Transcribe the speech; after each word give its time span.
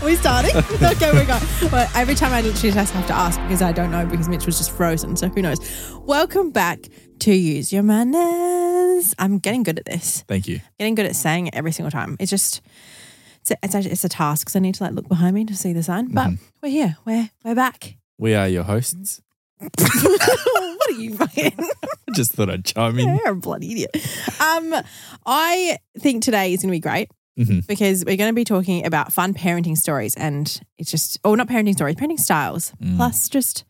Are 0.00 0.04
we 0.04 0.14
starting? 0.14 0.56
okay, 0.56 1.12
we're 1.12 1.26
going. 1.26 1.42
Well, 1.72 1.90
every 1.96 2.14
time 2.14 2.32
I 2.32 2.40
literally 2.40 2.72
just 2.72 2.92
have 2.92 3.06
to 3.08 3.12
ask 3.12 3.40
because 3.42 3.62
I 3.62 3.72
don't 3.72 3.90
know 3.90 4.06
because 4.06 4.28
Mitch 4.28 4.46
was 4.46 4.56
just 4.56 4.70
frozen. 4.70 5.16
So 5.16 5.28
who 5.28 5.42
knows? 5.42 5.58
Welcome 6.04 6.52
back 6.52 6.86
to 7.18 7.34
Use 7.34 7.72
Your 7.72 7.82
Manners. 7.82 9.12
I'm 9.18 9.40
getting 9.40 9.64
good 9.64 9.76
at 9.76 9.86
this. 9.86 10.24
Thank 10.28 10.46
you. 10.46 10.60
Getting 10.78 10.94
good 10.94 11.06
at 11.06 11.16
saying 11.16 11.48
it 11.48 11.54
every 11.56 11.72
single 11.72 11.90
time. 11.90 12.16
It's 12.20 12.30
just 12.30 12.60
it's 13.40 13.50
a, 13.50 13.56
it's, 13.60 13.74
actually, 13.74 13.90
it's 13.90 14.04
a 14.04 14.08
task 14.08 14.46
because 14.46 14.54
I 14.54 14.60
need 14.60 14.76
to 14.76 14.84
like 14.84 14.92
look 14.92 15.08
behind 15.08 15.34
me 15.34 15.44
to 15.46 15.56
see 15.56 15.72
the 15.72 15.82
sign. 15.82 16.12
But 16.12 16.30
we're 16.62 16.68
here. 16.68 16.96
We're 17.04 17.30
we're 17.44 17.56
back. 17.56 17.96
We 18.18 18.36
are 18.36 18.46
your 18.46 18.62
hosts. 18.62 19.20
what 19.58 20.90
are 20.90 20.92
you 20.92 21.16
fucking? 21.16 21.54
I 21.58 21.88
just 22.14 22.34
thought 22.34 22.50
I'd 22.50 22.64
chime 22.64 23.00
in. 23.00 23.16
You're 23.16 23.32
a 23.32 23.34
bloody 23.34 23.72
idiot. 23.72 23.90
Um, 24.40 24.76
I 25.26 25.78
think 25.98 26.22
today 26.22 26.52
is 26.52 26.62
going 26.62 26.68
to 26.68 26.76
be 26.76 26.78
great 26.78 27.10
Mhm. 27.38 27.66
because 27.66 28.04
we're 28.04 28.16
going 28.16 28.30
to 28.30 28.34
be 28.34 28.44
talking 28.44 28.84
about 28.84 29.12
fun 29.12 29.32
parenting 29.34 29.76
stories, 29.76 30.14
and 30.16 30.60
it's 30.76 30.90
just, 30.90 31.18
oh, 31.24 31.34
not 31.34 31.48
parenting 31.48 31.74
stories, 31.74 31.94
parenting 31.94 32.18
styles. 32.18 32.72
Mm. 32.82 32.96
Plus, 32.96 33.28
just 33.28 33.64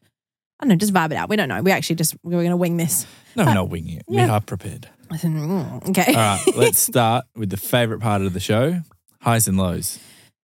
I 0.60 0.64
don't 0.64 0.70
know, 0.70 0.76
just 0.76 0.92
vibe 0.92 1.12
it 1.12 1.16
out. 1.16 1.28
We 1.28 1.36
don't 1.36 1.48
know. 1.48 1.62
We 1.62 1.70
actually 1.70 1.96
just 1.96 2.16
we're 2.22 2.32
going 2.32 2.50
to 2.50 2.56
wing 2.56 2.78
this. 2.78 3.06
No, 3.36 3.44
we're 3.44 3.54
not 3.54 3.68
winging 3.68 3.98
it. 3.98 4.04
yeah. 4.08 4.24
We 4.24 4.30
are 4.30 4.40
prepared. 4.40 4.88
Mm, 5.10 5.88
okay, 5.90 6.12
All 6.14 6.20
right, 6.20 6.44
let's 6.56 6.80
start 6.80 7.24
with 7.36 7.50
the 7.50 7.56
favorite 7.56 8.00
part 8.00 8.22
of 8.22 8.32
the 8.34 8.40
show 8.40 8.80
highs 9.22 9.48
and 9.48 9.56
lows. 9.56 9.98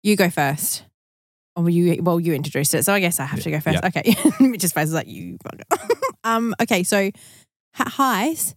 you 0.04 0.16
go 0.16 0.30
first. 0.30 0.84
Or 1.56 1.70
you 1.70 2.02
well, 2.02 2.20
you 2.20 2.34
introduced 2.34 2.74
it, 2.74 2.84
so 2.84 2.94
I 2.94 3.00
guess 3.00 3.20
I 3.20 3.26
have 3.26 3.42
to 3.42 3.52
go 3.52 3.60
first. 3.60 3.80
yeah. 3.82 3.88
Okay, 3.88 4.14
face 4.58 4.76
is 4.76 4.94
like 4.94 5.08
you. 5.08 5.38
um. 6.24 6.56
Okay, 6.60 6.82
so 6.84 7.12
ha- 7.76 7.90
highs, 7.90 8.56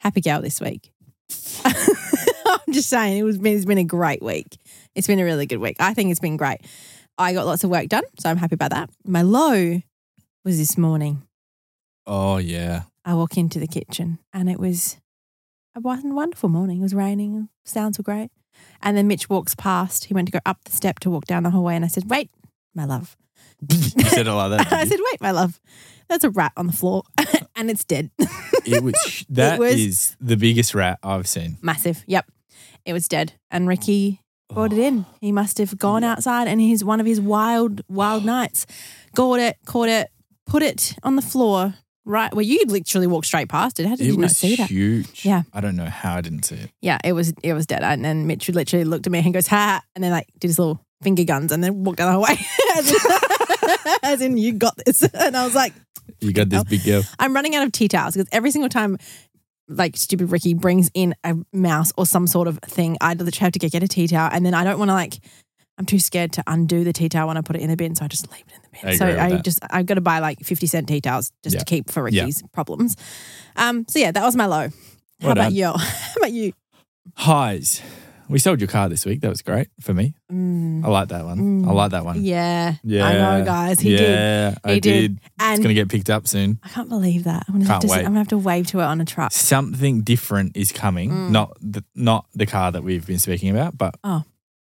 happy 0.00 0.20
gal 0.20 0.42
this 0.42 0.60
week. 0.60 0.90
I'm 2.66 2.72
just 2.72 2.88
saying 2.88 3.18
it 3.18 3.22
was 3.22 3.38
been, 3.38 3.56
it's 3.56 3.64
been 3.64 3.78
a 3.78 3.84
great 3.84 4.22
week. 4.22 4.56
It's 4.94 5.06
been 5.06 5.18
a 5.20 5.24
really 5.24 5.46
good 5.46 5.58
week. 5.58 5.76
I 5.80 5.94
think 5.94 6.10
it's 6.10 6.20
been 6.20 6.36
great. 6.36 6.58
I 7.16 7.32
got 7.32 7.46
lots 7.46 7.64
of 7.64 7.70
work 7.70 7.88
done, 7.88 8.02
so 8.18 8.28
I'm 8.30 8.36
happy 8.36 8.54
about 8.54 8.70
that. 8.70 8.90
My 9.06 9.22
low 9.22 9.80
was 10.44 10.58
this 10.58 10.76
morning. 10.76 11.22
Oh, 12.06 12.38
yeah. 12.38 12.82
I 13.04 13.14
walk 13.14 13.36
into 13.36 13.58
the 13.58 13.66
kitchen 13.66 14.18
and 14.32 14.50
it 14.50 14.58
was 14.58 14.96
a 15.76 15.80
wonderful 15.80 16.48
morning. 16.48 16.78
It 16.78 16.82
was 16.82 16.94
raining, 16.94 17.48
sounds 17.64 17.98
were 17.98 18.04
great. 18.04 18.30
And 18.82 18.96
then 18.96 19.08
Mitch 19.08 19.28
walks 19.28 19.54
past. 19.54 20.04
He 20.06 20.14
went 20.14 20.28
to 20.28 20.32
go 20.32 20.38
up 20.46 20.58
the 20.64 20.72
step 20.72 21.00
to 21.00 21.10
walk 21.10 21.24
down 21.26 21.42
the 21.42 21.50
hallway, 21.50 21.74
and 21.74 21.84
I 21.84 21.88
said, 21.88 22.08
"Wait, 22.08 22.30
my 22.74 22.84
love." 22.84 23.16
you 23.68 24.04
said 24.04 24.26
it 24.28 24.32
like 24.32 24.50
that. 24.58 24.72
I 24.72 24.84
said, 24.84 25.00
"Wait, 25.10 25.20
my 25.20 25.32
love." 25.32 25.60
There's 26.08 26.22
a 26.22 26.30
rat 26.30 26.52
on 26.56 26.66
the 26.68 26.72
floor, 26.72 27.02
and 27.56 27.68
it's 27.70 27.82
dead. 27.84 28.10
it 28.64 28.82
was 28.84 29.24
that 29.30 29.60
is 29.60 29.86
was- 29.86 30.16
the 30.20 30.36
biggest 30.36 30.72
rat 30.74 30.98
I've 31.02 31.26
seen. 31.26 31.56
Massive. 31.62 32.04
Yep, 32.06 32.26
it 32.84 32.92
was 32.92 33.08
dead. 33.08 33.32
And 33.50 33.68
Ricky 33.68 34.20
oh. 34.50 34.54
brought 34.54 34.72
it 34.72 34.78
in. 34.78 35.06
He 35.20 35.32
must 35.32 35.58
have 35.58 35.78
gone 35.78 36.04
outside, 36.04 36.48
and 36.48 36.60
his 36.60 36.84
one 36.84 37.00
of 37.00 37.06
his 37.06 37.20
wild, 37.20 37.82
wild 37.88 38.24
nights, 38.36 38.66
got 39.14 39.40
it, 39.40 39.56
caught 39.64 39.88
it, 39.88 40.10
put 40.46 40.62
it 40.62 40.94
on 41.02 41.16
the 41.16 41.22
floor. 41.22 41.74
Right 42.06 42.34
where 42.34 42.44
you 42.44 42.62
literally 42.66 43.06
walked 43.06 43.26
straight 43.26 43.48
past 43.48 43.80
it. 43.80 43.86
How 43.86 43.96
did 43.96 44.06
It 44.06 44.10
you 44.10 44.18
not 44.18 44.30
see 44.30 44.56
that? 44.56 44.68
huge. 44.68 45.24
Yeah. 45.24 45.44
I 45.54 45.62
don't 45.62 45.74
know 45.74 45.86
how 45.86 46.16
I 46.16 46.20
didn't 46.20 46.42
see 46.42 46.56
it. 46.56 46.70
Yeah, 46.82 46.98
it 47.02 47.14
was 47.14 47.32
it 47.42 47.54
was 47.54 47.64
dead. 47.64 47.82
And 47.82 48.04
then 48.04 48.26
Mitch 48.26 48.46
literally 48.50 48.84
looked 48.84 49.06
at 49.06 49.10
me 49.10 49.20
and 49.20 49.32
goes, 49.32 49.46
ha, 49.46 49.80
and 49.94 50.04
then 50.04 50.10
like 50.10 50.26
did 50.38 50.48
his 50.48 50.58
little 50.58 50.84
finger 51.02 51.24
guns 51.24 51.50
and 51.50 51.64
then 51.64 51.82
walked 51.82 51.96
down 51.96 52.08
the 52.08 52.12
hallway. 52.12 52.36
as, 52.76 52.90
in, 52.90 53.98
as 54.02 54.20
in, 54.20 54.36
you 54.36 54.52
got 54.52 54.76
this. 54.84 55.02
And 55.14 55.34
I 55.34 55.46
was 55.46 55.54
like, 55.54 55.72
You 56.20 56.34
got 56.34 56.50
this 56.50 56.62
big 56.64 56.84
girl. 56.84 57.02
I'm 57.18 57.32
running 57.34 57.54
out 57.56 57.64
of 57.64 57.72
tea 57.72 57.88
towels 57.88 58.14
because 58.14 58.28
every 58.32 58.50
single 58.50 58.68
time 58.68 58.98
like 59.68 59.96
stupid 59.96 60.30
Ricky 60.30 60.54
brings 60.54 60.90
in 60.94 61.14
a 61.24 61.34
mouse 61.52 61.92
or 61.96 62.06
some 62.06 62.26
sort 62.26 62.48
of 62.48 62.58
thing, 62.66 62.96
I 63.00 63.14
literally 63.14 63.32
have 63.38 63.52
to 63.52 63.58
get, 63.58 63.82
a 63.82 63.88
tea 63.88 64.06
towel. 64.08 64.28
And 64.32 64.44
then 64.44 64.54
I 64.54 64.64
don't 64.64 64.78
want 64.78 64.90
to 64.90 64.94
like 64.94 65.18
I'm 65.78 65.86
too 65.86 65.98
scared 65.98 66.32
to 66.34 66.44
undo 66.46 66.84
the 66.84 66.92
tea 66.92 67.08
towel 67.08 67.26
when 67.28 67.36
I 67.36 67.40
put 67.40 67.56
it 67.56 67.62
in 67.62 67.68
the 67.68 67.76
bin, 67.76 67.94
so 67.96 68.04
I 68.04 68.08
just 68.08 68.30
leave 68.30 68.44
it 68.46 68.54
in 68.54 68.62
the 68.62 68.68
bin. 68.80 68.90
I 68.90 68.96
so 68.96 69.06
I 69.06 69.30
that. 69.30 69.44
just 69.44 69.58
I've 69.70 69.86
got 69.86 69.94
to 69.94 70.00
buy 70.00 70.20
like 70.20 70.38
fifty 70.40 70.66
cent 70.66 70.86
tea 70.86 71.00
towels 71.00 71.32
just 71.42 71.54
Yeah. 71.54 71.58
to 71.60 71.64
keep 71.64 71.90
for 71.90 72.08
Yeah. 72.08 72.22
Ricky's 72.22 72.42
problems. 72.52 72.96
Um, 73.56 73.84
so 73.88 73.98
yeah, 73.98 74.12
that 74.12 74.22
was 74.22 74.36
my 74.36 74.46
low. 74.46 74.68
How 74.68 74.72
Well 75.22 75.32
about 75.32 75.42
done. 75.44 75.54
you? 75.54 75.64
How 75.76 76.14
about 76.18 76.32
you? 76.32 76.52
Highs. 77.16 77.82
We 78.28 78.38
sold 78.38 78.60
your 78.60 78.68
car 78.68 78.88
this 78.88 79.04
week. 79.04 79.20
That 79.20 79.28
was 79.28 79.42
great 79.42 79.68
for 79.80 79.92
me. 79.92 80.14
Mm. 80.32 80.84
I 80.84 80.88
like 80.88 81.08
that 81.08 81.24
one. 81.24 81.66
I 81.68 81.72
like 81.72 81.90
that 81.90 82.04
one. 82.04 82.22
Yeah, 82.24 82.74
Yeah. 82.82 83.06
I 83.06 83.12
know, 83.38 83.44
guys. 83.44 83.80
He 83.80 83.90
did, 83.96 84.00
yeah, 84.00 84.54
I 84.64 84.74
He 84.74 84.80
did. 84.80 85.16
did. 85.16 85.20
It's 85.40 85.58
going 85.58 85.68
to 85.68 85.74
get 85.74 85.88
picked 85.88 86.08
up 86.10 86.26
soon. 86.26 86.58
I 86.62 86.68
can't 86.68 86.88
believe 86.88 87.24
that. 87.24 87.44
I'm 87.48 87.54
gonna 87.54 87.64
have 87.66 87.72
Can't 87.72 87.82
to. 87.82 87.88
wait. 87.88 87.98
I'm 87.98 88.04
gonna 88.06 88.18
have 88.20 88.28
to 88.28 88.38
wave 88.38 88.66
to 88.68 88.80
it 88.80 88.84
on 88.84 89.00
a 89.00 89.04
truck. 89.04 89.32
Something 89.32 90.02
different 90.02 90.56
is 90.56 90.72
coming. 90.72 91.10
Mm. 91.10 91.30
Not 91.30 91.56
the 91.60 91.84
not 91.94 92.26
the 92.34 92.46
car 92.46 92.72
that 92.72 92.82
we've 92.82 93.06
been 93.06 93.18
speaking 93.18 93.50
about, 93.50 93.76
but 93.76 93.94
Oh. 94.02 94.22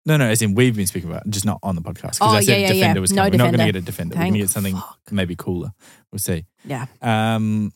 no, 0.05 0.17
no, 0.17 0.25
as 0.25 0.41
in 0.41 0.53
we've 0.53 0.75
been 0.75 0.87
speaking 0.87 1.09
about, 1.09 1.27
just 1.29 1.45
not 1.45 1.59
on 1.63 1.75
the 1.75 1.81
podcast. 1.81 2.19
Because 2.19 2.21
Oh, 2.21 2.27
I 2.27 2.41
said 2.41 2.61
yeah, 2.61 2.67
yeah, 2.67 2.73
Defender 2.73 2.97
yeah. 2.99 3.01
was 3.01 3.11
No 3.11 3.21
coming. 3.23 3.31
We're 3.31 3.37
not 3.45 3.51
going 3.57 3.67
to 3.67 3.73
get 3.73 3.75
a 3.75 3.85
Defender. 3.85 4.15
We're 4.15 4.21
going 4.21 4.33
to 4.33 4.39
get 4.39 4.49
something 4.49 4.75
fuck. 4.75 4.99
maybe 5.11 5.35
cooler. 5.35 5.71
We'll 6.11 6.19
see. 6.19 6.45
Yeah, 6.63 6.85
Um, 7.01 7.73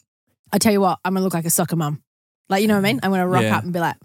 I 0.53 0.57
tell 0.59 0.71
you 0.73 0.81
what, 0.81 0.99
I'm 1.03 1.13
gonna 1.13 1.23
look 1.23 1.33
like 1.33 1.45
a 1.45 1.49
soccer 1.49 1.75
mum. 1.75 2.03
Like 2.49 2.61
you 2.61 2.67
know 2.67 2.73
what 2.75 2.79
I 2.85 2.91
mean? 2.93 2.99
I'm 3.03 3.11
gonna 3.11 3.27
rock 3.27 3.43
Yeah. 3.43 3.57
up 3.57 3.63
and 3.63 3.71
be 3.73 3.79
like 3.79 3.95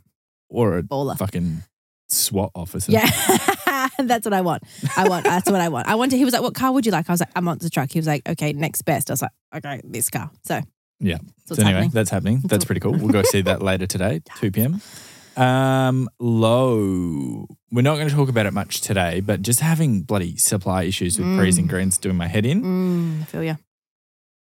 or 0.49 0.79
a 0.79 0.83
baller. 0.83 1.17
fucking 1.19 1.63
SWAT 2.09 2.51
officer. 2.55 2.93
Yeah, 2.93 3.09
that's 3.99 4.25
what 4.25 4.33
I 4.33 4.41
want. 4.41 4.63
I 4.97 5.09
want. 5.09 5.25
That's 5.25 5.51
what 5.51 5.61
I 5.61 5.69
want. 5.69 5.89
I 5.89 5.95
want 5.97 6.11
to. 6.13 6.17
He 6.19 6.25
was 6.25 6.33
like, 6.35 6.43
"What 6.43 6.55
car 6.55 6.73
would 6.73 6.87
you 6.87 6.93
like?" 6.93 7.09
I 7.09 7.13
was 7.13 7.21
like, 7.21 7.31
"I 7.35 7.41
want 7.41 7.61
the 7.63 7.71
truck." 7.71 7.91
He 7.91 7.99
was 7.99 8.07
like, 8.07 8.29
"Okay, 8.29 8.53
next 8.53 8.83
best." 8.83 9.11
I 9.11 9.15
was 9.15 9.23
like, 9.23 9.33
"Okay, 9.57 9.81
this 9.85 10.09
car." 10.11 10.31
So 10.45 10.61
Yeah. 11.01 11.19
So 11.47 11.55
anyway, 11.57 11.73
happening. 11.73 11.91
that's 11.91 12.11
happening. 12.11 12.41
That's 12.45 12.65
pretty 12.65 12.81
cool. 12.81 12.93
We'll 12.93 13.09
go 13.13 13.23
see 13.23 13.41
that 13.43 13.61
later 13.63 13.87
today, 13.87 14.21
2 14.41 14.51
p.m. 14.53 14.81
Um, 15.37 16.09
low. 16.19 17.47
We're 17.71 17.83
not 17.83 17.97
going 17.97 18.09
to 18.09 18.15
talk 18.15 18.29
about 18.29 18.47
it 18.47 18.53
much 18.53 18.81
today, 18.81 19.21
but 19.21 19.43
just 19.43 19.61
having 19.61 20.03
bloody 20.03 20.37
supply 20.37 20.85
issues 20.85 21.19
with 21.19 21.27
Breeze 21.37 21.59
and 21.59 21.69
Greens 21.69 21.99
doing 21.99 22.17
my 22.17 22.27
head 22.27 22.47
in. 22.47 22.63
Mm, 22.63 23.23
I 23.23 23.25
feel 23.25 23.43
you. 23.45 23.59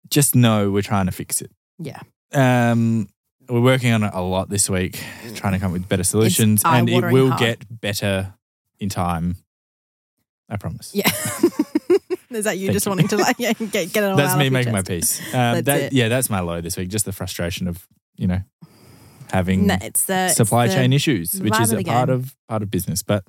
Just 0.10 0.36
know 0.36 0.70
we're 0.70 0.82
trying 0.84 1.08
to 1.08 1.12
fix 1.12 1.42
it. 1.42 1.50
Yeah. 1.80 2.00
Um, 2.34 3.08
we're 3.50 3.62
working 3.62 3.92
on 3.92 4.04
it 4.04 4.12
a 4.14 4.22
lot 4.22 4.50
this 4.50 4.70
week, 4.70 5.02
trying 5.36 5.54
to 5.54 5.60
come 5.60 5.68
up 5.72 5.74
with 5.74 5.88
better 5.90 6.04
solutions, 6.04 6.62
and 6.66 6.90
it 6.90 7.04
will 7.12 7.30
hard. 7.30 7.40
get 7.40 7.82
better 7.82 8.34
in 8.80 8.90
time. 8.90 9.38
I 10.50 10.58
promise. 10.58 10.92
Yeah. 10.94 11.10
Is 12.30 12.46
that 12.46 12.58
you 12.58 12.68
Thank 12.68 12.74
just 12.74 12.86
you. 12.88 12.90
wanting 12.90 13.08
to 13.10 13.18
like 13.18 13.36
yeah, 13.38 13.54
get 13.54 13.94
get 13.94 13.98
it 13.98 14.04
all 14.06 14.16
That's 14.18 14.36
me 14.36 14.50
making 14.50 14.72
my 14.74 14.82
chest? 14.82 15.20
peace. 15.22 15.22
Um, 15.36 15.62
That's 15.62 15.66
that. 15.66 15.94
Yeah, 15.94 16.08
that's 16.10 16.32
my 16.32 16.40
low 16.40 16.62
this 16.62 16.76
week. 16.78 16.90
Just 16.90 17.06
the 17.06 17.12
frustration 17.12 17.68
of 17.68 17.88
you 18.16 18.26
know 18.28 18.40
having 19.32 19.68
No, 19.68 19.78
it's 19.82 20.06
the 20.06 20.26
it's 20.28 20.36
supply 20.36 20.68
the- 20.68 20.74
chain 20.74 20.94
issues, 20.94 21.40
which 21.40 21.60
is 21.60 21.72
a 21.74 21.84
part 21.84 22.10
of 22.10 22.36
part 22.50 22.64
of 22.64 22.72
business. 22.72 23.04
But 23.04 23.24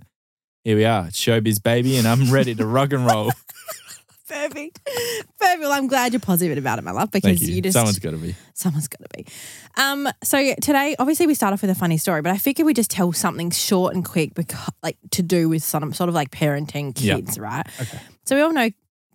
here 0.65 0.77
we 0.77 0.87
are, 0.87 1.07
it's 1.09 1.23
showbiz 1.23 1.63
baby, 1.63 1.99
and 1.99 2.09
I'm 2.09 2.31
ready 2.33 2.55
to 2.55 2.65
rock 2.67 2.93
and 2.95 3.05
roll. 3.07 3.31
Perfect. 4.29 4.81
Perfect. 4.85 5.61
Well, 5.61 5.73
I'm 5.73 5.87
glad 5.87 6.13
you're 6.13 6.21
positive 6.21 6.57
about 6.57 6.79
it, 6.79 6.83
my 6.83 6.93
love, 6.93 7.11
because 7.11 7.39
Thank 7.39 7.51
you. 7.51 7.61
just 7.61 7.75
Someone's 7.75 7.99
got 7.99 8.13
to 8.13 8.17
be. 8.17 8.35
Someone's 8.55 8.89
got 8.89 9.01
to 9.03 9.09
be. 9.19 9.27
Um, 9.77 10.09
so 10.23 10.55
today, 10.63 10.97
obviously, 10.99 11.27
we 11.27 11.35
start 11.35 11.53
off 11.53 11.61
with 11.61 11.71
a 11.71 11.75
funny 11.75 11.99
story, 11.99 12.23
but 12.23 12.33
I 12.33 12.39
figured 12.39 12.65
we 12.65 12.73
just 12.75 12.91
tell 12.91 13.13
something 13.13 13.51
short 13.51 13.95
and 13.95 14.05
quick, 14.05 14.35
because 14.35 14.71
like 14.83 14.97
to 15.13 15.23
do 15.23 15.49
with 15.49 15.63
some 15.63 15.93
sort 15.93 16.09
of 16.09 16.15
like 16.15 16.31
parenting 16.31 16.95
kids, 16.95 17.39
right? 17.39 17.67
Okay. 17.81 18.01
So 18.25 18.37
we 18.37 18.43
all 18.43 18.53
know 18.53 18.71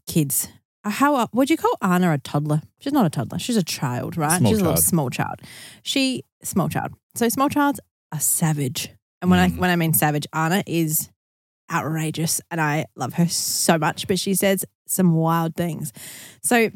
kids. 0.08 0.48
Uh, 0.84 0.92
How 0.92 1.28
would 1.34 1.50
you 1.50 1.58
call 1.58 1.76
Anna 1.82 2.14
a 2.14 2.18
toddler? 2.20 2.62
She's 2.80 2.94
not 2.94 3.06
a 3.06 3.10
toddler. 3.10 3.40
She's 3.40 3.58
a 3.58 3.64
child, 3.64 4.16
right? 4.16 4.38
Small 4.38 4.52
She's 4.52 4.60
a 4.60 4.64
little 4.64 4.78
small 4.78 5.10
child. 5.10 5.42
She 5.84 6.24
small 6.44 6.70
child. 6.70 6.94
So 7.16 7.28
small 7.30 7.50
childs 7.50 7.80
are 8.12 8.20
savage, 8.20 8.90
and 9.22 9.30
when 9.32 9.40
I 9.40 9.50
Mm. 9.50 9.58
when 9.58 9.70
I 9.72 9.76
mean 9.76 9.94
savage, 9.94 10.28
Anna 10.34 10.64
is 10.68 11.10
outrageous, 11.72 12.42
and 12.52 12.60
I 12.60 12.86
love 12.96 13.14
her 13.14 13.28
so 13.28 13.78
much. 13.78 14.08
But 14.08 14.20
she 14.20 14.34
says 14.34 14.66
some 14.88 15.14
wild 15.14 15.56
things. 15.56 15.94
So 16.44 16.70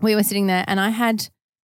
we 0.00 0.14
were 0.14 0.22
sitting 0.22 0.46
there, 0.46 0.64
and 0.66 0.80
I 0.80 0.90
had, 0.90 1.28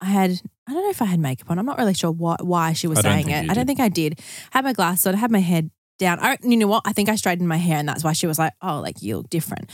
I 0.01 0.07
had, 0.07 0.41
I 0.67 0.73
don't 0.73 0.83
know 0.83 0.91
if 0.91 1.03
I 1.03 1.07
had 1.07 1.21
makeup 1.21 1.51
on. 1.51 1.59
I'm 1.59 1.67
not 1.67 1.79
really 1.79 1.95
sure 1.95 2.11
why, 2.11 2.37
why 2.41 2.73
she 2.73 2.87
was 2.87 3.01
saying 3.01 3.31
it. 3.31 3.51
I 3.51 3.55
don't 3.55 3.67
think 3.67 3.81
I 3.81 3.89
did. 3.89 4.21
I 4.53 4.59
Had 4.59 4.65
my 4.65 4.73
glasses 4.73 5.07
on. 5.07 5.15
I 5.15 5.19
had 5.19 5.31
my 5.31 5.41
head 5.41 5.71
down. 5.99 6.19
I, 6.21 6.37
you 6.43 6.57
know 6.57 6.67
what? 6.67 6.83
I 6.85 6.93
think 6.93 7.09
I 7.09 7.17
straightened 7.17 7.49
my 7.49 7.57
hair, 7.57 7.79
and 7.79 7.89
that's 7.89 8.05
why 8.05 8.13
she 8.13 8.27
was 8.27 8.39
like, 8.39 8.53
"Oh, 8.63 8.81
like 8.81 9.03
you 9.03 9.17
look 9.19 9.31
different." 9.31 9.71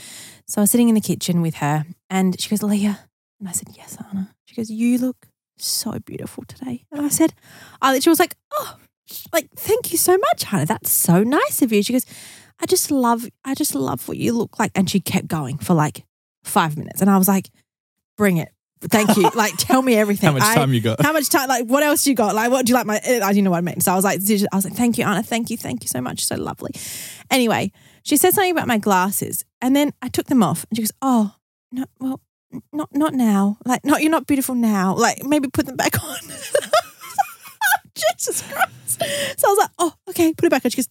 So 0.47 0.61
I 0.61 0.63
was 0.63 0.71
sitting 0.71 0.89
in 0.89 0.95
the 0.95 1.01
kitchen 1.01 1.41
with 1.41 1.55
her, 1.55 1.85
and 2.09 2.39
she 2.39 2.49
goes, 2.49 2.63
"Leah," 2.63 2.99
and 3.39 3.49
I 3.49 3.51
said, 3.51 3.69
"Yes, 3.75 3.97
Anna." 4.11 4.33
She 4.45 4.55
goes, 4.55 4.69
"You 4.69 4.97
look 4.97 5.27
so 5.57 5.99
beautiful 5.99 6.43
today," 6.47 6.85
and 6.91 7.01
I 7.01 7.09
said, 7.09 7.33
"I." 7.81 7.99
She 7.99 8.09
was 8.09 8.19
like, 8.19 8.35
"Oh." 8.53 8.77
Like, 9.33 9.49
thank 9.57 9.91
you 9.91 9.97
so 9.97 10.17
much, 10.17 10.53
Anna. 10.53 10.65
That's 10.65 10.89
so 10.89 11.21
nice 11.21 11.61
of 11.61 11.73
you. 11.73 11.83
She 11.83 11.91
goes, 11.91 12.05
I 12.61 12.65
just 12.67 12.91
love, 12.91 13.27
I 13.43 13.55
just 13.55 13.73
love 13.75 14.07
what 14.07 14.17
you 14.17 14.33
look 14.33 14.59
like. 14.59 14.71
And 14.75 14.89
she 14.89 14.99
kept 14.99 15.27
going 15.27 15.57
for 15.57 15.73
like 15.73 16.05
five 16.43 16.77
minutes. 16.77 17.01
And 17.01 17.09
I 17.09 17.17
was 17.17 17.27
like, 17.27 17.49
bring 18.17 18.37
it. 18.37 18.49
Thank 18.81 19.15
you. 19.15 19.29
like, 19.35 19.53
tell 19.57 19.81
me 19.81 19.95
everything. 19.95 20.27
How 20.27 20.33
much 20.33 20.43
I- 20.43 20.55
time 20.55 20.73
you 20.73 20.81
got? 20.81 21.01
how 21.01 21.13
much 21.13 21.29
time? 21.29 21.47
Like, 21.49 21.65
what 21.65 21.83
else 21.83 22.05
you 22.07 22.15
got? 22.15 22.33
Like, 22.35 22.51
what 22.51 22.65
do 22.65 22.71
you 22.71 22.75
like? 22.75 22.85
My, 22.85 22.97
uh, 22.97 23.25
I 23.25 23.31
didn't 23.33 23.43
know 23.43 23.51
what 23.51 23.57
I 23.57 23.61
meant. 23.61 23.83
So 23.83 23.91
I 23.91 23.95
was 23.95 24.03
like, 24.03 24.19
I 24.19 24.55
was 24.55 24.65
like, 24.65 24.73
thank 24.73 24.97
you, 24.97 25.05
Anna. 25.05 25.23
Thank 25.23 25.49
you, 25.49 25.57
thank 25.57 25.83
you 25.83 25.87
so 25.87 26.01
much. 26.01 26.25
So 26.25 26.35
lovely. 26.35 26.71
Anyway, 27.29 27.71
she 28.03 28.17
said 28.17 28.33
something 28.33 28.51
about 28.51 28.67
my 28.67 28.77
glasses, 28.79 29.45
and 29.61 29.75
then 29.75 29.93
I 30.01 30.09
took 30.09 30.25
them 30.27 30.41
off, 30.41 30.65
and 30.69 30.75
she 30.77 30.81
goes, 30.81 30.91
"Oh, 31.03 31.35
no, 31.71 31.85
well, 31.99 32.19
not 32.73 32.89
not 32.93 33.13
now. 33.13 33.57
Like, 33.63 33.85
not 33.85 34.01
you're 34.01 34.09
not 34.11 34.25
beautiful 34.25 34.55
now. 34.55 34.95
Like, 34.95 35.23
maybe 35.23 35.47
put 35.47 35.67
them 35.67 35.75
back 35.77 36.03
on." 36.03 36.17
Jesus 37.95 38.41
Christ. 38.41 39.01
So 39.39 39.47
I 39.47 39.51
was 39.51 39.57
like, 39.59 39.69
oh, 39.79 39.93
okay, 40.09 40.33
put 40.33 40.45
it 40.45 40.49
back 40.49 40.65
on. 40.65 40.71
She 40.71 40.77
goes, 40.77 40.87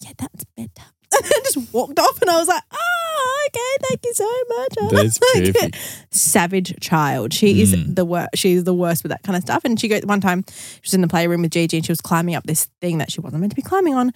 yeah, 0.00 0.12
that's 0.18 0.44
better. 0.56 0.88
And 1.12 1.24
just 1.44 1.72
walked 1.72 1.98
off 1.98 2.20
and 2.20 2.30
I 2.30 2.38
was 2.38 2.48
like, 2.48 2.62
oh, 2.72 3.46
okay, 3.48 3.86
thank 3.88 4.00
you 4.04 4.12
so 4.14 4.42
much. 4.58 4.74
Anna." 4.78 5.02
That's 5.02 5.18
Like, 5.34 5.54
perfect. 5.54 6.06
savage 6.10 6.74
child. 6.80 7.32
She 7.32 7.60
is 7.62 7.74
Mm. 7.74 7.94
the 7.96 8.04
worst. 8.04 8.30
She's 8.34 8.64
the 8.64 8.74
worst 8.74 9.02
with 9.02 9.10
that 9.10 9.22
kind 9.22 9.36
of 9.36 9.42
stuff. 9.42 9.64
And 9.64 9.78
she 9.80 9.88
goes 9.88 10.02
one 10.04 10.20
time, 10.20 10.44
she 10.48 10.80
was 10.84 10.94
in 10.94 11.00
the 11.00 11.08
playroom 11.08 11.42
with 11.42 11.50
Gigi 11.52 11.76
and 11.78 11.86
she 11.86 11.92
was 11.92 12.00
climbing 12.00 12.34
up 12.34 12.44
this 12.44 12.68
thing 12.80 12.98
that 12.98 13.10
she 13.10 13.20
wasn't 13.20 13.40
meant 13.40 13.52
to 13.52 13.56
be 13.56 13.62
climbing 13.62 13.94
on. 13.94 14.12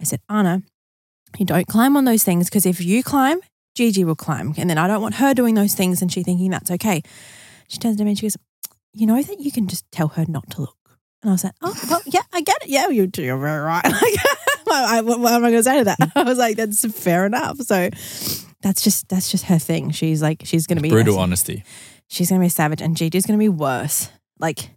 I 0.00 0.04
said, 0.04 0.20
Anna, 0.28 0.62
you 1.38 1.46
don't 1.46 1.66
climb 1.68 1.96
on 1.96 2.04
those 2.04 2.22
things 2.24 2.48
because 2.50 2.66
if 2.66 2.80
you 2.80 3.02
climb, 3.02 3.40
Gigi 3.74 4.04
will 4.04 4.16
climb. 4.16 4.52
And 4.58 4.68
then 4.68 4.78
I 4.78 4.86
don't 4.86 5.00
want 5.00 5.14
her 5.14 5.32
doing 5.34 5.54
those 5.54 5.74
things 5.74 6.02
and 6.02 6.12
she 6.12 6.22
thinking 6.22 6.50
that's 6.50 6.70
okay. 6.72 7.02
She 7.68 7.78
turns 7.78 7.96
to 7.96 8.04
me 8.04 8.10
and 8.10 8.18
she 8.18 8.26
goes, 8.26 8.36
You 8.92 9.06
know 9.06 9.22
that 9.22 9.40
you 9.40 9.50
can 9.50 9.66
just 9.68 9.84
tell 9.92 10.08
her 10.08 10.24
not 10.28 10.50
to 10.50 10.62
look. 10.62 10.76
And 11.22 11.30
I 11.30 11.32
was 11.32 11.44
like, 11.44 11.54
Oh, 11.62 11.74
well, 11.88 12.02
yeah, 12.04 12.20
I 12.32 12.42
get 12.42 12.56
it. 12.62 12.68
Yeah, 12.68 12.88
you- 12.88 13.10
you're 13.16 13.38
very 13.38 13.60
right. 13.62 13.84
Like, 14.02 14.14
I- 14.74 15.00
what, 15.02 15.20
what 15.20 15.32
am 15.32 15.44
I 15.44 15.50
going 15.50 15.60
to 15.60 15.64
say 15.64 15.78
to 15.78 15.84
that? 15.84 16.12
I 16.16 16.22
was 16.22 16.38
like, 16.38 16.56
That's 16.56 16.84
fair 16.92 17.26
enough. 17.26 17.58
So 17.58 17.88
that's 18.62 18.82
just 18.82 19.08
that's 19.08 19.30
just 19.30 19.44
her 19.46 19.58
thing. 19.58 19.90
She's 19.90 20.22
like, 20.22 20.42
she's 20.44 20.66
going 20.66 20.76
to 20.78 20.82
be 20.82 20.90
Brutal 20.90 21.18
honesty. 21.18 21.64
she's 22.08 22.28
gonna 22.30 22.40
be 22.40 22.46
a 22.46 22.50
savage 22.50 22.80
and 22.82 22.96
Gigi's 22.96 23.26
gonna 23.26 23.38
be 23.38 23.48
worse. 23.48 24.10
Like 24.38 24.70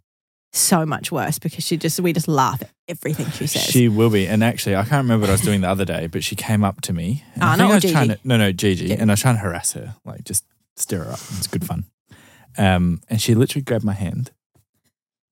so 0.53 0.85
much 0.85 1.11
worse 1.11 1.37
because 1.37 1.63
she 1.65 1.75
just 1.77 1.99
we 1.99 2.13
just 2.13 2.27
laugh 2.27 2.61
at 2.61 2.69
everything 2.87 3.29
she 3.31 3.45
says. 3.45 3.63
She 3.63 3.87
will 3.89 4.09
be. 4.09 4.25
And 4.27 4.43
actually, 4.43 4.75
I 4.75 4.83
can't 4.83 5.03
remember 5.03 5.23
what 5.23 5.29
I 5.29 5.33
was 5.33 5.41
doing 5.41 5.61
the 5.61 5.69
other 5.69 5.85
day, 5.85 6.07
but 6.07 6.23
she 6.23 6.35
came 6.35 6.63
up 6.63 6.81
to 6.81 6.93
me. 6.93 7.23
and 7.35 7.43
I 7.43 7.55
think 7.57 7.69
or 7.69 7.71
I 7.71 7.75
was 7.75 7.83
trying 7.91 8.07
Gigi? 8.07 8.21
to, 8.21 8.27
no, 8.27 8.37
no, 8.37 8.51
Gigi. 8.51 8.85
Yeah. 8.87 8.95
And 8.99 9.11
I 9.11 9.13
was 9.13 9.19
trying 9.21 9.35
to 9.35 9.41
harass 9.41 9.73
her, 9.73 9.95
like 10.05 10.23
just 10.23 10.45
stir 10.77 11.03
her 11.03 11.11
up. 11.11 11.19
It's 11.37 11.47
good 11.47 11.65
fun. 11.65 11.85
Um, 12.57 13.01
and 13.09 13.21
she 13.21 13.35
literally 13.35 13.63
grabbed 13.63 13.83
my 13.83 13.93
hand 13.93 14.31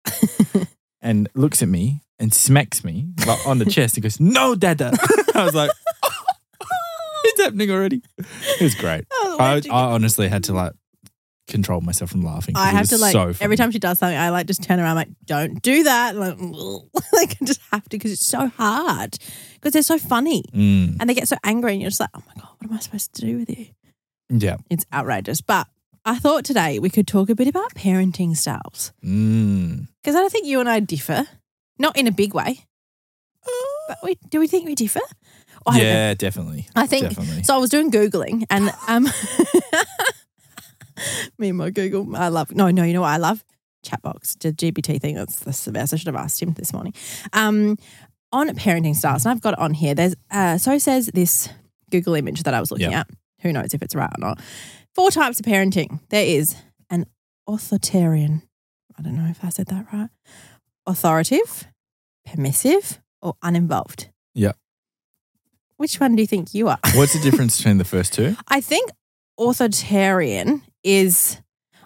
and 1.01 1.29
looks 1.33 1.61
at 1.63 1.69
me 1.69 2.01
and 2.19 2.33
smacks 2.33 2.83
me 2.83 3.07
like, 3.25 3.45
on 3.47 3.57
the 3.59 3.65
chest 3.65 3.95
and 3.97 4.03
goes, 4.03 4.19
No, 4.19 4.55
Dada. 4.55 4.91
I 5.35 5.43
was 5.45 5.55
like, 5.55 5.71
It's 7.25 7.41
happening 7.41 7.71
already. 7.71 8.01
It 8.17 8.61
was 8.61 8.75
great. 8.75 9.05
Oh, 9.11 9.37
I. 9.39 9.61
I 9.71 9.93
honestly 9.93 10.27
had 10.27 10.43
to 10.45 10.53
like 10.53 10.73
control 11.47 11.81
myself 11.81 12.11
from 12.11 12.21
laughing. 12.23 12.55
I 12.57 12.67
have 12.67 12.87
to 12.89 12.97
like 12.97 13.13
so 13.13 13.33
every 13.41 13.55
time 13.57 13.71
she 13.71 13.79
does 13.79 13.99
something, 13.99 14.17
I 14.17 14.29
like 14.29 14.45
just 14.47 14.61
turn 14.63 14.79
around 14.79 14.95
like, 14.95 15.09
don't 15.25 15.61
do 15.61 15.83
that. 15.83 16.15
Like, 16.15 16.37
like 17.13 17.37
I 17.41 17.45
just 17.45 17.61
have 17.71 17.83
to 17.83 17.89
because 17.97 18.11
it's 18.11 18.25
so 18.25 18.47
hard 18.47 19.17
because 19.55 19.71
they're 19.73 19.81
so 19.83 19.97
funny 19.97 20.43
Mm, 20.53 20.97
and 20.99 21.09
they 21.09 21.13
get 21.13 21.27
so 21.27 21.37
angry 21.43 21.73
and 21.73 21.81
you're 21.81 21.89
just 21.89 21.99
like, 22.01 22.09
oh 22.13 22.21
my 22.27 22.33
god, 22.41 22.49
what 22.59 22.69
am 22.71 22.75
I 22.77 22.79
supposed 22.79 23.13
to 23.15 23.21
do 23.21 23.37
with 23.37 23.49
you? 23.49 23.67
yeah. 24.29 24.57
It's 24.69 24.85
outrageous. 24.93 25.41
But 25.41 25.67
I 26.05 26.19
thought 26.19 26.43
today 26.45 26.79
we 26.79 26.89
could 26.89 27.07
talk 27.07 27.29
a 27.29 27.35
bit 27.35 27.47
about 27.47 27.73
parenting 27.73 28.35
styles 28.35 28.91
Mm. 29.03 29.87
because 30.03 30.15
I 30.15 30.19
don't 30.19 30.31
think 30.31 30.45
you 30.47 30.59
and 30.59 30.69
I 30.69 30.81
differ, 30.81 31.25
not 31.79 31.97
in 31.97 32.07
a 32.07 32.11
big 32.11 32.33
way. 32.33 32.65
But 33.87 33.97
we 34.03 34.15
do 34.29 34.39
we 34.39 34.47
think 34.47 34.65
we 34.65 34.75
differ? 34.75 35.01
Or 35.65 35.73
I 35.73 35.77
don't 35.77 35.87
know. 35.87 35.93
Yeah, 35.93 36.13
definitely. 36.13 36.67
I 36.75 36.87
think 36.87 37.09
Definitely. 37.09 37.43
so. 37.43 37.55
I 37.55 37.57
was 37.57 37.69
doing 37.69 37.91
googling, 37.91 38.45
and 38.49 38.71
um, 38.87 39.03
me 41.37 41.49
and 41.49 41.57
my 41.57 41.69
Google. 41.69 42.15
I 42.15 42.27
love 42.29 42.53
no, 42.55 42.69
no. 42.69 42.83
You 42.83 42.93
know 42.93 43.01
what 43.01 43.09
I 43.09 43.17
love? 43.17 43.43
Chatbox, 43.85 44.39
the 44.39 44.53
GPT 44.53 45.01
thing. 45.01 45.15
That's 45.15 45.65
the 45.65 45.71
best. 45.71 45.93
I 45.93 45.97
should 45.97 46.07
have 46.07 46.15
asked 46.15 46.41
him 46.41 46.53
this 46.53 46.73
morning. 46.73 46.93
Um, 47.33 47.77
on 48.31 48.47
parenting 48.49 48.95
styles, 48.95 49.25
and 49.25 49.31
I've 49.31 49.41
got 49.41 49.53
it 49.53 49.59
on 49.59 49.73
here. 49.73 49.93
There's 49.95 50.15
uh, 50.31 50.57
so 50.57 50.77
says 50.77 51.07
this 51.13 51.49
Google 51.91 52.15
image 52.15 52.43
that 52.43 52.53
I 52.53 52.59
was 52.59 52.71
looking 52.71 52.91
Yeah. 52.91 53.01
at. 53.01 53.09
Who 53.41 53.51
knows 53.51 53.73
if 53.73 53.81
it's 53.81 53.95
right 53.95 54.09
or 54.09 54.19
not? 54.19 54.39
Four 54.95 55.11
types 55.11 55.39
of 55.39 55.45
parenting. 55.45 55.99
There 56.09 56.25
is 56.25 56.55
an 56.89 57.05
authoritarian. 57.47 58.43
I 58.97 59.01
don't 59.01 59.15
know 59.17 59.27
if 59.29 59.43
I 59.43 59.49
said 59.49 59.67
that 59.67 59.87
right. 59.91 60.09
Authoritative, 60.85 61.67
permissive, 62.25 62.99
or 63.21 63.35
uninvolved. 63.41 64.09
Yeah. 64.33 64.53
Which 65.77 65.99
one 65.99 66.15
do 66.15 66.21
you 66.21 66.27
think 66.27 66.53
you 66.53 66.67
are? 66.67 66.79
What's 66.95 67.13
the 67.13 67.19
difference 67.19 67.57
between 67.57 67.77
the 67.77 67.85
first 67.85 68.13
two? 68.13 68.35
I 68.47 68.61
think 68.61 68.89
authoritarian 69.39 70.61
is, 70.83 71.37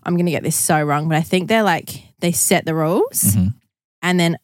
I'm 0.04 0.16
going 0.16 0.26
to 0.26 0.32
get 0.32 0.44
this 0.44 0.56
so 0.56 0.82
wrong, 0.82 1.08
but 1.08 1.18
I 1.18 1.22
think 1.22 1.48
they're 1.48 1.64
like, 1.64 1.90
they 2.20 2.32
set 2.32 2.66
the 2.66 2.74
rules 2.76 3.36
Mhm. 3.36 3.54
and 4.02 4.20
then 4.20 4.38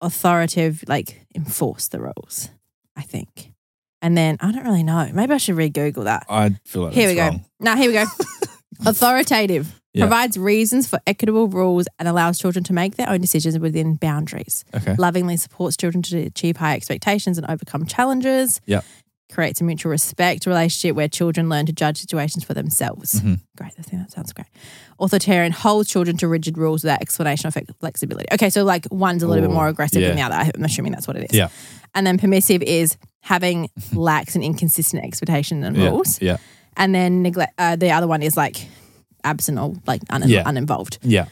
authoritative, 0.00 0.84
like 0.88 1.26
enforce 1.34 1.88
the 1.88 2.00
rules, 2.00 2.50
I 2.96 3.02
think. 3.02 3.52
And 4.02 4.16
then 4.16 4.36
I 4.40 4.50
don't 4.50 4.64
really 4.64 4.82
know. 4.82 5.10
Maybe 5.12 5.32
I 5.34 5.36
should 5.38 5.56
re 5.56 5.68
Google 5.68 6.04
that. 6.04 6.26
I 6.28 6.50
feel 6.64 6.82
like 6.82 6.94
Here 6.94 7.08
we 7.08 7.14
that's 7.14 7.30
go. 7.30 7.36
wrong. 7.36 7.44
Now, 7.60 7.76
here 7.76 7.88
we 7.88 7.92
go. 7.94 8.04
authoritative 8.86 9.79
Yeah. 9.92 10.04
provides 10.04 10.36
reasons 10.38 10.86
for 10.88 11.00
equitable 11.06 11.48
rules 11.48 11.86
and 11.98 12.06
allows 12.06 12.38
children 12.38 12.62
to 12.64 12.72
make 12.72 12.94
their 12.96 13.08
own 13.08 13.20
decisions 13.20 13.58
within 13.58 13.94
boundaries 13.96 14.64
Okay. 14.74 14.94
lovingly 14.96 15.36
supports 15.36 15.76
children 15.76 16.00
to 16.02 16.18
achieve 16.26 16.58
high 16.58 16.74
expectations 16.76 17.36
and 17.38 17.46
overcome 17.50 17.86
challenges. 17.86 18.60
Yep. 18.66 18.84
Creates 19.32 19.60
a 19.60 19.64
mutual 19.64 19.90
respect 19.90 20.46
relationship 20.46 20.94
where 20.96 21.08
children 21.08 21.48
learn 21.48 21.66
to 21.66 21.72
judge 21.72 21.98
situations 21.98 22.44
for 22.44 22.54
themselves. 22.54 23.20
Mhm. 23.20 23.40
Great. 23.56 23.72
I 23.78 23.82
think 23.82 24.02
that 24.02 24.12
sounds 24.12 24.32
great. 24.32 24.46
Authoritarian 25.00 25.52
holds 25.52 25.88
children 25.88 26.16
to 26.18 26.28
rigid 26.28 26.58
rules 26.58 26.82
without 26.84 27.00
explanation 27.00 27.48
or 27.48 27.52
flexibility. 27.80 28.26
Okay, 28.32 28.50
so 28.50 28.64
like 28.64 28.86
one's 28.90 29.22
a 29.22 29.26
little 29.28 29.42
bit 29.46 29.52
more 29.54 29.68
aggressive 29.68 30.02
than 30.02 30.16
the 30.16 30.22
other. 30.22 30.34
I'm 30.34 30.64
assuming 30.64 30.92
that's 30.92 31.06
what 31.08 31.16
it 31.16 31.30
is. 31.32 31.36
Yeah. 31.36 31.48
And 31.94 32.06
then 32.06 32.18
permissive 32.18 32.62
is 32.62 32.96
having 33.22 33.68
lax 33.92 34.34
and 34.34 34.44
inconsistent 34.44 35.04
expectations 35.04 35.64
and 35.64 35.76
Yeah. 35.76 35.88
rules. 35.90 36.20
Yeah. 36.22 36.36
And 36.76 36.94
then 36.94 37.22
neglect. 37.22 37.54
Uh, 37.58 37.74
the 37.76 37.90
other 37.90 38.06
one 38.06 38.22
is 38.22 38.36
like 38.36 38.68
absent 39.24 39.58
or 39.58 39.74
like 39.86 40.02
un- 40.10 40.28
Yeah. 40.28 40.42
uninvolved. 40.46 40.98
Yeah. 41.02 41.26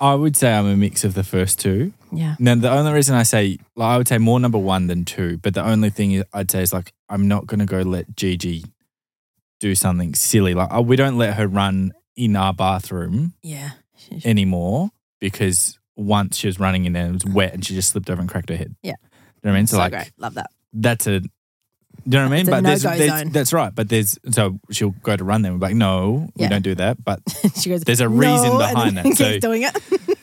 I 0.00 0.14
would 0.14 0.36
say 0.36 0.52
I'm 0.52 0.66
a 0.66 0.76
mix 0.76 1.04
of 1.04 1.14
the 1.14 1.22
first 1.24 1.58
two. 1.58 1.92
Yeah. 2.12 2.34
Now, 2.38 2.56
the 2.56 2.70
only 2.70 2.92
reason 2.92 3.14
I 3.14 3.22
say, 3.22 3.58
like, 3.76 3.88
I 3.88 3.96
would 3.96 4.08
say 4.08 4.18
more 4.18 4.38
number 4.40 4.58
one 4.58 4.86
than 4.88 5.04
two, 5.04 5.38
but 5.38 5.54
the 5.54 5.64
only 5.64 5.88
thing 5.90 6.12
is- 6.12 6.24
I'd 6.32 6.50
say 6.50 6.62
is 6.62 6.72
like, 6.72 6.92
I'm 7.08 7.26
not 7.28 7.46
going 7.46 7.60
to 7.60 7.66
go 7.66 7.80
let 7.82 8.14
Gigi 8.16 8.64
do 9.60 9.74
something 9.74 10.14
silly. 10.14 10.52
Like, 10.52 10.70
we 10.84 10.96
don't 10.96 11.16
let 11.16 11.34
her 11.34 11.46
run 11.46 11.92
in 12.16 12.36
our 12.36 12.52
bathroom 12.52 13.34
Yeah. 13.42 13.70
anymore 14.24 14.90
because 15.20 15.78
once 15.96 16.36
she 16.36 16.48
was 16.48 16.58
running 16.60 16.84
in 16.84 16.92
there, 16.92 17.06
it 17.06 17.12
was 17.12 17.24
wet 17.24 17.54
and 17.54 17.64
she 17.64 17.74
just 17.74 17.90
slipped 17.90 18.10
over 18.10 18.20
and 18.20 18.28
cracked 18.30 18.48
her 18.50 18.56
head. 18.56 18.74
Yeah. 18.82 18.90
You 18.90 18.96
know 19.44 19.50
what 19.50 19.52
I 19.52 19.56
mean? 19.60 19.66
So, 19.66 19.76
So 19.76 19.78
like, 19.78 19.92
great. 19.92 20.12
Love 20.18 20.34
that. 20.34 20.50
that's 20.72 21.06
a, 21.06 21.22
you 22.04 22.10
know 22.12 22.18
what 22.18 22.26
I 22.26 22.28
mean? 22.28 22.40
It's 22.40 22.50
but 22.50 22.62
there's, 22.64 22.82
there's 22.82 23.10
zone. 23.10 23.28
that's 23.30 23.52
right. 23.52 23.74
But 23.74 23.88
there's, 23.88 24.18
so 24.30 24.58
she'll 24.70 24.90
go 25.02 25.16
to 25.16 25.24
run 25.24 25.42
there 25.42 25.50
and 25.52 25.60
be 25.60 25.66
like, 25.66 25.74
no, 25.76 26.28
Yeah. 26.36 26.46
we 26.46 26.50
don't 26.50 26.62
do 26.62 26.74
that. 26.76 27.02
But 27.02 27.20
she 27.56 27.70
goes, 27.70 27.82
There's 27.82 28.00
a 28.00 28.08
reason 28.08 28.56
behind 28.58 28.96
that. 28.98 29.14
So- 29.16 29.38
doing 29.38 29.62
it. 29.62 29.76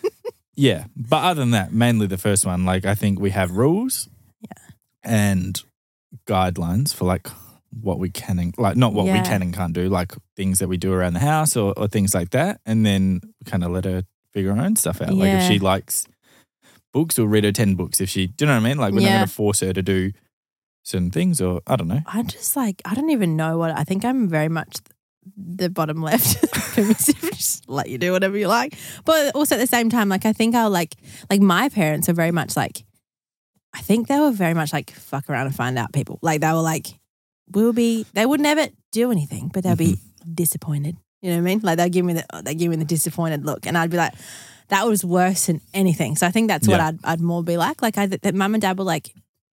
Yeah, 0.54 0.84
but 0.96 1.24
other 1.24 1.40
than 1.40 1.52
that, 1.52 1.74
mainly 1.74 2.06
the 2.08 2.18
first 2.20 2.46
one. 2.46 2.66
Like 2.66 2.86
I 2.86 2.94
think 2.94 3.20
we 3.20 3.32
have 3.32 3.52
rules, 3.52 4.08
Yeah. 4.42 4.70
and 5.04 5.60
guidelines 6.28 6.94
for 6.94 7.06
like 7.06 7.28
what 7.82 7.98
we 8.00 8.10
can 8.10 8.38
and 8.38 8.54
like 8.58 8.76
not 8.76 8.94
what 8.94 9.06
we 9.06 9.14
can 9.22 9.42
and 9.42 9.54
can't 9.56 9.74
do, 9.74 9.90
like 9.90 10.14
things 10.36 10.60
that 10.60 10.68
we 10.68 10.78
do 10.78 10.94
around 10.94 11.14
the 11.14 11.20
house 11.20 11.56
or, 11.56 11.74
or 11.78 11.88
things 11.88 12.14
like 12.14 12.32
that, 12.32 12.60
and 12.66 12.86
then 12.86 13.22
kind 13.46 13.64
of 13.64 13.72
let 13.72 13.86
her 13.86 14.04
figure 14.34 14.54
her 14.54 14.62
own 14.62 14.76
stuff 14.76 15.02
out. 15.02 15.14
Like 15.14 15.30
if 15.40 15.48
she 15.48 15.58
likes 15.58 16.06
books, 16.94 17.18
we'll 17.18 17.28
read 17.28 17.46
her 17.46 17.52
ten 17.54 17.76
books. 17.76 18.00
If 18.02 18.10
she, 18.10 18.28
do 18.28 18.44
you 18.46 18.48
know 18.48 18.54
what 18.56 18.66
I 18.66 18.70
mean? 18.70 18.78
Like 18.78 18.94
we're 18.94 19.02
not 19.02 19.10
going 19.10 19.28
to 19.28 19.34
force 19.34 19.62
her 19.62 19.74
to 19.74 19.82
do 19.82 20.12
certain 20.84 21.12
things, 21.12 21.42
or 21.42 21.62
I 21.68 21.76
don't 21.76 21.88
know. 21.88 22.02
I'm 22.06 22.28
just 22.28 22.56
like 22.56 22.82
I 22.86 22.94
don't 22.94 23.10
even 23.10 23.36
know 23.36 23.58
what 23.58 23.72
I 23.72 23.84
think. 23.84 24.06
I'm 24.06 24.28
very 24.28 24.50
much 24.50 24.78
the 25.38 25.70
bottom 25.70 26.02
left, 26.02 26.42
just 26.76 27.70
let 27.70 27.90
you 27.90 27.98
do 27.98 28.12
whatever 28.12 28.38
you 28.38 28.48
like. 28.48 28.78
But 29.06 29.36
also 29.36 29.56
at 29.56 29.60
the 29.60 29.68
same 29.68 29.90
time, 29.90 30.10
like 30.10 30.26
I 30.26 30.34
think 30.34 30.56
I'll 30.56 30.70
like 30.70 30.96
like 31.30 31.42
my 31.42 31.70
parents 31.70 32.10
are 32.10 32.14
very 32.14 32.32
much 32.32 32.56
like. 32.56 32.84
I 33.74 33.80
think 33.80 34.10
they 34.10 34.20
were 34.20 34.32
very 34.32 34.54
much 34.54 34.74
like 34.74 34.92
fuck 34.92 35.30
around 35.30 35.46
and 35.46 35.56
find 35.56 35.78
out 35.78 35.94
people. 35.94 36.20
Like 36.22 36.42
they 36.42 36.52
were 36.52 36.62
like, 36.62 37.00
we'll 37.50 37.74
be. 37.74 38.06
They 38.14 38.26
would 38.26 38.42
never 38.42 38.68
do 38.92 39.12
anything, 39.12 39.50
but 39.54 39.64
they'll 39.64 39.78
be 39.78 39.94
mm-hmm. 39.94 40.34
disappointed. 40.34 40.98
You 41.22 41.30
know 41.30 41.36
what 41.38 41.42
I 41.42 41.46
mean? 41.46 41.60
Like 41.62 41.78
they'll 41.78 41.90
give 41.90 42.04
me 42.04 42.14
the 42.14 42.26
they 42.44 42.56
give 42.56 42.70
me 42.70 42.76
the 42.76 42.86
disappointed 42.86 43.46
look, 43.46 43.66
and 43.66 43.78
I'd 43.78 43.90
be 43.90 43.98
like, 43.98 44.14
that 44.70 44.88
was 44.88 45.06
worse 45.06 45.46
than 45.46 45.62
anything. 45.74 46.16
So 46.16 46.28
I 46.28 46.32
think 46.32 46.48
that's 46.48 46.68
what 46.68 46.80
I'd 46.80 47.00
I'd 47.04 47.22
more 47.22 47.44
be 47.44 47.58
like. 47.58 47.82
Like 47.82 47.98
I 47.98 48.08
that 48.08 48.36
mum 48.36 48.56
and 48.56 48.62
dad 48.62 48.78
were 48.78 48.84
like, 48.84 49.14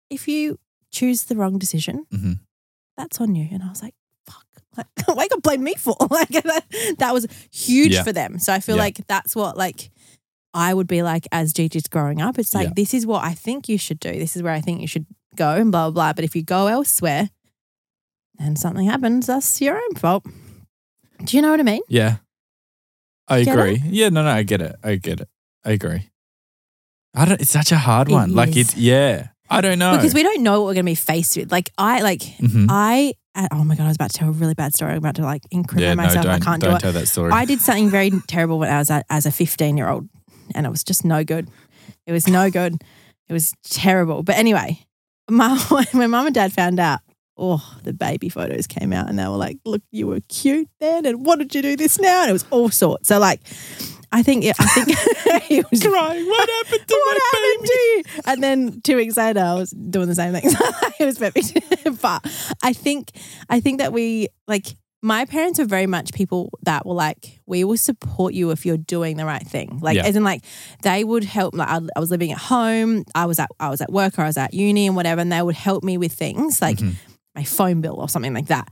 if 0.10 0.28
you 0.28 0.58
choose 1.00 1.24
the 1.30 1.36
wrong 1.36 1.58
decision, 1.60 2.06
Mhm. 2.13 2.39
that's 2.98 3.20
on 3.22 3.36
you. 3.36 3.48
And 3.51 3.62
I 3.63 3.70
was 3.70 3.82
like, 3.84 3.96
fuck, 4.25 4.46
like, 4.77 4.88
what 5.18 5.30
you 5.32 5.39
blame 5.42 5.63
me 5.63 5.75
for? 5.75 5.96
Like 6.20 6.30
that, 6.44 6.63
that 7.00 7.13
was 7.13 7.27
huge 7.51 7.94
Yeah. 7.94 8.04
for 8.04 8.13
them. 8.13 8.39
So 8.39 8.54
I 8.54 8.60
feel 8.60 8.75
Yeah. 8.75 8.84
like 8.88 8.98
that's 9.08 9.36
what 9.36 9.58
like 9.58 9.89
I 10.54 10.74
would 10.74 10.88
be 10.88 11.01
like 11.04 11.25
as 11.32 11.54
Gigi's 11.54 11.88
growing 11.88 12.20
up. 12.22 12.39
It's 12.39 12.54
like 12.56 12.68
Yeah. 12.70 12.74
this 12.75 12.94
is 12.94 13.06
what 13.06 13.24
I 13.24 13.34
think 13.36 13.70
you 13.70 13.77
should 13.77 14.00
do. 14.00 14.12
This 14.12 14.36
is 14.36 14.42
where 14.44 14.54
I 14.54 14.62
think 14.62 14.82
you 14.82 14.88
should 14.88 15.06
go, 15.36 15.51
and 15.62 15.72
blah 15.72 15.89
blah 15.89 15.94
blah. 15.94 16.13
But 16.13 16.24
if 16.25 16.36
you 16.36 16.42
go 16.44 16.68
elsewhere 16.68 17.30
and 18.39 18.58
something 18.58 18.88
happens, 18.88 19.27
that's 19.27 19.62
your 19.62 19.75
own 19.77 19.94
fault. 19.96 20.24
Do 21.24 21.36
you 21.38 21.42
know 21.44 21.51
what 21.51 21.60
I 21.60 21.63
mean? 21.63 21.82
Yeah, 21.89 22.18
I 23.27 23.44
Get 23.44 23.58
it? 23.58 23.60
agree. 23.60 23.82
Yeah, 23.89 24.10
no, 24.10 24.24
no, 24.24 24.30
I 24.32 24.44
get 24.44 24.62
it. 24.62 24.75
I 24.84 24.96
get 24.96 25.20
it. 25.22 25.30
I 25.66 25.72
agree. 25.72 26.10
I 27.13 27.25
don't. 27.25 27.42
It's 27.42 27.51
such 27.51 27.72
a 27.72 27.77
hard 27.77 28.10
It 28.10 28.13
one. 28.13 28.34
Like 28.34 28.50
is. 28.56 28.70
it's 28.70 28.77
yeah. 28.77 29.30
I 29.50 29.62
don't 29.62 29.80
know 29.80 29.96
Because 29.96 30.13
we 30.13 30.24
don't 30.24 30.44
know 30.44 30.62
what 30.62 30.68
we're 30.68 30.74
gonna 30.75 30.84
be 30.86 30.96
faced 30.96 31.38
with. 31.38 31.51
Like 31.51 31.70
I 31.77 32.01
like 32.01 32.22
Mhm. 32.22 32.68
I. 32.70 33.13
Oh 33.51 33.63
my 33.63 33.75
god! 33.75 33.84
I 33.84 33.88
was 33.89 33.98
about 33.98 34.10
to 34.12 34.18
tell 34.18 34.30
a 34.30 34.32
really 34.32 34.56
bad 34.56 34.74
story. 34.74 34.94
I'm 34.94 34.98
about 34.98 35.16
to 35.18 35.22
like 35.22 35.44
incriminate 35.51 35.89
yeah, 35.89 35.94
no, 35.94 36.04
myself. 36.04 36.25
I 36.25 36.39
can't 36.39 36.62
do 36.62 36.72
it. 36.72 36.80
tell 36.80 36.92
that 36.92 37.08
story. 37.08 37.32
I 37.32 37.46
did 37.46 37.62
something 37.62 37.89
very 37.89 38.12
terrible 38.27 38.58
when 38.58 38.70
I 38.70 38.80
was 38.80 38.89
a, 38.89 39.04
as 39.12 39.27
a 39.27 39.32
15 39.32 39.77
year 39.77 39.88
old, 39.88 40.10
and 40.56 40.66
it 40.66 40.70
was 40.70 40.84
just 40.84 41.06
no 41.06 41.24
good. 41.24 41.48
It 42.08 42.13
was 42.13 42.27
no 42.27 42.50
good. 42.50 42.82
It 43.30 43.34
was 43.34 43.54
terrible. 43.63 44.24
But 44.24 44.38
anyway, 44.38 44.80
my, 45.30 45.56
when 45.70 45.86
my 45.94 46.08
mum 46.08 46.25
and 46.25 46.34
dad 46.34 46.51
found 46.51 46.80
out 46.80 47.01
oh, 47.38 47.77
the 47.84 47.94
baby 47.94 48.30
photos 48.30 48.66
came 48.68 48.92
out 48.92 49.08
and 49.08 49.20
they 49.20 49.25
were 49.27 49.38
like, 49.38 49.60
look, 49.63 49.82
you 49.92 50.08
were 50.08 50.20
cute 50.27 50.68
then. 50.80 51.06
And 51.06 51.24
what 51.25 51.38
did 51.38 51.54
you 51.54 51.62
do 51.62 51.75
this 51.75 52.00
now? 52.00 52.22
And 52.22 52.30
it 52.32 52.34
was 52.34 52.46
all 52.50 52.70
sorts. 52.70 53.08
So, 53.08 53.20
like, 53.20 53.42
I 54.12 54.24
think, 54.24 54.46
I 54.46 54.52
think 54.54 55.44
he 55.44 55.64
was 55.70 55.82
Crying. 55.84 56.26
What 56.26 56.50
happened 56.66 56.88
to 56.88 56.96
what 57.06 57.18
my 57.18 57.20
happened 57.34 57.62
baby? 57.62 57.68
to 57.68 57.74
you? 57.80 58.04
And 58.26 58.44
then 58.44 58.82
two 58.82 58.96
weeks 58.96 59.18
later, 59.18 59.40
I 59.42 59.54
was 59.56 59.72
doing 59.72 60.08
the 60.08 60.16
same 60.16 60.34
thing. 60.34 60.44
it 61.00 61.06
was 61.06 61.18
perfect. 61.18 62.02
but 62.02 62.26
I 62.64 62.74
think, 62.74 63.12
I 63.50 63.60
think 63.60 63.80
that 63.80 63.92
we 63.94 64.28
like 64.48 64.76
my 65.04 65.26
parents 65.26 65.60
were 65.60 65.66
very 65.66 65.86
much 65.86 66.12
people 66.12 66.50
that 66.64 66.86
were 66.86 66.96
like, 66.96 67.40
we 67.46 67.64
will 67.64 67.78
support 67.78 68.34
you 68.34 68.50
if 68.50 68.66
you're 68.66 68.78
doing 68.78 69.16
the 69.16 69.26
right 69.26 69.46
thing. 69.46 69.78
Like, 69.82 69.96
Yeah. 69.96 70.06
as 70.08 70.16
in, 70.16 70.24
like 70.24 70.44
they 70.82 71.04
would 71.04 71.24
help. 71.24 71.54
Like, 71.54 71.70
I, 71.70 71.80
I 71.96 72.00
was 72.00 72.10
living 72.10 72.32
at 72.32 72.38
home, 72.40 73.04
I 73.14 73.26
was 73.28 73.38
at, 73.40 73.50
I 73.60 73.70
was 73.70 73.80
at 73.80 73.92
work, 73.92 74.18
or 74.18 74.24
I 74.24 74.28
was 74.28 74.38
at 74.38 74.54
uni 74.56 74.88
and 74.88 74.96
whatever, 74.96 75.22
and 75.22 75.32
they 75.32 75.42
would 75.42 75.56
help 75.56 75.84
me 75.84 75.98
with 76.00 76.14
things 76.14 76.62
like 76.64 76.78
Mhm. 76.80 76.94
my 77.36 77.44
phone 77.44 77.80
bill 77.82 77.96
or 78.00 78.10
something 78.10 78.34
like 78.34 78.48
that. 78.48 78.70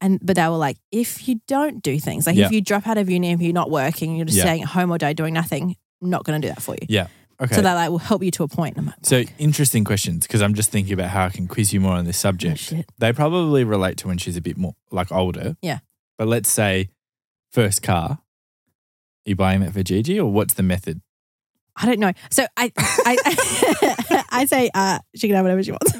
And 0.00 0.18
but 0.22 0.36
they 0.36 0.42
were 0.48 0.56
like, 0.56 0.78
if 0.90 1.28
you 1.28 1.40
don't 1.46 1.82
do 1.82 1.98
things, 2.00 2.26
like 2.26 2.36
Yeah. 2.36 2.46
if 2.46 2.52
you 2.52 2.60
drop 2.62 2.86
out 2.86 2.96
of 2.98 3.10
uni, 3.10 3.32
if 3.32 3.40
you're 3.42 3.52
not 3.52 3.70
working, 3.70 4.16
you're 4.16 4.24
just 4.26 4.38
Yeah. 4.38 4.44
staying 4.44 4.62
at 4.62 4.68
home 4.68 4.90
all 4.90 4.98
day 4.98 5.12
doing 5.14 5.34
nothing, 5.34 5.76
I'm 6.02 6.10
not 6.10 6.24
going 6.24 6.40
to 6.40 6.48
do 6.48 6.52
that 6.54 6.62
for 6.62 6.74
you. 6.80 6.86
Yeah. 6.88 7.08
Okay. 7.40 7.54
So 7.54 7.62
that 7.62 7.74
like 7.74 7.90
will 7.90 7.98
help 7.98 8.22
you 8.22 8.30
to 8.32 8.42
a 8.42 8.48
point. 8.48 8.76
Like, 8.76 8.94
So 9.02 9.22
interesting 9.38 9.84
questions 9.84 10.26
because 10.26 10.42
I'm 10.42 10.54
just 10.54 10.70
thinking 10.70 10.92
about 10.92 11.08
how 11.10 11.26
I 11.26 11.30
can 11.30 11.48
quiz 11.48 11.72
you 11.72 11.80
more 11.80 11.92
on 11.92 12.04
this 12.04 12.18
oh, 12.20 12.28
subject. 12.28 12.58
shit. 12.58 12.86
they 12.98 13.12
probably 13.12 13.64
relate 13.64 13.96
to 13.98 14.08
when 14.08 14.18
she's 14.18 14.36
a 14.36 14.42
bit 14.42 14.56
more 14.56 14.74
like 14.90 15.10
older. 15.12 15.56
Yeah. 15.62 15.78
But 16.18 16.28
let's 16.28 16.50
say 16.50 16.90
first 17.50 17.82
car. 17.82 18.10
Are 19.26 19.28
you 19.30 19.36
buying 19.36 19.60
that 19.60 19.72
for 19.74 19.82
Gigi 19.82 20.18
or 20.20 20.30
what's 20.32 20.54
the 20.54 20.62
method? 20.62 21.00
I 21.76 21.86
don't 21.86 21.98
know. 22.00 22.12
So 22.30 22.46
I 22.56 22.72
I 22.78 24.24
I 24.30 24.44
say 24.46 24.70
uh, 24.74 24.98
she 25.14 25.28
can 25.28 25.36
have 25.36 25.44
whatever 25.44 25.62
she 25.62 25.70
wants, 25.72 25.92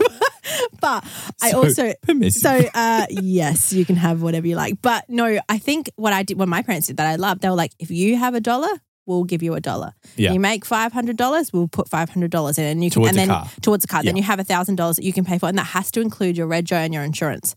but 0.80 1.04
I 1.42 1.50
So 1.50 1.64
also 1.64 1.92
permissive. 2.02 2.42
so 2.42 2.68
uh, 2.75 3.06
yes, 3.10 3.72
you 3.72 3.84
can 3.84 3.96
have 3.96 4.22
whatever 4.22 4.46
you 4.46 4.56
like. 4.56 4.80
But 4.82 5.04
no, 5.08 5.38
I 5.49 5.58
think 5.58 5.90
what 5.96 6.12
I 6.12 6.22
did 6.22 6.38
when 6.38 6.49
my 6.49 6.62
parents 6.62 6.87
did 6.88 6.96
that 6.99 7.06
I 7.06 7.16
loved. 7.16 7.42
They 7.42 7.49
were 7.49 7.54
like, 7.56 7.72
if 7.78 7.90
you 7.90 8.16
have 8.16 8.34
a 8.34 8.40
dollar, 8.40 8.68
we'll 9.06 9.25
give 9.25 9.42
you 9.42 9.54
a 9.54 9.60
dollar. 9.60 9.92
Yeah. 10.16 10.32
You 10.32 10.40
make 10.40 10.64
five 10.64 10.92
hundred 10.92 11.16
dollars, 11.16 11.52
we'll 11.52 11.68
put 11.68 11.88
five 11.88 12.10
hundred 12.10 12.30
dollars 12.30 12.58
in, 12.58 12.64
and 12.64 12.84
you 12.84 12.90
can 12.90 13.02
Towards 13.02 13.08
and 13.10 13.18
then 13.18 13.28
car. 13.28 13.49
towards 13.60 13.84
a 13.84 13.88
car. 13.88 14.02
Then 14.02 14.16
you 14.16 14.22
have 14.22 14.38
a 14.38 14.44
thousand 14.44 14.76
dollars 14.76 14.96
that 14.96 15.04
you 15.04 15.12
can 15.12 15.25
pay 15.25 15.38
for, 15.38 15.49
and 15.49 15.58
that 15.58 15.64
has 15.68 15.90
to 15.92 16.00
include 16.00 16.37
your 16.37 16.46
rego 16.46 16.72
and 16.72 16.92
your 16.94 17.02
insurance. 17.04 17.56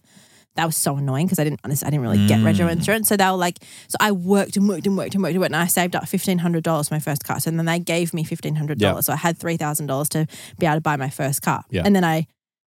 That 0.56 0.65
was 0.68 0.75
so 0.77 0.96
annoying 0.98 1.25
because 1.25 1.39
I 1.39 1.44
didn't 1.46 1.62
honestly 1.63 1.88
I 1.88 1.89
didn't 1.89 2.03
really 2.06 2.27
get 2.27 2.39
rego 2.42 2.68
Mm. 2.68 2.74
insurance. 2.74 3.08
So 3.10 3.18
they 3.18 3.25
were 3.25 3.32
like, 3.32 3.58
so 3.88 3.96
I 4.00 4.12
worked 4.12 4.56
and 4.56 4.70
worked 4.70 4.86
and 4.86 4.96
worked 4.96 5.15
and 5.15 5.24
worked 5.24 5.34
and 5.34 5.42
worked, 5.42 5.51
and 5.51 5.56
I 5.62 5.65
saved 5.65 5.96
up 5.96 6.08
fifteen 6.08 6.38
hundred 6.38 6.63
dollars 6.63 6.89
for 6.89 6.94
my 6.94 7.00
first 7.00 7.24
car. 7.24 7.39
So 7.39 7.50
then 7.50 7.65
they 7.65 7.80
gave 7.80 8.13
me 8.13 8.24
fifteen 8.24 8.53
hundred 8.56 8.77
dollars. 8.77 9.08
So 9.08 9.13
I 9.13 9.15
had 9.15 9.38
three 9.39 9.58
thousand 9.58 9.88
dollars 9.88 10.10
to 10.10 10.27
be 10.60 10.68
able 10.68 10.75
to 10.77 10.82
buy 10.82 10.96
my 10.96 11.10
first 11.10 11.42
car. 11.42 11.63
Yeah. 11.72 11.82
And 11.86 11.96
then 11.96 12.03
I 12.03 12.27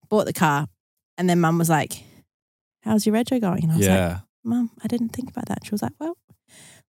bought 0.09 0.27
the 0.27 0.33
car, 0.33 0.67
and 1.19 1.29
then 1.29 1.41
Mum 1.41 1.59
was 1.59 1.69
like, 1.71 2.03
"How's 2.83 3.07
your 3.07 3.15
rego 3.15 3.41
going?" 3.41 3.63
And 3.65 3.73
I 3.73 3.77
was 3.77 3.87
like, 3.89 3.97
yeah. 3.97 4.19
Mum, 4.45 4.71
I 4.83 4.89
didn't 4.89 5.11
think 5.11 5.31
about 5.31 5.47
that. 5.47 5.61
She 5.65 5.71
was 5.71 5.81
like, 5.83 5.93
Well, 5.99 6.17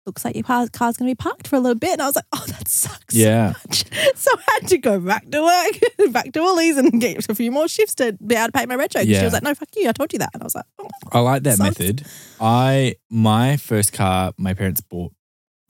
looks 0.05 0.25
like 0.25 0.35
your 0.35 0.43
car, 0.43 0.67
car's 0.71 0.97
going 0.97 1.09
to 1.09 1.15
be 1.15 1.15
parked 1.15 1.47
for 1.47 1.55
a 1.55 1.59
little 1.59 1.79
bit. 1.79 1.93
And 1.93 2.01
I 2.01 2.05
was 2.07 2.15
like, 2.17 2.25
Oh, 2.33 2.43
that 2.47 2.67
sucks. 2.67 3.13
so 3.15 3.19
Yeah. 3.19 3.53
much." 3.67 3.85
So 4.15 4.29
I 4.37 4.59
had 4.59 4.67
to 4.69 4.77
go 4.77 4.99
back 4.99 5.29
to 5.31 5.41
work, 5.41 6.11
back 6.13 6.33
to 6.33 6.41
Woolies 6.41 6.75
and 6.77 6.99
get 6.99 7.27
a 7.29 7.33
few 7.35 7.51
more 7.51 7.67
shifts 7.69 7.95
to 7.95 8.11
be 8.25 8.35
able 8.35 8.47
to 8.47 8.51
pay 8.51 8.65
my 8.65 8.75
rego. 8.75 8.93
'Cause 8.95 9.05
Yeah. 9.05 9.19
She 9.19 9.23
was 9.25 9.33
like, 9.33 9.43
No, 9.43 9.53
fuck 9.55 9.69
you. 9.75 9.87
I 9.87 9.93
told 9.93 10.11
you 10.13 10.19
that. 10.19 10.31
And 10.33 10.43
I 10.43 10.45
was 10.45 10.55
like, 10.55 10.65
oh. 10.79 10.87
I 11.13 11.19
like 11.21 11.43
that 11.43 11.57
Sucks. 11.57 11.79
method. 11.79 12.05
I 12.41 12.95
my 13.09 13.55
first 13.57 13.93
car 13.93 14.33
my 14.37 14.53
parents 14.53 14.81
bought 14.81 15.13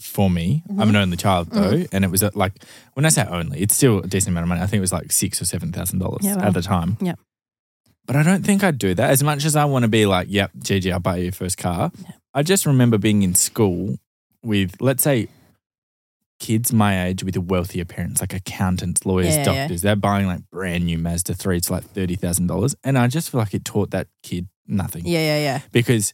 for 0.02 0.30
me. 0.30 0.64
I'm 0.70 0.76
Mm-hmm. 0.78 0.90
an 0.90 0.96
only 0.96 1.18
child 1.18 1.50
though, 1.52 1.84
and 1.92 2.04
it 2.04 2.10
was 2.12 2.24
at 2.24 2.36
like 2.36 2.54
when 2.94 3.06
I 3.06 3.10
say 3.10 3.26
only, 3.30 3.60
it's 3.62 3.76
still 3.76 4.00
a 4.00 4.08
decent 4.08 4.34
amount 4.34 4.46
of 4.46 4.50
money. 4.50 4.62
I 4.62 4.66
think 4.66 4.80
it 4.80 4.82
was 4.82 4.92
like 4.92 5.12
six 5.12 5.40
or 5.42 5.46
seven 5.46 5.72
thousand 5.72 6.00
dollars 6.00 6.22
Yeah, 6.26 6.36
wow. 6.38 6.48
at 6.48 6.54
the 6.56 6.62
time. 6.64 6.98
Yep. 7.00 7.20
But 8.06 8.16
I 8.16 8.24
don't 8.24 8.46
think 8.46 8.64
I'd 8.64 8.78
do 8.78 8.94
that 8.94 9.10
as 9.10 9.24
much 9.24 9.46
as 9.46 9.56
I 9.56 9.66
want 9.66 9.84
to 9.84 9.90
be 9.90 10.06
like, 10.06 10.28
"Yep, 10.30 10.52
Gigi, 10.64 10.92
I'll 10.92 11.00
buy 11.00 11.18
you 11.18 11.24
your 11.24 11.32
first 11.32 11.58
car." 11.58 11.92
I 12.34 12.44
just 12.44 12.66
remember 12.66 12.98
being 12.98 13.24
in 13.24 13.34
school 13.36 13.98
with, 14.44 14.76
let's 14.82 15.04
say, 15.04 15.30
kids 16.40 16.74
my 16.74 17.06
age 17.06 17.24
with 17.24 17.38
wealthier 17.38 17.86
parents, 17.86 18.22
like 18.22 18.34
accountants, 18.34 19.06
lawyers, 19.06 19.28
Yeah, 19.28 19.32
yeah, 19.46 19.52
yeah. 19.54 19.62
doctors. 19.62 19.82
They're 19.82 19.96
buying 19.96 20.28
like 20.28 20.42
brand 20.52 20.86
new 20.86 20.98
Mazda 20.98 21.34
three 21.34 21.60
to 21.62 21.72
like 21.72 21.84
thirty 21.86 22.16
thousand 22.16 22.48
dollars, 22.48 22.76
and 22.84 22.98
I 22.98 23.08
just 23.08 23.30
feel 23.30 23.40
like 23.40 23.54
it 23.54 23.66
taught 23.66 23.92
that 23.92 24.08
kid 24.22 24.48
nothing 24.68 25.04
Yeah, 25.06 25.20
yeah, 25.20 25.40
yeah. 25.40 25.62
because 25.72 26.14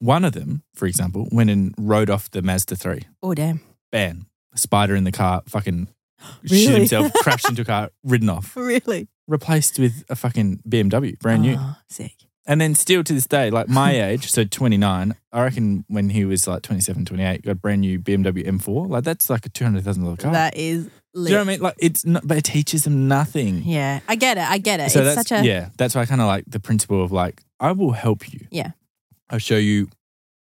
one 0.00 0.24
of 0.24 0.32
them, 0.32 0.62
for 0.74 0.86
example, 0.86 1.28
went 1.32 1.50
and 1.50 1.74
rode 1.78 2.08
off 2.10 2.30
the 2.30 2.40
Mazda 2.40 2.76
3. 2.76 3.00
Oh, 3.22 3.34
damn. 3.34 3.60
Bam. 3.90 4.26
Spider 4.54 4.94
in 4.94 5.02
the 5.04 5.10
car, 5.12 5.42
fucking 5.48 5.88
shit 6.44 6.70
himself, 6.70 7.12
crashed 7.22 7.48
into 7.48 7.62
a 7.62 7.64
car, 7.64 7.90
ridden 8.04 8.28
off. 8.28 8.56
Really? 8.56 9.08
Replaced 9.28 9.78
with 9.78 10.04
a 10.08 10.16
fucking 10.16 10.62
BMW, 10.68 11.18
brand 11.20 11.42
new. 11.42 11.56
Oh, 11.58 11.76
sick. 11.88 12.14
And 12.46 12.62
then 12.62 12.74
still 12.74 13.04
to 13.04 13.12
this 13.12 13.26
day, 13.26 13.50
like 13.50 13.68
my 13.68 13.92
age, 14.08 14.30
so 14.30 14.42
29, 14.42 15.14
I 15.32 15.42
reckon 15.42 15.84
when 15.88 16.08
he 16.08 16.24
was 16.24 16.48
like 16.48 16.62
27, 16.62 17.04
28, 17.04 17.42
got 17.42 17.50
a 17.50 17.54
brand 17.54 17.82
new 17.82 18.00
BMW 18.00 18.46
M4. 18.46 18.88
Like 18.88 19.04
that's 19.04 19.28
like 19.28 19.44
a 19.44 19.50
$200,000 19.50 20.18
car. 20.18 20.32
That 20.32 20.56
is 20.56 20.84
Do 20.84 20.90
you 21.24 21.28
know 21.28 21.36
what 21.36 21.40
I 21.42 21.44
mean? 21.44 21.60
Like 21.60 21.74
it's 21.78 22.06
not, 22.06 22.26
but 22.26 22.38
it 22.38 22.44
teaches 22.44 22.84
them 22.84 23.06
nothing. 23.06 23.62
Yeah, 23.64 24.00
I 24.08 24.16
get 24.16 24.38
it. 24.38 24.48
I 24.48 24.56
get 24.56 24.80
it. 24.80 24.90
So 24.90 25.00
it's 25.00 25.14
that's 25.14 25.28
such 25.28 25.42
a 25.42 25.46
yeah. 25.46 25.68
That's 25.76 25.94
why 25.94 26.00
I 26.00 26.06
kind 26.06 26.22
of 26.22 26.26
like 26.26 26.44
the 26.46 26.58
principle 26.58 27.04
of 27.04 27.12
like 27.12 27.42
I 27.60 27.72
will 27.72 27.92
help 27.92 28.32
you. 28.32 28.46
Yeah. 28.50 28.70
I'll 29.28 29.38
show 29.38 29.58
you. 29.58 29.88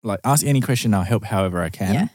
Like 0.04 0.20
ask 0.22 0.46
any 0.46 0.60
question. 0.60 0.94
I'll 0.94 1.02
help 1.02 1.24
however 1.24 1.60
I 1.60 1.70
can. 1.70 1.94
Yeah. 1.94 2.08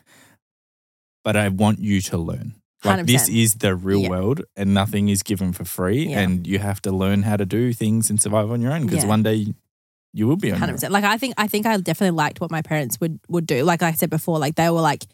But 1.25 1.35
I 1.35 1.49
want 1.49 1.79
you 1.79 1.99
to 1.99 2.17
learn. 2.17 2.55
Like 2.85 3.05
this 3.05 3.29
100%. 3.29 3.43
is 3.43 3.53
the 3.55 3.75
real 3.75 4.01
Yeah. 4.01 4.09
world, 4.09 4.41
and 4.55 4.73
nothing 4.73 5.09
is 5.09 5.23
given 5.23 5.53
for 5.53 5.65
free, 5.65 6.09
Yeah. 6.09 6.19
and 6.21 6.45
you 6.47 6.59
have 6.59 6.81
to 6.83 6.91
learn 6.91 7.23
how 7.23 7.37
to 7.37 7.45
do 7.45 7.73
things 7.73 8.09
and 8.09 8.19
survive 8.21 8.51
on 8.51 8.61
your 8.61 8.71
own. 8.73 8.85
Because 8.85 9.03
Yeah. 9.03 9.09
one 9.09 9.23
day 9.23 9.53
you 10.13 10.27
will 10.27 10.35
be 10.37 10.51
on 10.51 10.59
your 10.59 10.69
own. 10.69 10.91
Like 10.91 11.03
I 11.05 11.17
think 11.17 11.33
I 11.37 11.47
think 11.47 11.65
I 11.65 11.77
definitely 11.77 12.15
liked 12.17 12.39
what 12.41 12.51
my 12.51 12.61
parents 12.61 12.99
would 12.99 13.19
would 13.29 13.45
do. 13.47 13.63
Like, 13.63 13.81
I 13.81 13.93
said 13.93 14.09
before, 14.09 14.37
like 14.37 14.55
they 14.55 14.69
were 14.69 14.81
like, 14.81 15.05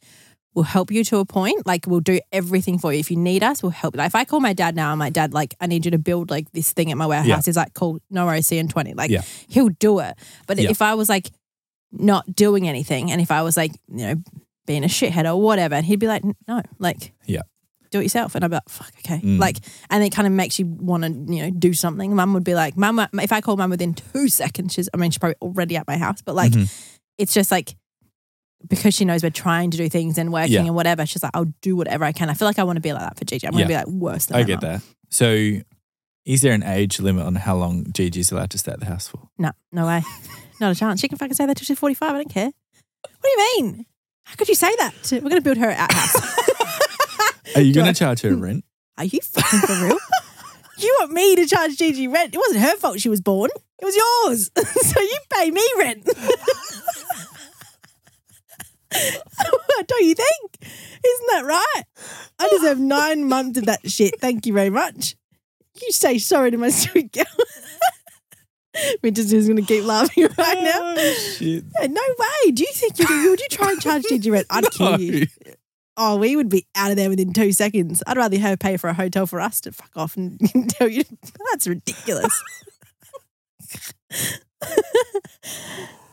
"We'll 0.54 0.66
help 0.66 0.92
you 0.92 1.04
to 1.06 1.18
a 1.20 1.26
point. 1.26 1.66
Like 1.66 1.86
we'll 1.88 2.02
do 2.02 2.20
everything 2.32 2.80
for 2.80 2.92
you. 2.92 3.00
If 3.00 3.10
you 3.12 3.18
need 3.18 3.44
us, 3.44 3.62
we'll 3.64 3.70
help." 3.72 3.94
you. 3.96 4.00
Like 4.00 4.08
if 4.08 4.16
I 4.16 4.26
call 4.26 4.40
my 4.42 4.54
dad 4.54 4.76
now, 4.76 4.92
I'm 4.92 5.00
like, 5.00 5.14
"Dad, 5.14 5.34
like 5.34 5.56
I 5.62 5.68
need 5.68 5.86
you 5.86 5.92
to 5.92 6.00
build 6.00 6.30
like 6.32 6.52
this 6.52 6.72
thing 6.74 6.92
at 6.92 6.98
my 6.98 7.06
warehouse." 7.06 7.46
He's 7.46 7.56
like, 7.56 7.74
"Cool, 7.76 8.00
no 8.10 8.26
worries, 8.26 8.48
see 8.48 8.58
in 8.58 8.68
20. 8.68 8.94
Like 8.94 9.12
Yeah. 9.12 9.22
he'll 9.48 9.70
do 9.70 10.00
it. 10.00 10.18
But 10.48 10.60
if 10.60 10.82
I 10.82 10.96
was 10.96 11.08
like 11.08 11.30
not 11.92 12.36
doing 12.36 12.68
anything, 12.68 13.10
and 13.12 13.22
if 13.22 13.32
I 13.32 13.42
was 13.42 13.56
like 13.56 13.72
you 13.88 14.06
know 14.08 14.16
being 14.68 14.84
a 14.84 14.88
shithead 14.88 15.26
or 15.32 15.42
whatever, 15.42 15.76
and 15.76 15.86
he'd 15.86 16.00
be 16.00 16.08
like, 16.08 16.24
"No, 16.48 16.62
like 16.78 17.14
Yeah. 17.26 17.42
Do 17.92 18.00
it 18.00 18.04
yourself. 18.04 18.36
And 18.36 18.44
I'd 18.44 18.50
be 18.50 18.56
like, 18.56 18.70
fuck, 18.70 18.92
okay. 19.00 19.20
Mm. 19.20 19.40
Like, 19.40 19.58
and 19.90 20.04
it 20.04 20.12
kind 20.12 20.28
of 20.28 20.34
makes 20.34 20.60
you 20.60 20.66
want 20.68 21.04
to, 21.04 21.10
you 21.34 21.44
know, 21.44 21.50
do 21.52 21.74
something. 21.74 22.16
Mum 22.16 22.34
would 22.34 22.44
be 22.44 22.56
like, 22.56 22.78
Mum, 22.78 23.06
if 23.14 23.32
I 23.32 23.42
call 23.42 23.58
mum 23.58 23.70
within 23.70 23.94
two 23.94 24.28
seconds, 24.28 24.74
she's, 24.74 24.90
I 24.94 24.98
mean, 24.98 25.12
she's 25.12 25.18
probably 25.18 25.36
already 25.42 25.76
at 25.78 25.88
my 25.88 25.98
house, 25.98 26.22
but 26.22 26.36
like, 26.36 26.52
Mhm. 26.52 26.72
it's 27.18 27.34
just 27.34 27.52
like, 27.52 27.76
because 28.68 28.94
she 28.94 29.06
knows 29.06 29.24
we're 29.24 29.30
trying 29.30 29.72
to 29.72 29.78
do 29.78 29.88
things 29.90 30.18
and 30.18 30.34
working 30.34 30.52
Yeah. 30.54 30.66
and 30.66 30.76
whatever, 30.76 31.06
she's 31.06 31.24
like, 31.24 31.32
I'll 31.34 31.52
do 31.62 31.76
whatever 31.76 32.04
I 32.06 32.12
can. 32.12 32.30
I 32.30 32.34
feel 32.34 32.48
like 32.48 32.60
I 32.60 32.64
want 32.64 32.76
to 32.78 32.82
be 32.82 32.92
like 32.94 33.02
that 33.02 33.18
for 33.18 33.26
Gigi. 33.26 33.48
I'm 33.48 33.54
going 33.54 33.64
to 33.64 33.68
be 33.70 33.74
like 33.76 33.88
worse 33.88 34.26
than 34.26 34.38
I 34.38 34.44
get 34.44 34.60
that. 34.62 34.82
So, 35.10 35.60
is 36.26 36.42
there 36.42 36.54
an 36.54 36.64
age 36.64 37.00
limit 37.00 37.26
on 37.26 37.36
how 37.36 37.56
long 37.56 37.86
Gigi's 37.94 38.32
allowed 38.32 38.50
to 38.52 38.58
stay 38.58 38.72
at 38.74 38.80
the 38.82 38.86
house 38.86 39.08
for? 39.08 39.30
No, 39.38 39.52
no 39.72 39.88
way. 39.88 40.04
Not 40.60 40.74
a 40.74 40.76
chance. 40.76 41.00
She 41.00 41.08
can 41.08 41.18
fucking 41.18 41.36
say 41.36 41.46
that 41.46 41.56
till 41.58 41.66
she's 41.66 41.80
45. 41.80 42.10
I 42.10 42.14
don't 42.18 42.30
care. 42.30 42.52
What 43.02 43.24
do 43.24 43.30
you 43.30 43.38
mean? 43.64 43.86
How 44.26 44.36
could 44.36 44.50
you 44.50 44.56
say 44.56 44.76
that? 44.78 44.94
We're 45.12 45.22
going 45.22 45.36
to 45.38 45.42
build 45.42 45.58
her 45.58 45.72
outhouse. 45.72 46.38
Are 47.56 47.62
you 47.62 47.74
going 47.74 47.88
to 47.88 47.94
charge 47.98 48.22
her 48.22 48.36
rent? 48.36 48.64
Are 48.98 49.06
you 49.06 49.20
fucking 49.22 49.60
for 49.62 49.86
real? 49.86 49.98
you 50.78 50.96
want 51.00 51.12
me 51.12 51.36
to 51.36 51.46
charge 51.46 51.78
Gigi 51.78 52.08
rent? 52.08 52.34
It 52.34 52.38
wasn't 52.38 52.62
her 52.62 52.76
fault 52.78 53.00
she 53.00 53.10
was 53.10 53.22
born. 53.22 53.50
It 53.82 53.86
was 53.86 53.96
yours. 53.96 54.52
so 54.82 55.00
you 55.00 55.18
pay 55.32 55.52
me 55.52 55.64
rent. 55.78 56.06
Don't 59.88 60.04
you 60.06 60.16
think? 60.16 60.58
Isn't 60.62 61.28
that 61.30 61.46
right? 61.46 61.84
I 62.40 62.50
deserve 62.50 62.80
nine 62.80 63.28
months 63.28 63.58
of 63.60 63.66
that 63.66 63.90
shit. 63.90 64.20
Thank 64.20 64.46
you 64.46 64.54
very 64.54 64.70
much. 64.70 65.16
You 65.82 65.92
say 65.92 66.18
sorry 66.18 66.52
to 66.52 66.58
my 66.58 66.70
sweet 66.70 67.12
girl. 67.14 67.24
Winter's 69.02 69.32
is 69.34 69.48
going 69.48 69.58
to 69.58 69.66
keep 69.66 69.86
laughing 69.86 70.24
right 70.38 70.64
now. 70.64 70.80
Oh, 70.98 71.14
shit. 71.14 71.64
Yeah, 71.80 71.88
no 71.88 72.02
way. 72.20 72.52
Do 72.52 72.64
you 72.64 72.72
think 72.74 73.00
you 73.00 73.30
would 73.30 73.40
you 73.40 73.48
try 73.50 73.72
and 73.72 73.82
charge 73.82 74.04
Gigi 74.10 74.30
rent? 74.30 74.48
I'd 74.50 74.70
kill 74.72 75.00
you. 75.00 75.28
Oh, 76.02 76.16
we 76.16 76.38
would 76.38 76.48
be 76.48 76.66
out 76.76 76.92
of 76.92 76.96
there 76.98 77.10
within 77.10 77.34
two 77.34 77.52
seconds. 77.52 78.02
I'd 78.08 78.16
rather 78.16 78.40
her 78.40 78.56
pay 78.56 78.78
for 78.78 78.90
a 78.90 78.94
hotel 78.94 79.28
for 79.28 79.42
us 79.42 79.60
to 79.62 79.74
fuck 79.74 79.92
off 79.98 80.16
and 80.16 80.40
tell 80.70 80.88
you 80.88 81.04
that's 81.52 81.68
ridiculous. 81.68 82.42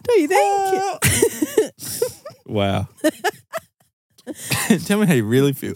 Don't 0.02 0.20
you 0.20 0.28
think? 0.28 1.72
Wow. 2.46 2.88
Tell 4.84 4.98
me 4.98 5.06
how 5.06 5.14
you 5.14 5.24
really 5.24 5.52
feel. 5.52 5.72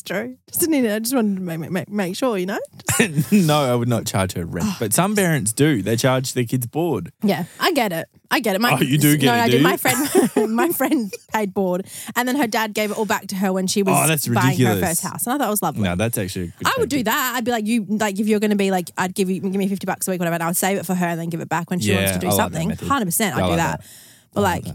It's 0.00 0.08
true. 0.08 0.36
Just 0.50 0.68
need. 0.68 0.86
I 0.90 0.98
just 0.98 1.14
wanted 1.14 1.36
to 1.36 1.42
make, 1.42 1.70
make, 1.70 1.88
make 1.90 2.16
sure, 2.16 2.38
you 2.38 2.46
know. 2.46 2.58
no, 3.32 3.64
I 3.70 3.74
would 3.74 3.88
not 3.88 4.06
charge 4.06 4.32
her 4.32 4.44
rent. 4.46 4.66
Oh, 4.68 4.76
but 4.80 4.92
some 4.94 5.14
parents 5.14 5.52
do. 5.52 5.82
They 5.82 5.96
charge 5.96 6.32
their 6.32 6.44
kids 6.44 6.66
board. 6.66 7.12
Yeah, 7.22 7.44
I 7.58 7.72
get 7.72 7.92
it. 7.92 8.08
I 8.30 8.40
get 8.40 8.54
it. 8.56 8.60
My, 8.60 8.72
Oh, 8.74 8.80
you 8.80 8.96
do 8.96 9.16
get 9.16 9.26
no, 9.26 9.34
it, 9.34 9.40
I 9.40 9.46
do 9.46 9.52
do. 9.52 9.58
you? 9.58 9.62
My 9.64 9.76
friend, 9.76 10.30
my 10.54 10.68
friend 10.70 11.12
paid 11.34 11.52
board, 11.52 11.86
and 12.16 12.26
then 12.28 12.36
her 12.36 12.46
dad 12.46 12.72
gave 12.72 12.90
it 12.90 12.96
all 12.98 13.04
back 13.04 13.26
to 13.28 13.36
her 13.36 13.52
when 13.52 13.66
she 13.66 13.82
was 13.82 13.94
Oh, 13.98 14.06
that's 14.06 14.26
buying 14.28 14.58
her 14.58 14.70
ridiculous. 14.70 14.80
first 14.80 15.02
house, 15.02 15.26
and 15.26 15.34
I 15.34 15.38
thought 15.38 15.48
it 15.48 15.50
was 15.50 15.62
lovely. 15.62 15.82
No, 15.82 15.96
that's 15.96 16.16
actually. 16.16 16.44
A 16.60 16.64
good 16.64 16.66
I 16.66 16.74
would 16.78 16.88
do 16.88 17.02
that. 17.02 17.32
I'd 17.36 17.44
be 17.44 17.50
like, 17.50 17.66
you 17.66 17.84
like 17.88 18.18
if 18.18 18.26
you're 18.26 18.40
going 18.40 18.50
to 18.50 18.56
be 18.56 18.70
like, 18.70 18.90
I'd 18.96 19.14
give 19.14 19.28
you 19.28 19.40
give 19.40 19.52
me 19.54 19.68
fifty 19.68 19.84
bucks 19.86 20.08
a 20.08 20.12
week, 20.12 20.20
whatever, 20.20 20.34
and 20.34 20.42
I'll 20.42 20.54
save 20.54 20.78
it 20.78 20.86
for 20.86 20.94
her 20.94 21.06
and 21.06 21.20
then 21.20 21.28
give 21.28 21.40
it 21.40 21.48
back 21.48 21.68
when 21.70 21.80
she 21.80 21.92
wants 21.92 22.10
Yeah, 22.10 22.14
to 22.14 22.18
do 22.20 22.26
I 22.28 22.30
like 22.30 22.36
that 22.38 22.42
something. 22.44 22.68
method. 22.68 22.88
Hundred 22.88 23.04
percent, 23.06 23.36
I 23.36 23.40
I'd 23.40 23.42
do 23.42 23.48
like 23.50 23.56
that. 23.58 23.80
that. 23.80 23.88
But 24.32 24.40
I 24.40 24.42
like, 24.44 24.66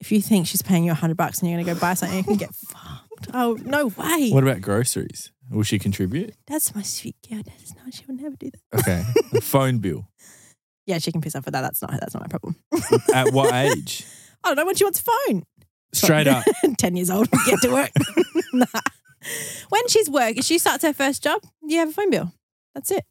if 0.00 0.12
you 0.12 0.20
think 0.20 0.46
she's 0.46 0.62
paying 0.62 0.84
you 0.84 0.94
hundred 0.94 1.16
bucks 1.16 1.40
and 1.40 1.48
you're 1.50 1.56
going 1.56 1.66
to 1.66 1.74
go 1.74 1.80
buy 1.80 1.94
something, 1.94 2.18
you 2.18 2.24
can 2.24 2.36
get 2.36 2.54
fucked. 2.54 3.05
Oh 3.32 3.56
no 3.64 3.86
way! 3.86 4.30
What 4.30 4.42
about 4.42 4.60
groceries? 4.60 5.32
Will 5.50 5.62
she 5.62 5.78
contribute? 5.78 6.34
That's 6.46 6.74
my 6.74 6.82
sweet 6.82 7.16
girl. 7.28 7.42
That's 7.44 7.74
not. 7.76 7.94
She 7.94 8.04
would 8.06 8.20
never 8.20 8.36
do 8.36 8.50
that. 8.50 8.80
Okay. 8.80 9.04
A 9.34 9.40
phone 9.40 9.78
bill. 9.78 10.08
Yeah, 10.86 10.98
she 10.98 11.12
can 11.12 11.20
piss 11.20 11.34
off 11.36 11.44
for 11.44 11.50
that. 11.50 11.62
That's 11.62 11.82
not. 11.82 11.92
That's 11.92 12.14
not 12.14 12.22
my 12.22 12.28
problem. 12.28 12.56
At 13.14 13.32
what 13.32 13.54
age? 13.76 14.04
I 14.44 14.48
don't 14.48 14.56
know 14.56 14.66
when 14.66 14.74
she 14.76 14.84
wants 14.84 15.00
a 15.00 15.04
phone. 15.04 15.42
Straight 15.92 16.26
up. 16.26 16.44
10 16.78 16.96
years 16.96 17.10
old, 17.10 17.28
get 17.46 17.60
to 17.62 17.72
work. 17.72 17.90
Nah. 18.52 18.66
When 19.70 19.88
she's 19.88 20.10
work, 20.10 20.36
she 20.42 20.58
starts 20.58 20.84
her 20.84 20.92
first 20.92 21.22
job, 21.22 21.40
you 21.62 21.78
have 21.78 21.88
a 21.88 21.92
phone 21.92 22.10
bill. 22.10 22.32
That's 22.74 22.90
it. 22.90 23.04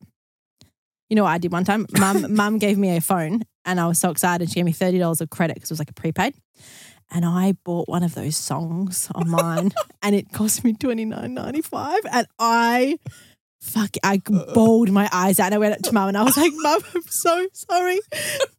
You 1.10 1.16
know 1.16 1.24
what 1.24 1.32
I 1.32 1.38
did 1.38 1.52
one 1.52 1.66
time? 1.66 1.88
Mum, 1.98 2.34
mum 2.36 2.58
gave 2.58 2.78
me 2.78 2.96
a 2.96 3.02
phone 3.02 3.42
and 3.66 3.80
I 3.80 3.88
was 3.88 4.00
so 4.00 4.12
excited. 4.12 4.50
She 4.50 4.56
gave 4.56 4.66
me 4.66 4.74
$30 4.74 5.22
of 5.22 5.30
credit 5.30 5.56
because 5.56 5.72
it 5.72 5.74
was 5.74 5.80
like 5.80 5.90
a 5.90 5.94
prepaid. 5.94 6.36
And 7.12 7.26
I 7.26 7.54
bought 7.64 7.88
one 7.88 8.04
of 8.04 8.16
those 8.16 8.36
songs 8.36 9.10
online 9.14 9.72
and 10.02 10.16
it 10.16 10.32
cost 10.32 10.64
me 10.64 10.74
twenty 10.74 11.06
nine 11.06 11.34
ninety 11.34 11.62
five. 11.62 12.00
And 12.12 12.28
I 12.40 13.00
fuck 13.60 13.92
I 14.04 14.22
bawled 14.54 14.92
my 14.92 15.10
eyes 15.12 15.40
out. 15.40 15.48
And 15.48 15.56
I 15.56 15.58
went 15.58 15.74
up 15.76 15.82
to 15.84 15.92
mum 15.94 16.10
and 16.10 16.18
I 16.18 16.24
was 16.24 16.38
like, 16.38 16.54
Mum, 16.56 16.82
I'm 16.94 17.02
so 17.04 17.48
sorry. 17.54 18.00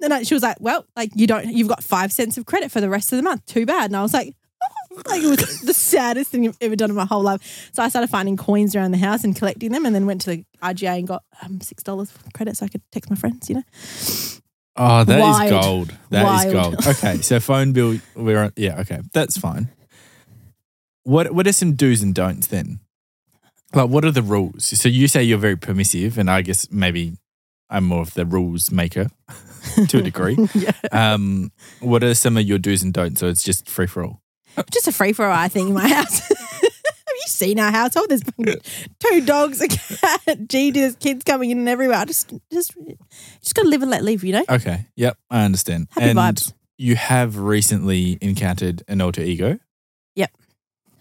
And 0.02 0.12
I, 0.12 0.22
she 0.22 0.34
was 0.34 0.42
like, 0.42 0.56
Well, 0.60 0.84
like 0.96 1.10
you 1.14 1.26
don't 1.26 1.46
you've 1.52 1.68
got 1.68 1.82
five 1.82 2.12
cents 2.12 2.38
of 2.38 2.46
credit 2.46 2.70
for 2.70 2.80
the 2.80 2.88
rest 2.88 3.12
of 3.12 3.16
the 3.16 3.22
month. 3.22 3.46
Too 3.46 3.66
bad. 3.66 3.86
And 3.86 3.96
I 3.96 4.02
was 4.02 4.14
like, 4.14 4.34
"Oh," 4.62 5.02
like 5.08 5.22
it 5.22 5.28
was 5.28 5.60
the 5.60 5.74
saddest 5.74 6.30
thing 6.30 6.46
I've 6.48 6.56
ever 6.60 6.76
done 6.76 6.90
in 6.90 6.96
my 6.96 7.04
whole 7.04 7.22
life. 7.22 7.70
So 7.72 7.82
I 7.82 7.88
started 7.88 8.08
finding 8.08 8.36
coins 8.36 8.74
around 8.74 8.92
the 8.92 8.98
house 8.98 9.24
and 9.24 9.34
collecting 9.36 9.72
them 9.72 9.86
and 9.86 9.94
then 9.94 10.06
went 10.06 10.22
to 10.22 10.30
the 10.30 10.44
IGA 10.62 10.98
and 10.98 11.08
got 11.08 11.22
um, 11.42 11.60
six 11.60 11.82
dollars 11.82 12.12
credit 12.34 12.56
so 12.56 12.66
I 12.66 12.68
could 12.68 12.82
text 12.90 13.10
my 13.10 13.16
friends, 13.16 13.48
you 13.48 13.56
know? 13.56 13.62
Oh, 14.76 15.04
that 15.04 15.44
is 15.44 15.50
gold. 15.50 15.94
That 16.10 16.46
is 16.46 16.54
Wild. 16.54 16.74
gold. 16.74 16.86
Okay, 16.96 17.22
so 17.22 17.40
phone 17.40 17.72
bill. 17.72 17.98
We're 18.14 18.44
on, 18.44 18.52
yeah. 18.56 18.80
Okay, 18.80 19.00
that's 19.12 19.38
fine. 19.38 19.68
What 21.04 21.32
What 21.32 21.46
are 21.46 21.52
some 21.52 21.74
do's 21.74 22.02
and 22.02 22.14
don'ts 22.14 22.46
then? 22.48 22.80
Like, 23.74 23.88
what 23.90 24.04
are 24.04 24.10
the 24.10 24.22
rules? 24.22 24.66
So 24.78 24.88
you 24.88 25.08
say 25.08 25.22
you're 25.22 25.38
very 25.38 25.56
permissive, 25.56 26.18
and 26.18 26.30
I 26.30 26.42
guess 26.42 26.70
maybe 26.70 27.16
I'm 27.68 27.84
more 27.84 28.00
of 28.02 28.14
the 28.14 28.24
rules 28.24 28.70
maker 28.70 29.08
to 29.88 29.98
a 29.98 30.02
degree. 30.02 30.36
yeah. 30.54 30.72
Um, 30.92 31.52
what 31.80 32.04
are 32.04 32.14
some 32.14 32.36
of 32.36 32.44
your 32.44 32.58
do's 32.58 32.82
and 32.82 32.92
don'ts? 32.92 33.20
So 33.20 33.28
it's 33.28 33.42
just 33.42 33.68
free 33.68 33.86
for 33.86 34.04
all. 34.04 34.22
Just 34.70 34.88
a 34.88 34.92
free 34.92 35.12
for 35.12 35.26
all, 35.26 35.36
I 35.36 35.48
think, 35.48 35.68
in 35.68 35.74
my 35.74 35.86
house. 35.88 36.22
Seen 37.36 37.60
our 37.60 37.70
household? 37.70 38.08
There's 38.08 38.22
two 38.98 39.26
dogs, 39.26 39.60
a 39.60 39.68
cat, 39.68 40.48
gee, 40.48 40.70
there's 40.70 40.96
kids 40.96 41.22
coming 41.22 41.50
in 41.50 41.58
and 41.58 41.68
everywhere. 41.68 41.98
I 41.98 42.06
just, 42.06 42.32
just, 42.50 42.74
just 43.42 43.54
gotta 43.54 43.68
live 43.68 43.82
and 43.82 43.90
let 43.90 44.02
live, 44.02 44.24
you 44.24 44.32
know? 44.32 44.44
Okay. 44.48 44.86
Yep, 44.96 45.18
I 45.30 45.44
understand. 45.44 45.88
Happy 45.90 46.06
and 46.06 46.18
vibes. 46.18 46.54
you 46.78 46.96
have 46.96 47.36
recently 47.36 48.16
encountered 48.22 48.82
an 48.88 49.02
alter 49.02 49.20
ego. 49.20 49.58
Yep. 50.14 50.30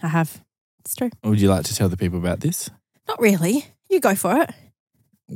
I 0.04 0.08
have. 0.10 0.44
It's 0.80 0.94
true. 0.96 1.10
Would 1.24 1.40
you 1.40 1.48
like 1.50 1.64
to 1.66 1.74
tell 1.76 1.88
the 1.88 1.96
people 1.98 2.20
about 2.20 2.42
this? 2.42 2.70
Not 3.08 3.22
really. 3.22 3.68
You 3.90 4.02
go 4.02 4.14
for 4.14 4.42
it. 4.42 4.50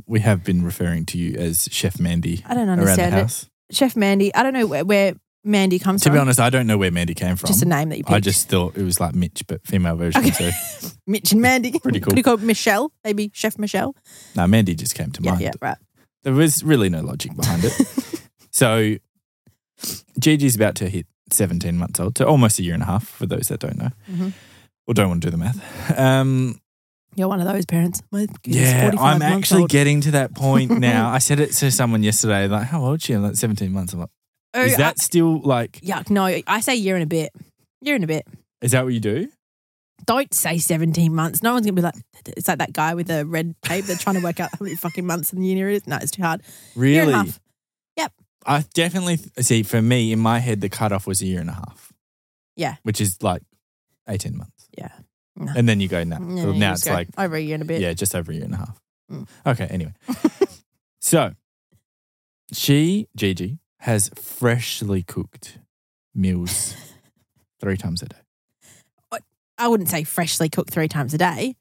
We 0.06 0.20
have 0.20 0.44
been 0.44 0.62
referring 0.62 1.06
to 1.06 1.18
you 1.18 1.34
as 1.36 1.66
Chef 1.72 1.98
Mandy 1.98 2.44
I 2.46 2.54
don't 2.54 2.68
around 2.68 2.76
the 2.76 2.82
understand 2.82 3.14
it. 3.16 3.74
Chef 3.74 3.96
Mandy. 3.96 4.34
I 4.34 4.42
don't 4.42 4.52
know 4.52 4.66
where, 4.66 4.84
where 4.84 5.14
Mandy 5.42 5.78
comes 5.78 6.02
To 6.02 6.08
from. 6.10 6.14
be 6.16 6.20
honest, 6.20 6.38
I 6.38 6.50
don't 6.50 6.66
know 6.66 6.76
where 6.76 6.90
Mandy 6.90 7.14
came 7.14 7.36
from. 7.36 7.48
just 7.48 7.62
a 7.62 7.66
name 7.66 7.88
that 7.88 7.96
you 7.98 8.04
picked. 8.04 8.14
I 8.14 8.20
just 8.20 8.48
thought 8.48 8.76
it 8.76 8.82
was 8.82 9.00
like 9.00 9.14
Mitch, 9.14 9.42
but 9.46 9.66
female 9.66 9.96
version. 9.96 10.24
Okay. 10.26 10.50
So 10.50 10.88
Mitch 11.06 11.32
and 11.32 11.40
Mandy. 11.40 11.78
Pretty 11.82 12.00
cool. 12.00 12.10
Could 12.10 12.18
you 12.18 12.22
call 12.24 12.36
Michelle? 12.38 12.92
Maybe 13.04 13.30
Chef 13.32 13.58
Michelle. 13.58 13.94
no, 14.36 14.46
Mandy 14.46 14.74
just 14.74 14.94
came 14.94 15.10
to 15.12 15.22
Yeah, 15.22 15.30
mind. 15.30 15.42
yeah, 15.42 15.50
right. 15.62 15.78
There 16.24 16.34
was 16.34 16.62
really 16.62 16.90
no 16.90 17.00
logic 17.00 17.34
behind 17.34 17.64
it. 17.64 17.72
so 18.50 18.96
Gigi's 20.18 20.56
about 20.56 20.74
to 20.76 20.88
hit 20.88 21.06
17 21.30 21.76
months 21.78 21.98
old, 22.00 22.18
so 22.18 22.26
almost 22.26 22.58
a 22.58 22.62
year 22.62 22.74
and 22.74 22.82
a 22.82 22.86
half 22.86 23.06
for 23.08 23.24
those 23.26 23.48
that 23.48 23.60
don't 23.60 23.78
know 23.78 23.90
Mhm. 24.10 24.32
or 24.86 24.94
don't 24.94 25.08
want 25.08 25.22
to 25.22 25.28
do 25.28 25.30
the 25.30 25.38
math. 25.38 25.98
Um, 25.98 26.60
You're 27.16 27.28
one 27.28 27.40
of 27.40 27.46
those 27.46 27.64
parents. 27.64 28.02
My 28.12 28.26
yeah, 28.44 28.90
I'm 28.98 29.22
actually 29.22 29.62
old. 29.62 29.70
getting 29.70 30.00
to 30.02 30.10
that 30.12 30.34
point 30.34 30.78
now. 30.78 31.08
I 31.10 31.18
said 31.18 31.40
it 31.40 31.52
to 31.54 31.70
someone 31.70 32.02
yesterday, 32.02 32.46
like, 32.48 32.66
how 32.66 32.84
old 32.84 32.98
is 32.98 33.04
she? 33.04 33.14
I'm 33.14 33.22
like, 33.22 33.36
17 33.36 33.72
months. 33.72 33.94
I'm 33.94 34.00
like, 34.00 34.10
Oh, 34.54 34.62
is 34.62 34.76
that 34.76 34.96
I- 34.98 35.02
still 35.02 35.40
like, 35.40 35.80
yuck? 35.80 36.10
No, 36.10 36.24
I 36.24 36.60
say 36.60 36.74
year 36.76 36.96
and 36.96 37.02
a 37.02 37.06
bit. 37.06 37.32
Year 37.82 37.94
and 37.94 38.04
a 38.04 38.06
bit. 38.06 38.26
is 38.60 38.72
that 38.72 38.84
what 38.84 38.92
you 38.92 39.00
do? 39.00 39.28
Don't 40.06 40.32
say 40.32 40.58
17 40.58 41.14
months. 41.14 41.42
No 41.42 41.52
one's 41.52 41.66
going 41.66 41.76
to 41.76 41.80
be 41.82 41.84
like, 41.84 41.94
it's 42.26 42.48
like 42.48 42.58
that 42.58 42.72
guy 42.72 42.94
with 42.94 43.06
the 43.06 43.26
red 43.26 43.54
tape. 43.62 43.84
They're 43.84 43.96
trying 43.96 44.16
to 44.16 44.22
work 44.22 44.40
out 44.40 44.50
how 44.50 44.58
many 44.64 44.74
fucking 44.74 45.06
months 45.06 45.32
in 45.32 45.40
the 45.40 45.46
year 45.46 45.68
it 45.68 45.74
is. 45.76 45.86
No, 45.86 45.96
it's 45.96 46.10
too 46.10 46.22
hard. 46.22 46.42
Really? 46.74 46.94
Year 46.94 47.02
and 47.02 47.12
a 47.12 47.16
half. 47.16 47.40
I 48.46 48.64
definitely 48.72 49.18
see 49.40 49.62
for 49.62 49.82
me 49.82 50.12
in 50.12 50.18
my 50.18 50.38
head 50.38 50.62
the 50.62 50.70
cutoff 50.70 51.06
was 51.06 51.20
a 51.20 51.26
year 51.26 51.40
and 51.40 51.50
a 51.50 51.54
half. 51.54 51.92
Yeah. 52.56 52.76
Which 52.84 53.00
is 53.00 53.22
like 53.22 53.42
18 54.08 54.36
months. 54.36 54.66
Yeah. 54.76 54.88
No. 55.36 55.52
And 55.54 55.68
then 55.68 55.80
you 55.80 55.88
go, 55.88 56.02
now. 56.04 56.18
Now 56.18 56.72
it's 56.72 56.86
like, 56.88 57.08
over 57.18 57.36
a 57.36 57.40
year 57.40 57.54
and 57.54 57.62
a 57.62 57.66
bit. 57.66 57.80
yeah, 57.82 57.92
just 57.92 58.14
over 58.14 58.32
a 58.32 58.34
year 58.34 58.44
and 58.44 58.54
a 58.54 58.56
half. 58.56 58.80
Mm. 59.12 59.28
Okay, 59.46 59.66
anyway. 59.66 59.92
so 61.00 61.34
she, 62.52 63.08
Gigi, 63.14 63.58
has 63.80 64.10
freshly 64.14 65.02
cooked 65.02 65.58
meals 66.14 66.74
three 67.60 67.76
times 67.76 68.02
a 68.02 68.06
day. 68.06 68.16
I 69.58 69.68
wouldn't 69.68 69.90
say 69.90 70.04
freshly 70.04 70.48
cooked 70.48 70.70
three 70.70 70.88
times 70.88 71.12
a 71.12 71.18
day, 71.18 71.54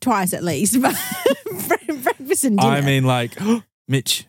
twice 0.00 0.32
at 0.34 0.42
least, 0.42 0.82
but 0.82 0.96
breakfast 2.02 2.42
and 2.42 2.58
dinner. 2.58 2.68
I 2.68 2.80
mean, 2.80 3.04
like, 3.04 3.38
Mitch, 3.88 4.26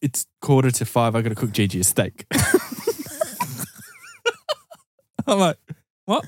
it's 0.00 0.26
quarter 0.40 0.72
to 0.72 0.84
five. 0.84 1.14
I 1.14 1.22
got 1.22 1.28
to 1.28 1.36
cook 1.36 1.52
Gigi 1.52 1.78
a 1.78 1.84
steak. 1.84 2.26
I'm 5.26 5.38
like, 5.38 5.56
what? 6.04 6.24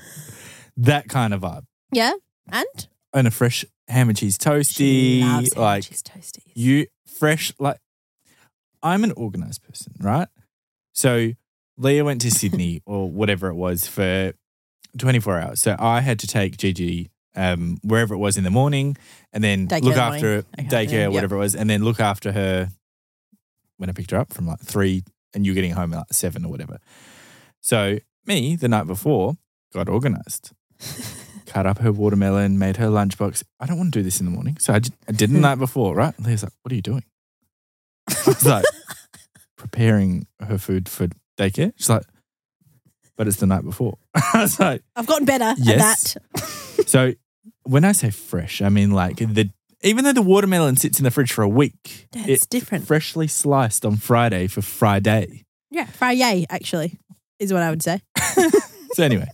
That 0.77 1.09
kind 1.09 1.33
of 1.33 1.41
vibe. 1.41 1.65
yeah, 1.91 2.13
and 2.49 2.87
And 3.13 3.27
a 3.27 3.31
fresh 3.31 3.65
ham 3.89 4.07
and 4.07 4.17
cheese 4.17 4.37
she 4.41 4.49
toasty. 4.49 5.21
loves 5.21 5.33
ham 5.33 5.37
and 5.53 5.57
like, 5.57 5.83
cheese 5.83 6.01
toasties. 6.03 6.51
you 6.53 6.87
fresh 7.05 7.51
like 7.59 7.77
I'm 8.83 9.03
an 9.03 9.11
organized 9.13 9.63
person, 9.63 9.93
right? 9.99 10.27
So 10.93 11.31
Leah 11.77 12.05
went 12.05 12.21
to 12.21 12.31
Sydney 12.31 12.81
or 12.85 13.09
whatever 13.09 13.47
it 13.47 13.55
was 13.55 13.87
for 13.87 14.33
24 14.97 15.39
hours. 15.39 15.61
So 15.61 15.75
I 15.77 16.01
had 16.01 16.19
to 16.19 16.27
take 16.27 16.57
Gigi 16.57 17.11
um, 17.35 17.77
wherever 17.83 18.13
it 18.13 18.17
was 18.17 18.37
in 18.37 18.43
the 18.43 18.49
morning 18.49 18.95
and 19.33 19.43
then 19.43 19.67
Daycare 19.67 19.83
look 19.83 19.97
after 19.97 20.27
morning. 20.27 20.45
Okay, 20.59 20.67
daycare, 20.67 21.11
whatever 21.11 21.35
it 21.35 21.39
was, 21.39 21.55
and 21.55 21.69
then 21.69 21.83
look 21.83 21.99
after 21.99 22.31
her 22.31 22.69
when 23.77 23.89
I 23.89 23.93
picked 23.93 24.11
her 24.11 24.17
up 24.17 24.33
from 24.33 24.47
like 24.47 24.59
three 24.61 25.03
and 25.33 25.45
you're 25.45 25.55
getting 25.55 25.71
home 25.73 25.93
at 25.93 25.97
like 25.97 26.13
seven 26.13 26.45
or 26.45 26.51
whatever. 26.51 26.79
So 27.59 27.99
me, 28.25 28.55
the 28.55 28.69
night 28.69 28.87
before, 28.87 29.35
got 29.73 29.89
organized. 29.89 30.51
Cut 31.45 31.65
up 31.65 31.79
her 31.79 31.91
watermelon, 31.91 32.57
made 32.57 32.77
her 32.77 32.87
lunchbox. 32.87 33.43
I 33.59 33.65
don't 33.65 33.77
want 33.77 33.93
to 33.93 33.99
do 33.99 34.03
this 34.03 34.19
in 34.19 34.25
the 34.25 34.31
morning. 34.31 34.57
So 34.59 34.73
I 34.73 34.79
did 34.79 35.29
the 35.29 35.39
night 35.39 35.59
before, 35.59 35.93
right? 35.93 36.13
Leah's 36.19 36.43
like, 36.43 36.53
what 36.61 36.71
are 36.71 36.75
you 36.75 36.81
doing? 36.81 37.03
I 38.09 38.13
was 38.27 38.45
like, 38.45 38.65
preparing 39.57 40.27
her 40.39 40.57
food 40.57 40.87
for 40.89 41.07
daycare. 41.37 41.73
She's 41.75 41.89
like, 41.89 42.03
but 43.17 43.27
it's 43.27 43.37
the 43.37 43.45
night 43.47 43.63
before. 43.63 43.97
I 44.15 44.41
was 44.41 44.59
like, 44.59 44.81
I've 44.95 45.07
gotten 45.07 45.25
better 45.25 45.53
Yes. 45.57 46.15
at 46.15 46.23
that. 46.33 46.41
so 46.87 47.13
when 47.63 47.85
I 47.85 47.93
say 47.93 48.11
fresh, 48.11 48.61
I 48.61 48.69
mean 48.69 48.91
like 48.91 49.17
the 49.17 49.49
even 49.83 50.03
though 50.03 50.13
the 50.13 50.21
watermelon 50.21 50.77
sits 50.77 50.99
in 50.99 51.03
the 51.03 51.11
fridge 51.11 51.31
for 51.31 51.43
a 51.43 51.49
week, 51.49 52.07
it's 52.13 52.45
different. 52.47 52.87
Freshly 52.87 53.27
sliced 53.27 53.85
on 53.85 53.97
Friday 53.97 54.47
for 54.47 54.61
Friday. 54.61 55.45
Yeah, 55.69 55.85
Friday 55.85 56.45
actually 56.49 56.97
is 57.39 57.53
what 57.53 57.61
I 57.61 57.69
would 57.69 57.83
say. 57.83 58.01
So 58.95 59.03
anyway, 59.03 59.27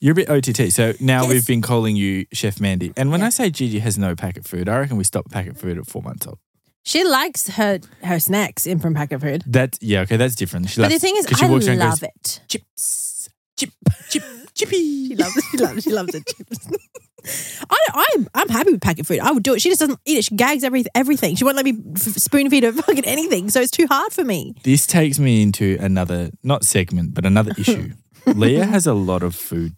you're 0.00 0.12
a 0.12 0.14
bit 0.14 0.30
OTT. 0.30 0.70
So 0.72 0.92
now 1.00 1.22
Yes. 1.22 1.32
we've 1.32 1.46
been 1.48 1.62
calling 1.62 1.96
you 1.96 2.26
Chef 2.32 2.60
Mandy. 2.60 2.92
And 2.96 3.10
when 3.10 3.18
Yeah. 3.20 3.26
I 3.26 3.30
say 3.30 3.50
Gigi 3.50 3.80
has 3.80 3.98
no 3.98 4.14
packet 4.14 4.44
food, 4.46 4.68
I 4.68 4.78
reckon 4.78 4.96
we 4.96 5.02
stopped 5.02 5.32
packet 5.32 5.58
food 5.58 5.76
at 5.78 5.84
four 5.88 6.00
months 6.00 6.28
old. 6.28 6.38
She 6.84 7.02
likes 7.04 7.48
her 7.48 7.80
her 8.02 8.18
snacks 8.20 8.66
in 8.66 8.78
from 8.78 8.94
packet 8.94 9.20
food. 9.20 9.42
That's 9.46 9.78
yeah, 9.80 10.02
okay, 10.02 10.16
that's 10.16 10.34
different. 10.34 10.68
She 10.68 10.80
But 10.80 10.90
the 10.90 10.98
thing 10.98 11.16
is, 11.16 11.26
she 11.26 11.44
I 11.44 11.48
walks 11.50 11.66
around 11.66 11.80
and 11.80 11.90
love 11.90 12.00
goes, 12.00 12.10
it. 12.14 12.40
chips, 12.48 13.28
chip, 13.58 13.70
chip, 14.10 14.22
chippy. 14.54 15.08
She 15.08 15.16
loves 15.16 15.36
it. 15.36 15.44
She 15.50 15.56
loves 15.58 15.76
it. 15.78 15.82
She 15.84 15.90
loves 15.92 16.14
it. 16.14 16.80
I, 17.70 17.76
I'm 18.12 18.28
I'm 18.34 18.48
happy 18.50 18.72
with 18.72 18.82
packet 18.82 19.06
food. 19.06 19.20
I 19.20 19.32
would 19.32 19.42
do 19.42 19.54
it. 19.54 19.62
She 19.62 19.70
just 19.70 19.80
doesn't 19.80 19.98
eat 20.04 20.18
it. 20.18 20.24
She 20.26 20.34
gags 20.36 20.62
every, 20.62 20.84
everything. 20.94 21.36
She 21.36 21.44
won't 21.44 21.56
let 21.56 21.64
me 21.64 21.72
f- 21.96 22.02
spoon 22.02 22.50
feed 22.50 22.64
her 22.64 22.72
fucking 22.82 23.06
anything. 23.06 23.48
So 23.48 23.62
it's 23.62 23.70
too 23.70 23.86
hard 23.86 24.12
for 24.12 24.24
me. 24.24 24.54
This 24.62 24.86
takes 24.86 25.18
me 25.18 25.42
into 25.42 25.78
another 25.80 26.30
not 26.42 26.64
segment, 26.64 27.14
but 27.14 27.24
another 27.24 27.52
issue. 27.58 27.92
Leah 28.26 28.66
has 28.66 28.86
a 28.86 28.92
lot 28.92 29.22
of 29.22 29.34
food 29.34 29.72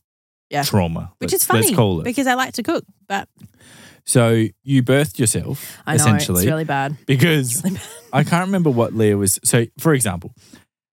Yeah. 0.50 0.64
trauma. 0.64 1.12
which 1.18 1.32
is 1.32 1.44
funny 1.44 1.66
Let's 1.68 1.76
call 1.76 2.00
it. 2.00 2.04
because 2.04 2.26
I 2.26 2.34
like 2.34 2.54
to 2.54 2.64
cook, 2.64 2.84
but 3.06 3.28
so 4.06 4.46
you 4.62 4.82
birthed 4.82 5.18
yourself 5.18 5.78
I 5.86 5.92
know 5.92 5.96
essentially 5.96 6.42
it's 6.42 6.50
really 6.50 6.64
bad. 6.64 6.96
because 7.06 7.62
Really 7.62 7.76
bad. 7.76 7.86
I 8.12 8.24
can't 8.24 8.46
remember 8.46 8.70
what 8.70 8.94
Leah 8.94 9.18
was. 9.18 9.38
So, 9.44 9.66
for 9.78 9.92
example, 9.92 10.32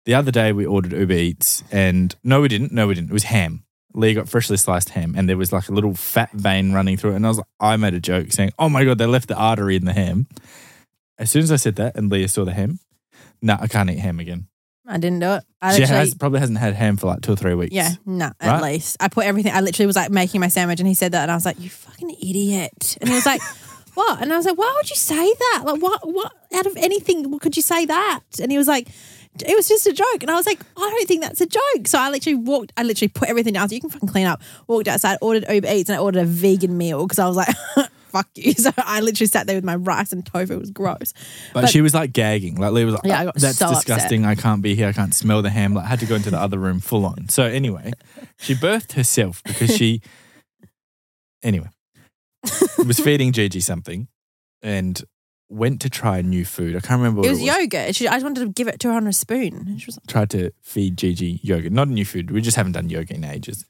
the 0.06 0.16
other 0.16 0.32
day 0.32 0.52
we 0.54 0.66
ordered 0.66 0.94
Uber 0.94 1.14
Eats, 1.14 1.64
and 1.72 2.16
no, 2.24 2.42
we 2.42 2.48
didn't. 2.48 2.72
No, 2.72 2.88
we 2.88 2.96
didn't. 2.96 3.12
It 3.12 3.14
was 3.14 3.24
ham. 3.24 3.64
Leah 3.94 4.16
got 4.16 4.30
freshly 4.30 4.58
sliced 4.58 4.90
ham, 4.90 5.14
and 5.16 5.28
there 5.30 5.38
was 5.38 5.52
like 5.52 5.70
a 5.70 5.74
little 5.74 5.94
fat 5.94 6.32
vein 6.32 6.72
running 6.72 6.98
through 6.98 7.12
it. 7.12 7.18
And 7.18 7.26
I 7.26 7.30
was 7.30 7.38
like, 7.38 7.48
I 7.60 7.76
made 7.76 7.94
a 7.94 8.00
joke 8.00 8.32
saying, 8.32 8.52
"Oh 8.58 8.70
my 8.70 8.84
god, 8.86 8.98
they 8.98 9.06
left 9.06 9.28
the 9.28 9.36
artery 9.36 9.76
in 9.76 9.86
the 9.86 9.94
ham." 9.94 10.28
As 11.20 11.30
soon 11.30 11.44
as 11.44 11.52
I 11.52 11.58
said 11.58 11.76
that, 11.76 11.96
and 11.96 12.10
Leah 12.12 12.28
saw 12.30 12.46
the 12.46 12.54
ham, 12.54 12.80
no, 13.42 13.58
I 13.60 13.68
can't 13.68 13.90
eat 13.92 14.00
ham 14.00 14.20
again. 14.20 14.48
I 14.92 14.98
didn't 14.98 15.20
do 15.20 15.32
it. 15.32 15.44
I 15.62 15.76
she 15.76 15.84
has 15.84 16.14
probably 16.16 16.40
hasn't 16.40 16.58
had 16.60 16.74
ham 16.74 16.98
for 16.98 17.08
like 17.08 17.22
two 17.22 17.32
or 17.34 17.36
three 17.36 17.54
weeks. 17.54 17.74
yeah, 17.74 17.92
no, 18.06 18.32
at 18.40 18.62
Right? 18.62 18.74
least 18.74 18.98
I 19.00 19.08
put 19.08 19.26
everything. 19.26 19.54
I 19.54 19.62
literally 19.62 19.88
was 19.88 19.96
like 19.96 20.12
making 20.12 20.42
my 20.42 20.48
sandwich, 20.50 20.80
and 20.80 20.88
he 20.88 20.94
said 20.94 21.14
that, 21.14 21.22
and 21.24 21.32
I 21.32 21.36
was 21.36 21.46
like, 21.46 21.60
"You 21.60 21.70
fucking 21.70 22.10
idiot!" 22.12 22.98
And 23.00 23.10
he 23.10 23.16
was 23.16 23.26
like, 23.26 23.42
"What?" 23.94 24.22
And 24.22 24.32
I 24.34 24.38
was 24.38 24.46
like, 24.46 24.58
"Why 24.58 24.72
would 24.76 24.90
you 24.90 24.96
say 24.96 25.34
that? 25.34 25.64
Like, 25.66 25.82
what? 25.82 26.02
What? 26.08 26.34
Out 26.54 26.66
of 26.66 26.76
anything, 26.78 27.40
could 27.40 27.56
you 27.56 27.62
say 27.62 27.86
that?" 27.86 28.22
And 28.42 28.52
he 28.52 28.58
was 28.58 28.68
like. 28.68 28.88
It 29.48 29.56
was 29.56 29.66
just 29.70 29.88
a 29.88 29.94
joke, 29.94 30.18
and 30.24 30.30
I 30.30 30.36
was 30.36 30.46
like, 30.46 30.60
I 30.76 30.82
don't 30.82 31.08
think 31.08 31.22
that's 31.22 31.40
a 31.40 31.46
joke. 31.46 31.88
So 31.88 31.98
I 31.98 32.10
literally 32.10 32.36
walked. 32.36 32.74
I 32.76 32.84
literally 32.84 33.08
put 33.08 33.30
everything 33.30 33.54
down. 33.54 33.70
So 33.70 33.76
you 33.76 33.80
can 33.80 33.90
fucking 33.90 34.10
clean 34.10 34.28
up. 34.28 34.42
Walked 34.68 34.90
outside, 34.90 35.20
ordered 35.22 35.46
Uber 35.50 35.70
Eats, 35.72 35.90
and 35.90 35.98
I 35.98 36.02
ordered 36.02 36.24
a 36.24 36.26
vegan 36.26 36.78
meal 36.78 37.04
because 37.08 37.18
I 37.18 37.28
was 37.28 37.38
like, 37.38 37.48
"Fuck 38.12 38.30
you." 38.36 38.54
So 38.58 38.72
I 38.78 39.00
literally 39.00 39.28
sat 39.28 39.48
there 39.48 39.56
with 39.56 39.64
my 39.64 39.76
rice 39.76 40.12
and 40.12 40.26
tofu. 40.26 40.54
It 40.54 40.60
was 40.60 40.70
gross. 40.72 41.14
But, 41.54 41.62
But- 41.62 41.70
she 41.70 41.82
was 41.82 41.94
like 41.94 42.14
gagging. 42.14 42.56
Like 42.56 42.72
Leah 42.74 42.86
was 42.86 42.94
like, 42.96 43.04
Yeah, 43.06 43.24
"Oh, 43.28 43.32
"That's 43.36 43.58
so 43.58 43.68
upset. 43.68 43.86
disgusting. 43.86 44.26
I 44.26 44.36
can't 44.36 44.62
be 44.62 44.76
here. 44.76 44.88
I 44.88 44.94
can't 44.94 45.14
smell 45.16 45.42
the 45.42 45.50
ham." 45.50 45.74
Like, 45.74 45.86
I 45.86 45.90
had 45.90 46.00
to 46.02 46.06
go 46.06 46.16
into 46.16 46.30
the 46.32 46.40
other 46.40 46.60
room 46.60 46.80
full 46.80 47.06
on. 47.06 47.30
So 47.30 47.44
anyway, 47.44 47.94
she 48.38 48.54
birthed 48.56 48.94
herself 48.94 49.42
because 49.44 49.76
she, 49.76 50.02
anyway, 51.44 51.70
was 52.86 53.00
feeding 53.00 53.32
Gigi 53.32 53.60
something, 53.60 54.08
and 54.62 55.02
went 55.50 55.82
to 55.82 55.90
try 55.90 56.22
new 56.22 56.46
food. 56.46 56.76
I 56.76 56.80
can't 56.80 57.00
remember. 57.00 57.20
What 57.22 57.28
It 57.28 57.32
was 57.32 57.40
it 57.40 57.44
was. 57.44 57.58
yogurt. 57.62 57.96
She, 57.96 58.08
I 58.08 58.14
just 58.14 58.24
wanted 58.24 58.42
to 58.46 58.52
give 58.52 58.68
it 58.68 58.80
to 58.82 58.88
her 58.90 58.94
on 58.94 59.08
a 59.08 59.14
spoon. 59.14 59.78
She 59.80 59.86
was 59.86 59.98
like, 59.98 60.08
Tried 60.08 60.30
to 60.32 60.52
feed 60.62 60.98
Gigi 60.98 61.40
yogurt, 61.44 61.72
not 61.74 61.88
a 61.88 61.92
new 61.92 62.06
food. 62.06 62.32
We 62.32 62.42
just 62.42 62.56
haven't 62.58 62.72
done 62.74 62.90
yogurt 62.90 63.12
in 63.12 63.24
ages. 63.26 63.66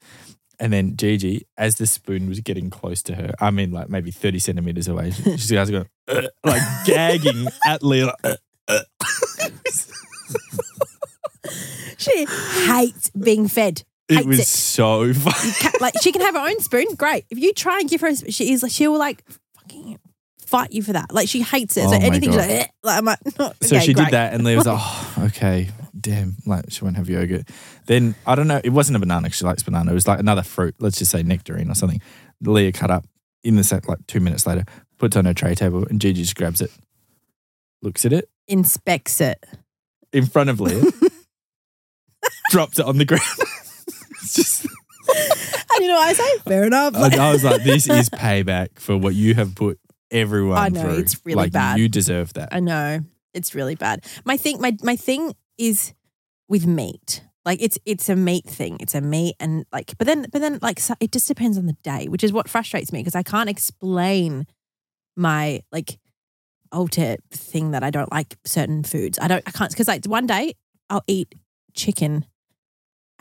And 0.61 0.71
then 0.71 0.95
Gigi, 0.95 1.45
as 1.57 1.75
the 1.75 1.87
spoon 1.87 2.29
was 2.29 2.39
getting 2.39 2.69
close 2.69 3.01
to 3.03 3.15
her, 3.15 3.33
I 3.41 3.49
mean, 3.51 3.71
like 3.71 3.89
maybe 3.89 4.11
thirty 4.11 4.37
centimeters 4.39 4.87
away, 4.87 5.09
she- 5.11 5.37
she's 5.37 5.51
going 5.51 5.87
"Ugh," 6.07 6.25
like 6.45 6.61
gagging 6.85 7.47
at 7.65 7.81
Leah. 7.83 8.05
like, 8.05 8.15
"Ugh." 8.23 8.37
Uh, 8.67 8.79
uh. 9.39 9.49
She 11.97 12.25
hates 12.65 13.09
being 13.11 13.47
fed. 13.47 13.83
It 14.09 14.25
was 14.25 14.39
it. 14.39 14.47
so 14.47 15.13
funny. 15.13 15.51
Like 15.79 15.93
she 16.01 16.11
can 16.11 16.21
have 16.21 16.35
her 16.35 16.41
own 16.41 16.59
spoon, 16.59 16.85
great. 16.95 17.25
If 17.29 17.39
you 17.39 17.53
try 17.53 17.79
and 17.79 17.89
give 17.89 18.01
her, 18.01 18.07
a 18.07 18.15
sp- 18.17 18.29
she 18.29 18.51
is 18.53 18.63
she 18.69 18.87
will 18.87 18.97
like 18.99 19.23
fucking 19.55 19.99
fight 20.45 20.71
you 20.73 20.83
for 20.83 20.93
that. 20.93 21.13
Like 21.13 21.27
she 21.29 21.41
hates 21.41 21.77
it. 21.77 21.85
Oh 21.85 21.91
so 21.91 21.95
anything, 21.95 22.29
she's 22.31 22.37
like, 22.37 22.49
"Eh." 22.49 22.65
like 22.83 22.97
I'm 22.97 23.05
like, 23.05 23.19
So 23.37 23.53
okay, 23.75 23.79
she 23.85 23.93
great. 23.93 24.05
did 24.05 24.13
that, 24.13 24.33
and 24.33 24.43
Leah 24.43 24.57
was 24.57 24.65
like, 24.65 24.77
"Oh, 24.81 25.15
okay, 25.27 25.69
damn, 26.01 26.35
like 26.45 26.65
she 26.69 26.83
won't 26.83 26.97
have 26.97 27.09
yogurt." 27.09 27.47
Then 27.85 28.15
I 28.25 28.35
don't 28.35 28.47
know. 28.47 28.61
It 28.63 28.69
wasn't 28.71 28.95
a 28.97 28.99
banana. 28.99 29.27
'cause 29.29 29.35
She 29.37 29.45
likes 29.45 29.63
banana. 29.63 29.91
It 29.91 29.93
was 29.95 30.07
like 30.07 30.19
another 30.19 30.43
fruit. 30.43 30.75
Let's 30.79 30.97
just 30.97 31.11
say 31.11 31.23
nectarine 31.23 31.69
or 31.69 31.75
something. 31.75 32.01
Leah 32.41 32.71
cut 32.71 32.89
up 32.91 33.05
in 33.43 33.55
the 33.55 33.63
set 33.63 33.87
like 33.87 33.99
two 34.07 34.19
minutes 34.19 34.45
later, 34.47 34.65
puts 34.97 35.15
on 35.15 35.25
her 35.25 35.33
tray 35.33 35.55
table, 35.55 35.85
and 35.85 35.99
Gigi 36.01 36.21
just 36.23 36.35
grabs 36.35 36.61
it, 36.61 36.71
looks 37.81 38.05
at 38.05 38.13
it 38.13 38.29
Inspects 38.47 39.21
it. 39.21 39.43
in 40.13 40.25
front 40.25 40.49
of 40.49 40.59
Leah, 40.59 40.83
drops 42.49 42.79
it 42.79 42.85
on 42.85 42.97
the 42.97 43.05
ground. 43.05 43.23
it's 44.21 44.33
just. 44.35 44.65
And 44.65 45.81
you 45.83 45.87
know 45.87 45.95
what 45.95 46.09
I 46.09 46.13
say? 46.13 46.37
Fair 46.39 46.65
enough. 46.65 46.95
I, 46.95 47.15
I 47.17 47.31
was 47.31 47.43
like, 47.43 47.63
"This 47.63 47.89
is 47.89 48.09
payback 48.11 48.79
for 48.79 48.97
what 48.97 49.15
you 49.15 49.33
have 49.35 49.55
put 49.55 49.79
everyone 50.11 50.57
I 50.57 50.69
know, 50.69 50.81
through. 50.81 50.97
it's 50.99 51.21
really 51.25 51.35
like, 51.37 51.51
bad. 51.51 51.79
You 51.79 51.89
deserve 51.89 52.33
that." 52.33 52.49
I 52.51 52.59
know 52.59 52.99
it's 53.33 53.55
really 53.55 53.75
bad. 53.75 54.05
My 54.25 54.37
thing, 54.37 54.61
my 54.61 54.77
my 54.83 54.95
thing 54.95 55.33
is 55.57 55.93
with 56.47 56.67
meat. 56.67 57.23
Like 57.45 57.61
it's 57.61 57.79
it's 57.85 58.07
a 58.09 58.15
meat 58.15 58.45
thing. 58.45 58.77
It's 58.79 58.93
a 58.93 59.01
meat 59.01 59.35
and 59.39 59.65
like, 59.71 59.97
but 59.97 60.05
then 60.05 60.27
but 60.31 60.41
then 60.41 60.59
like 60.61 60.79
so 60.79 60.93
it 60.99 61.11
just 61.11 61.27
depends 61.27 61.57
on 61.57 61.65
the 61.65 61.77
day, 61.83 62.07
which 62.07 62.23
is 62.23 62.31
what 62.31 62.49
frustrates 62.49 62.91
me 62.91 62.99
because 62.99 63.15
I 63.15 63.23
can't 63.23 63.49
explain 63.49 64.45
my 65.15 65.61
like 65.71 65.99
alter 66.71 67.17
thing 67.31 67.71
that 67.71 67.83
I 67.83 67.89
don't 67.89 68.11
like 68.11 68.37
certain 68.45 68.83
foods. 68.83 69.17
I 69.19 69.27
don't. 69.27 69.43
I 69.47 69.51
can't 69.51 69.71
because 69.71 69.87
like 69.87 70.05
one 70.05 70.27
day 70.27 70.53
I'll 70.89 71.03
eat 71.07 71.33
chicken. 71.73 72.25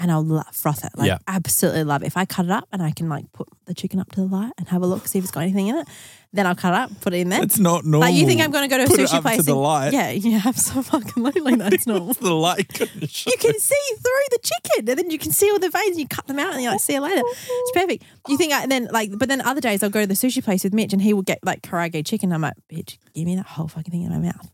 And 0.03 0.11
I'll 0.11 0.25
lo- 0.25 0.41
froth 0.51 0.83
it, 0.83 0.93
like 0.97 1.09
Yeah. 1.09 1.19
absolutely 1.29 1.85
love 1.85 2.03
it. 2.03 2.07
If 2.07 2.17
I 2.17 2.25
cut 2.25 2.47
it 2.47 2.51
up 2.51 2.67
and 2.73 2.83
I 2.83 2.91
can 2.91 3.11
like 3.11 3.31
put 3.35 3.47
the 3.67 3.75
chicken 3.75 4.01
up 4.01 4.11
to 4.13 4.21
the 4.23 4.27
light 4.27 4.53
and 4.57 4.67
have 4.69 4.81
a 4.83 4.87
look, 4.87 5.07
see 5.07 5.19
if 5.19 5.25
it's 5.25 5.31
got 5.31 5.41
anything 5.43 5.67
in 5.69 5.77
it, 5.77 5.87
then 6.33 6.47
I'll 6.47 6.55
cut 6.55 6.73
it 6.73 6.77
up, 6.81 7.01
put 7.03 7.13
it 7.13 7.19
in 7.19 7.29
there. 7.29 7.43
It's 7.43 7.59
not 7.59 7.85
normal. 7.85 8.09
Like 8.09 8.15
you 8.15 8.25
think 8.27 8.41
I'm 8.41 8.51
going 8.51 8.67
to 8.67 8.75
go 8.75 8.79
to 8.79 8.85
a 8.85 8.87
Put 8.87 8.99
sushi 8.99 9.15
up 9.17 9.23
place? 9.23 9.37
to 9.37 9.43
the 9.43 9.55
light. 9.55 9.93
Yeah, 9.93 10.09
yeah, 10.13 10.41
absolutely. 10.47 11.57
That's 11.57 11.87
normal. 11.87 12.15
the 12.15 12.33
light 12.35 12.81
You 12.81 13.37
can 13.39 13.59
see 13.59 13.95
through 13.95 14.27
the 14.31 14.39
chicken, 14.43 14.89
and 14.89 14.99
then 14.99 15.11
you 15.11 15.19
can 15.19 15.33
see 15.33 15.51
all 15.51 15.59
the 15.59 15.69
veins. 15.69 15.91
And 15.91 15.99
you 16.01 16.09
cut 16.09 16.27
them 16.27 16.39
out, 16.39 16.55
and 16.55 16.63
you're 16.63 16.73
like, 16.73 16.81
"See 16.81 16.95
you 16.95 17.01
later." 17.01 17.21
It's 17.25 17.73
perfect. 17.73 18.05
You 18.29 18.39
think, 18.39 18.53
I, 18.55 18.63
and 18.63 18.73
then 18.73 18.89
like, 18.91 19.11
but 19.19 19.29
then 19.29 19.43
other 19.43 19.61
days 19.61 19.83
I'll 19.83 19.91
go 19.91 20.01
to 20.01 20.07
the 20.07 20.15
sushi 20.15 20.43
place 20.43 20.65
with 20.65 20.73
Mitch, 20.73 20.95
and 20.95 21.03
he 21.03 21.13
will 21.13 21.23
get 21.23 21.41
like 21.45 21.61
karaage 21.63 22.07
chicken. 22.07 22.33
I'm 22.33 22.41
like, 22.41 22.55
"Bitch, 22.73 22.97
give 23.15 23.27
me 23.27 23.37
that 23.37 23.47
whole 23.47 23.69
fucking 23.69 23.91
thing 23.91 24.03
in 24.03 24.11
my 24.11 24.19
mouth." 24.19 24.51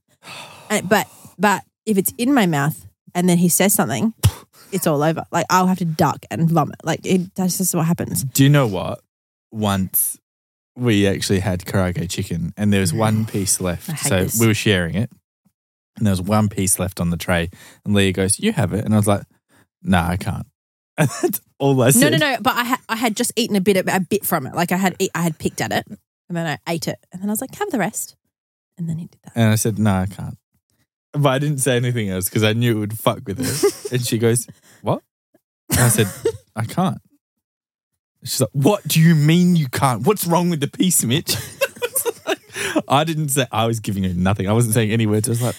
And, 0.70 0.88
but 0.88 1.06
but 1.38 1.62
if 1.84 1.96
it's 1.98 2.12
in 2.18 2.34
my 2.34 2.46
mouth, 2.46 2.86
and 3.14 3.28
then 3.28 3.38
he 3.38 3.48
says 3.48 3.74
something, 3.74 4.12
it's 4.72 4.86
all 4.86 5.02
over. 5.02 5.24
Like 5.30 5.46
I'll 5.50 5.66
have 5.66 5.78
to 5.78 5.84
duck 5.84 6.24
and 6.30 6.50
vomit. 6.50 6.76
Like 6.84 7.00
it, 7.04 7.34
that's 7.34 7.58
just 7.58 7.74
what 7.74 7.86
happens. 7.86 8.24
Do 8.24 8.42
you 8.42 8.50
know 8.50 8.66
what? 8.66 9.00
Once 9.52 10.18
we 10.76 11.06
actually 11.06 11.40
had 11.40 11.60
karaage 11.64 12.10
chicken 12.10 12.52
and 12.56 12.72
there 12.72 12.80
was 12.80 12.92
mm. 12.92 12.98
one 12.98 13.26
piece 13.26 13.60
left. 13.60 13.98
So 14.00 14.24
this. 14.24 14.38
we 14.38 14.46
were 14.46 14.54
sharing 14.54 14.94
it 14.94 15.10
and 15.96 16.06
there 16.06 16.12
was 16.12 16.22
one 16.22 16.48
piece 16.48 16.78
left 16.78 17.00
on 17.00 17.10
the 17.10 17.16
tray. 17.16 17.50
And 17.84 17.94
Leah 17.94 18.12
goes, 18.12 18.38
You 18.38 18.52
have 18.52 18.72
it. 18.72 18.84
And 18.84 18.94
I 18.94 18.96
was 18.96 19.06
like, 19.06 19.22
Nah, 19.82 20.08
I 20.08 20.16
can't. 20.16 20.46
And 20.98 21.08
that's 21.22 21.40
all 21.58 21.80
I 21.82 21.86
No, 21.86 21.90
said. 21.90 22.12
no, 22.12 22.18
no. 22.18 22.36
But 22.40 22.54
I 22.54 22.64
had 22.64 22.80
I 22.88 22.96
had 22.96 23.16
just 23.16 23.32
eaten 23.36 23.56
a 23.56 23.60
bit 23.60 23.76
of, 23.76 23.88
a 23.88 24.00
bit 24.00 24.24
from 24.24 24.46
it. 24.46 24.54
Like 24.54 24.72
I 24.72 24.76
had 24.76 24.96
eat, 24.98 25.10
I 25.14 25.22
had 25.22 25.38
picked 25.38 25.60
at 25.60 25.72
it, 25.72 25.86
and 25.88 26.36
then 26.36 26.46
I 26.46 26.58
ate 26.70 26.88
it, 26.88 26.98
and 27.12 27.22
then 27.22 27.30
I 27.30 27.32
was 27.32 27.40
like, 27.40 27.54
"Have 27.54 27.70
the 27.70 27.78
rest," 27.78 28.16
and 28.78 28.88
then 28.88 28.98
he 28.98 29.06
did 29.06 29.20
that. 29.24 29.32
And 29.34 29.50
I 29.50 29.54
said, 29.56 29.78
No, 29.78 29.92
I 29.92 30.06
can't. 30.06 30.38
But 31.16 31.30
I 31.30 31.38
didn't 31.38 31.58
say 31.58 31.76
anything 31.76 32.10
else 32.10 32.24
because 32.24 32.44
I 32.44 32.52
knew 32.52 32.76
it 32.76 32.80
would 32.80 32.98
fuck 32.98 33.20
with 33.26 33.38
her. 33.38 33.68
and 33.94 34.04
she 34.04 34.18
goes, 34.18 34.46
What? 34.82 35.02
And 35.70 35.80
I 35.80 35.88
said, 35.88 36.08
I 36.54 36.64
can't. 36.64 36.98
She's 38.22 38.40
like, 38.40 38.50
What 38.52 38.86
do 38.86 39.00
you 39.00 39.14
mean 39.14 39.56
you 39.56 39.68
can't? 39.68 40.06
What's 40.06 40.26
wrong 40.26 40.50
with 40.50 40.60
the 40.60 40.68
piece, 40.68 41.04
Mitch? 41.04 41.36
I 42.88 43.04
didn't 43.04 43.30
say 43.30 43.46
I 43.50 43.66
was 43.66 43.80
giving 43.80 44.04
her 44.04 44.12
nothing. 44.12 44.48
I 44.48 44.52
wasn't 44.52 44.74
saying 44.74 44.90
any 44.90 45.06
words. 45.06 45.28
I 45.28 45.32
was 45.32 45.42
like, 45.42 45.56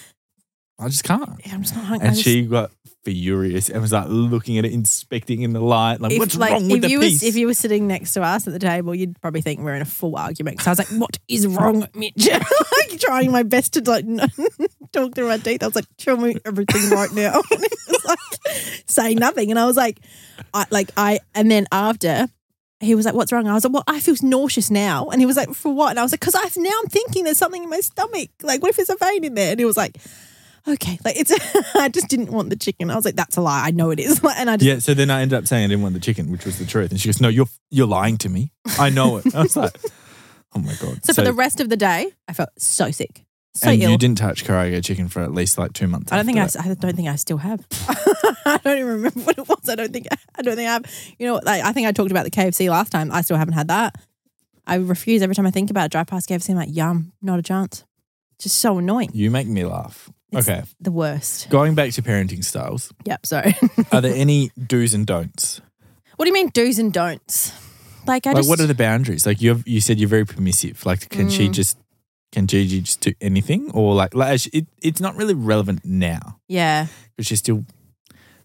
I 0.78 0.88
just 0.88 1.04
can't. 1.04 1.28
Yeah, 1.44 1.54
I'm 1.54 1.62
just 1.62 1.74
not 1.74 1.84
hungry. 1.84 2.06
And 2.06 2.16
just- 2.16 2.24
she 2.24 2.42
got 2.42 2.70
furious 3.04 3.68
and 3.70 3.80
was 3.80 3.92
like 3.92 4.06
looking 4.08 4.58
at 4.58 4.64
it, 4.64 4.72
inspecting 4.72 5.42
in 5.42 5.52
the 5.52 5.60
light, 5.60 6.00
like, 6.00 6.12
if, 6.12 6.18
what's 6.18 6.36
like, 6.36 6.52
wrong 6.52 6.68
with 6.68 6.76
if 6.76 6.82
the 6.82 6.90
you 6.90 7.00
piece? 7.00 7.12
Was, 7.14 7.22
if 7.22 7.36
you 7.36 7.46
were 7.46 7.54
sitting 7.54 7.86
next 7.86 8.12
to 8.14 8.22
us 8.22 8.46
at 8.46 8.52
the 8.52 8.58
table, 8.58 8.94
you'd 8.94 9.20
probably 9.20 9.40
think 9.40 9.60
we're 9.60 9.74
in 9.74 9.82
a 9.82 9.86
full 9.86 10.16
argument. 10.16 10.56
Because 10.56 10.66
I 10.66 10.70
was 10.70 10.78
like, 10.78 11.00
"What 11.00 11.18
is 11.28 11.46
wrong, 11.46 11.86
Mitch?" 11.94 12.28
like 12.28 13.00
trying 13.00 13.32
my 13.32 13.42
best 13.42 13.74
to 13.74 13.90
like 13.90 14.04
talk 14.92 15.14
through 15.14 15.28
my 15.28 15.38
teeth. 15.38 15.62
I 15.62 15.66
was 15.66 15.74
like, 15.76 15.86
"Show 15.98 16.16
me 16.16 16.36
everything 16.44 16.90
right 16.90 17.12
now." 17.12 17.40
and 17.50 17.60
he 17.60 17.92
was 17.92 18.04
like, 18.04 18.18
say 18.86 19.14
nothing, 19.14 19.50
and 19.50 19.58
I 19.58 19.66
was 19.66 19.76
like, 19.76 20.00
"I 20.52 20.66
like 20.70 20.90
I." 20.96 21.20
And 21.34 21.50
then 21.50 21.66
after. 21.72 22.28
He 22.80 22.94
was 22.94 23.04
like, 23.04 23.14
"What's 23.14 23.32
wrong?" 23.32 23.48
I 23.48 23.54
was 23.54 23.64
like, 23.64 23.72
"Well, 23.72 23.82
I 23.88 23.98
feel 23.98 24.14
nauseous 24.22 24.70
now." 24.70 25.08
And 25.08 25.20
he 25.20 25.26
was 25.26 25.36
like, 25.36 25.52
"For 25.52 25.74
what?" 25.74 25.90
And 25.90 25.98
I 25.98 26.02
was 26.04 26.12
like, 26.12 26.20
"Cause 26.20 26.36
I 26.36 26.48
now 26.60 26.70
I'm 26.80 26.88
thinking 26.88 27.24
there's 27.24 27.36
something 27.36 27.64
in 27.64 27.68
my 27.68 27.80
stomach. 27.80 28.30
Like, 28.40 28.62
what 28.62 28.68
if 28.68 28.76
there's 28.76 28.88
a 28.88 28.94
vein 28.94 29.24
in 29.24 29.34
there?" 29.34 29.50
And 29.50 29.58
he 29.58 29.64
was 29.64 29.76
like, 29.76 29.96
"Okay, 30.68 30.98
like 31.04 31.16
it's." 31.16 31.32
I 31.74 31.88
just 31.88 32.08
didn't 32.08 32.30
want 32.30 32.50
the 32.50 32.56
chicken. 32.56 32.90
I 32.90 32.96
was 32.96 33.04
like, 33.04 33.16
"That's 33.16 33.36
a 33.36 33.40
lie. 33.40 33.66
I 33.66 33.70
know 33.70 33.90
it 33.90 33.98
is." 33.98 34.20
And 34.38 34.48
I 34.50 34.56
just 34.56 34.66
yeah, 34.66 34.78
so 34.78 34.94
then 34.94 35.10
I 35.10 35.22
ended 35.22 35.36
up 35.36 35.46
saying 35.46 35.64
I 35.64 35.68
didn't 35.68 35.82
want 35.82 35.94
the 35.94 36.00
chicken, 36.00 36.30
which 36.30 36.44
was 36.44 36.58
the 36.58 36.66
truth. 36.66 36.90
And 36.90 37.00
she 37.00 37.08
goes, 37.08 37.20
No, 37.20 37.28
you're 37.28 37.48
you're 37.70 37.86
lying 37.86 38.18
to 38.18 38.28
me. 38.28 38.52
I 38.78 38.90
know 38.90 39.16
it. 39.16 39.24
I 39.34 39.42
was 39.42 39.56
like, 39.56 39.76
Oh 40.54 40.60
my 40.60 40.74
God. 40.80 41.04
So, 41.04 41.12
for 41.12 41.22
the 41.22 41.32
rest 41.32 41.60
of 41.60 41.68
the 41.68 41.76
day, 41.76 42.12
I 42.28 42.32
felt 42.32 42.50
so 42.58 42.90
sick, 42.90 43.24
so 43.54 43.70
and 43.70 43.82
ill. 43.82 43.90
you 43.90 43.98
didn't 43.98 44.18
touch 44.18 44.44
karaage 44.44 44.84
chicken 44.84 45.08
for 45.08 45.22
at 45.22 45.32
least 45.32 45.58
like 45.58 45.72
two 45.72 45.88
months. 45.88 46.12
I 46.12 46.16
don't 46.16 46.26
think 46.26 46.38
I, 46.38 46.44
I 46.44 46.74
don't 46.74 46.94
think 46.94 47.08
I 47.08 47.16
still 47.16 47.38
have. 47.38 47.66
I 48.46 48.60
don't 48.62 48.78
even 48.78 48.92
remember 48.92 49.20
what 49.20 49.38
it 49.38 49.48
was. 49.48 49.68
I 49.68 49.74
don't 49.74 49.92
think 49.92 50.06
I 50.36 50.42
don't 50.42 50.56
think 50.56 50.68
I 50.68 50.72
have. 50.72 50.84
You 51.18 51.26
know, 51.26 51.40
like 51.42 51.64
I 51.64 51.72
think 51.72 51.88
I 51.88 51.92
talked 51.92 52.10
about 52.10 52.24
the 52.24 52.30
KFC 52.30 52.70
last 52.70 52.90
time. 52.90 53.10
I 53.10 53.22
still 53.22 53.36
haven't 53.36 53.54
had 53.54 53.68
that. 53.68 53.96
I 54.66 54.76
refuse 54.76 55.22
every 55.22 55.34
time 55.34 55.46
I 55.46 55.50
think 55.50 55.70
about 55.70 55.86
it. 55.86 55.92
Drive 55.92 56.06
past 56.06 56.28
KFC, 56.28 56.50
I'm 56.50 56.56
like, 56.56 56.68
yum, 56.70 57.12
not 57.22 57.38
a 57.38 57.42
chance. 57.42 57.84
Just 58.38 58.58
so 58.58 58.78
annoying. 58.78 59.10
You 59.12 59.30
make 59.30 59.48
me 59.48 59.64
laugh. 59.64 60.10
It's 60.30 60.48
okay. 60.48 60.62
the 60.80 60.90
worst. 60.92 61.48
Going 61.50 61.74
back 61.74 61.92
to 61.92 62.02
parenting 62.02 62.44
styles, 62.44 62.92
Yep. 63.04 63.26
Sorry. 63.26 63.54
are 63.92 64.00
there 64.00 64.14
any 64.14 64.50
do's 64.66 64.94
and 64.94 65.06
don'ts? 65.06 65.60
what 66.16 66.24
do 66.24 66.28
you 66.28 66.34
mean 66.34 66.48
do's 66.50 66.78
and 66.78 66.92
don'ts? 66.92 67.52
Like 68.06 68.26
I 68.26 68.30
like, 68.30 68.38
just 68.38 68.48
what 68.48 68.60
are 68.60 68.66
the 68.66 68.74
boundaries? 68.74 69.26
Like, 69.26 69.40
you 69.42 69.62
you 69.66 69.80
said 69.80 69.98
you're 69.98 70.08
very 70.08 70.24
permissive. 70.26 70.84
Like, 70.86 71.08
can 71.08 71.28
she 71.30 71.48
Mm. 71.48 71.52
just, 71.52 71.78
can 72.32 72.46
Gigi 72.46 72.80
just 72.82 73.00
do 73.00 73.12
anything? 73.20 73.70
Or 73.72 73.94
like, 73.94 74.14
like 74.14 74.46
it, 74.54 74.66
it's 74.82 75.00
not 75.00 75.14
really 75.16 75.34
relevant 75.34 75.84
now 75.84 76.40
yeah. 76.48 76.86
because 77.16 77.26
she's 77.26 77.38
still 77.40 77.64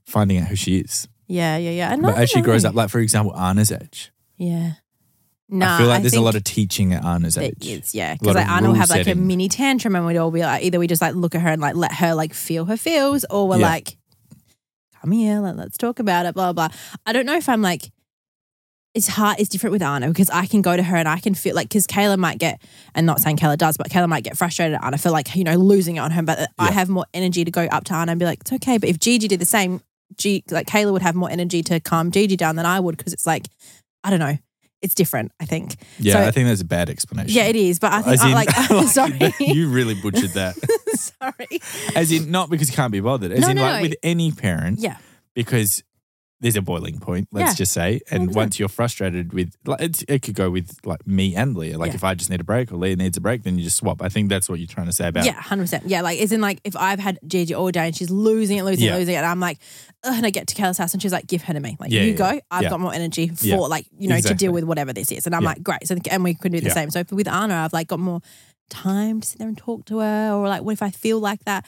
finding 0.06 0.38
out 0.40 0.48
who 0.48 0.56
she 0.56 0.78
is. 0.80 1.08
Yeah, 1.28 1.58
yeah, 1.58 1.72
yeah. 1.72 1.94
And 1.94 2.02
But 2.02 2.18
as 2.18 2.30
she 2.30 2.42
grows 2.42 2.66
up, 2.66 2.76
like 2.76 2.90
for 2.90 3.00
example, 3.00 3.36
Anna's 3.38 3.72
age, 3.72 4.12
yeah. 4.38 4.74
Nah, 5.54 5.76
I 5.76 5.78
feel 5.78 5.88
like 5.88 6.02
there's 6.02 6.14
a 6.16 6.22
lot 6.22 6.36
of 6.36 6.44
teaching 6.44 6.94
at 6.94 7.06
Anna's 7.06 7.38
age. 7.38 7.66
is, 7.68 7.94
yeah. 7.94 8.16
Because 8.16 8.36
like 8.36 8.48
Anna 8.48 8.70
will 8.70 8.76
have 8.76 8.90
like 8.90 9.08
a 9.08 9.16
mini 9.16 9.48
tantrum, 9.50 9.96
and 9.96 10.06
we'd 10.06 10.18
all 10.18 10.32
be 10.32 10.42
like, 10.42 10.64
either 10.64 10.80
we 10.80 10.88
just 10.88 11.02
like 11.02 11.14
look 11.16 11.36
at 11.36 11.42
her 11.42 11.50
and 11.50 11.62
like 11.62 11.76
let 11.76 11.94
her 11.94 12.16
like 12.16 12.34
feel 12.34 12.66
her 12.66 12.78
feels, 12.78 13.24
or 13.30 13.48
we're 13.48 13.58
Yeah. 13.60 13.68
like, 13.68 13.98
come 15.02 15.12
here, 15.12 15.40
like, 15.40 15.56
let's 15.56 15.78
talk 15.78 16.00
about 16.00 16.26
it, 16.26 16.34
blah 16.34 16.54
blah. 16.54 16.70
I 17.06 17.14
don't 17.14 17.26
know 17.26 17.36
if 17.38 17.48
I'm 17.48 17.62
like. 17.62 17.92
It's 18.96 19.08
hard. 19.08 19.40
It's 19.40 19.50
different 19.50 19.72
with 19.72 19.82
Anna 19.82 20.08
because 20.10 20.30
I 20.30 20.46
can 20.46 20.62
go 20.62 20.78
to 20.78 20.84
her 20.84 20.96
and 20.98 21.08
I 21.08 21.20
can 21.20 21.34
feel 21.34 21.56
like 21.56 21.68
because 21.68 21.88
Kayla 21.88 22.16
might 22.16 22.38
get, 22.38 22.62
and 22.94 23.08
not 23.08 23.20
saying 23.22 23.38
Kayla 23.38 23.58
does, 23.58 23.76
but 23.76 23.90
Kayla 23.90 24.08
might 24.08 24.24
get 24.24 24.38
frustrated 24.38 24.76
at 24.76 24.84
Anna 24.84 25.00
for 25.00 25.10
like 25.10 25.36
you 25.36 25.44
know 25.44 25.56
losing 25.56 25.96
it 25.96 26.00
on 26.00 26.12
her. 26.12 26.22
But 26.22 26.52
I 26.60 26.72
have 26.72 26.90
more 26.90 27.06
energy 27.12 27.44
to 27.44 27.50
go 27.50 27.64
up 27.64 27.86
to 27.86 27.96
Anna 27.96 28.12
and 28.12 28.20
be 28.20 28.26
like, 28.26 28.42
it's 28.42 28.54
okay. 28.54 28.78
But 28.78 28.90
if 28.90 29.00
Gigi 29.00 29.28
did 29.28 29.40
the 29.42 29.46
same, 29.48 29.82
G 30.18 30.44
like 30.52 30.68
Kayla 30.68 30.92
would 30.92 31.02
have 31.02 31.16
more 31.16 31.32
energy 31.32 31.64
to 31.64 31.80
calm 31.80 32.12
Gigi 32.12 32.36
down 32.38 32.56
than 32.56 32.68
I 32.68 32.80
would 32.80 32.96
because 32.96 33.14
it's 33.14 33.26
like, 33.26 33.48
I 34.04 34.12
don't 34.12 34.20
know, 34.20 34.38
it's 34.84 34.94
different. 34.94 35.32
I 35.40 35.46
think. 35.46 35.76
Yeah, 35.98 36.14
So- 36.14 36.28
I 36.28 36.32
think 36.32 36.48
that's 36.48 36.62
a 36.62 36.66
bad 36.66 36.90
explanation. 36.90 37.36
Yeah, 37.36 37.46
it 37.46 37.56
is. 37.56 37.80
But 37.80 37.94
I 37.94 38.02
think 38.04 38.14
As 38.14 38.22
I, 38.22 38.28
in- 38.28 38.34
like, 38.34 38.50
sorry, 38.90 39.34
you 39.40 39.70
really 39.70 39.96
butchered 39.96 40.32
that. 40.32 40.56
sorry. 40.96 41.60
As 41.96 42.12
in, 42.12 42.30
not 42.30 42.50
because 42.50 42.70
you 42.70 42.76
can't 42.76 42.92
be 42.92 43.00
bothered. 43.00 43.32
As 43.32 43.40
No, 43.42 43.50
in, 43.50 43.56
no, 43.56 43.62
like 43.64 43.76
no. 43.78 43.82
with 43.90 43.96
any 44.04 44.32
parent, 44.32 44.80
Yeah, 44.80 44.98
because 45.34 45.84
there's 46.44 46.56
a 46.56 46.62
boiling 46.62 47.00
point. 47.00 47.28
Let's 47.32 47.52
Yeah. 47.54 47.56
just 47.56 47.72
say, 47.72 48.02
and 48.12 48.30
100%. 48.30 48.36
once 48.36 48.60
you're 48.60 48.70
frustrated 48.70 49.34
with, 49.34 49.56
like, 49.66 49.82
it's, 49.82 50.04
it 50.08 50.22
could 50.22 50.36
go 50.36 50.52
with 50.52 50.78
like 50.86 51.08
me 51.08 51.36
and 51.36 51.56
Leah. 51.58 51.78
Like, 51.80 51.90
Yeah. 51.92 51.96
if 51.96 52.04
I 52.04 52.14
just 52.14 52.30
need 52.30 52.40
a 52.42 52.44
break 52.44 52.72
or 52.72 52.76
Leah 52.76 52.98
needs 52.98 53.18
a 53.18 53.22
break, 53.22 53.42
then 53.44 53.58
you 53.58 53.64
just 53.64 53.78
swap. 53.78 54.02
I 54.04 54.10
think 54.10 54.30
that's 54.30 54.48
what 54.48 54.60
you're 54.60 54.68
trying 54.68 54.86
to 54.88 54.94
say 54.94 55.08
about. 55.08 55.26
yeah, 55.26 55.32
hundred 55.34 55.64
percent. 55.64 55.86
Yeah, 55.88 56.02
like 56.02 56.20
in 56.20 56.42
like 56.42 56.60
if 56.64 56.76
I've 56.76 57.00
had 57.00 57.18
Gigi 57.26 57.56
all 57.56 57.72
day 57.72 57.88
and 57.88 57.96
she's 57.96 58.12
losing 58.12 58.58
it, 58.60 58.64
losing 58.64 58.86
Yeah. 58.86 58.96
it, 58.96 59.00
losing 59.00 59.16
it, 59.16 59.18
and 59.18 59.26
I'm 59.26 59.40
like, 59.40 59.58
Ugh, 60.04 60.14
and 60.16 60.26
I 60.26 60.30
get 60.30 60.48
to 60.48 60.56
Kayla's 60.56 60.78
house 60.78 60.94
and 60.94 61.02
she's 61.02 61.14
like, 61.14 61.26
give 61.28 61.42
her 61.44 61.54
to 61.54 61.60
me. 61.60 61.78
Like 61.80 61.90
you 61.92 62.14
go. 62.14 62.40
I've 62.52 62.70
got 62.70 62.80
more 62.80 62.94
energy 62.94 63.30
for 63.30 63.70
like 63.70 63.88
you 63.98 64.10
know 64.10 64.20
to 64.20 64.34
deal 64.34 64.52
with 64.52 64.66
whatever 64.66 64.94
this 64.94 65.12
is, 65.12 65.26
and 65.26 65.34
I'm 65.34 65.44
like, 65.44 65.64
great. 65.64 65.88
So 65.88 65.96
and 66.12 66.24
we 66.24 66.34
can 66.34 66.52
do 66.52 66.60
the 66.60 66.70
same. 66.70 66.90
So 66.92 67.04
with 67.12 67.28
Anna, 67.28 67.56
I've 67.56 67.74
like 67.74 67.88
got 67.88 68.00
more 68.00 68.20
time 68.70 69.22
to 69.22 69.28
sit 69.28 69.40
there 69.40 69.48
and 69.48 69.58
talk 69.58 69.86
to 69.86 70.00
her, 70.00 70.32
or 70.34 70.48
like 70.50 70.62
what 70.64 70.74
if 70.74 70.82
I 70.84 70.90
feel 70.92 71.20
like 71.20 71.46
that? 71.46 71.66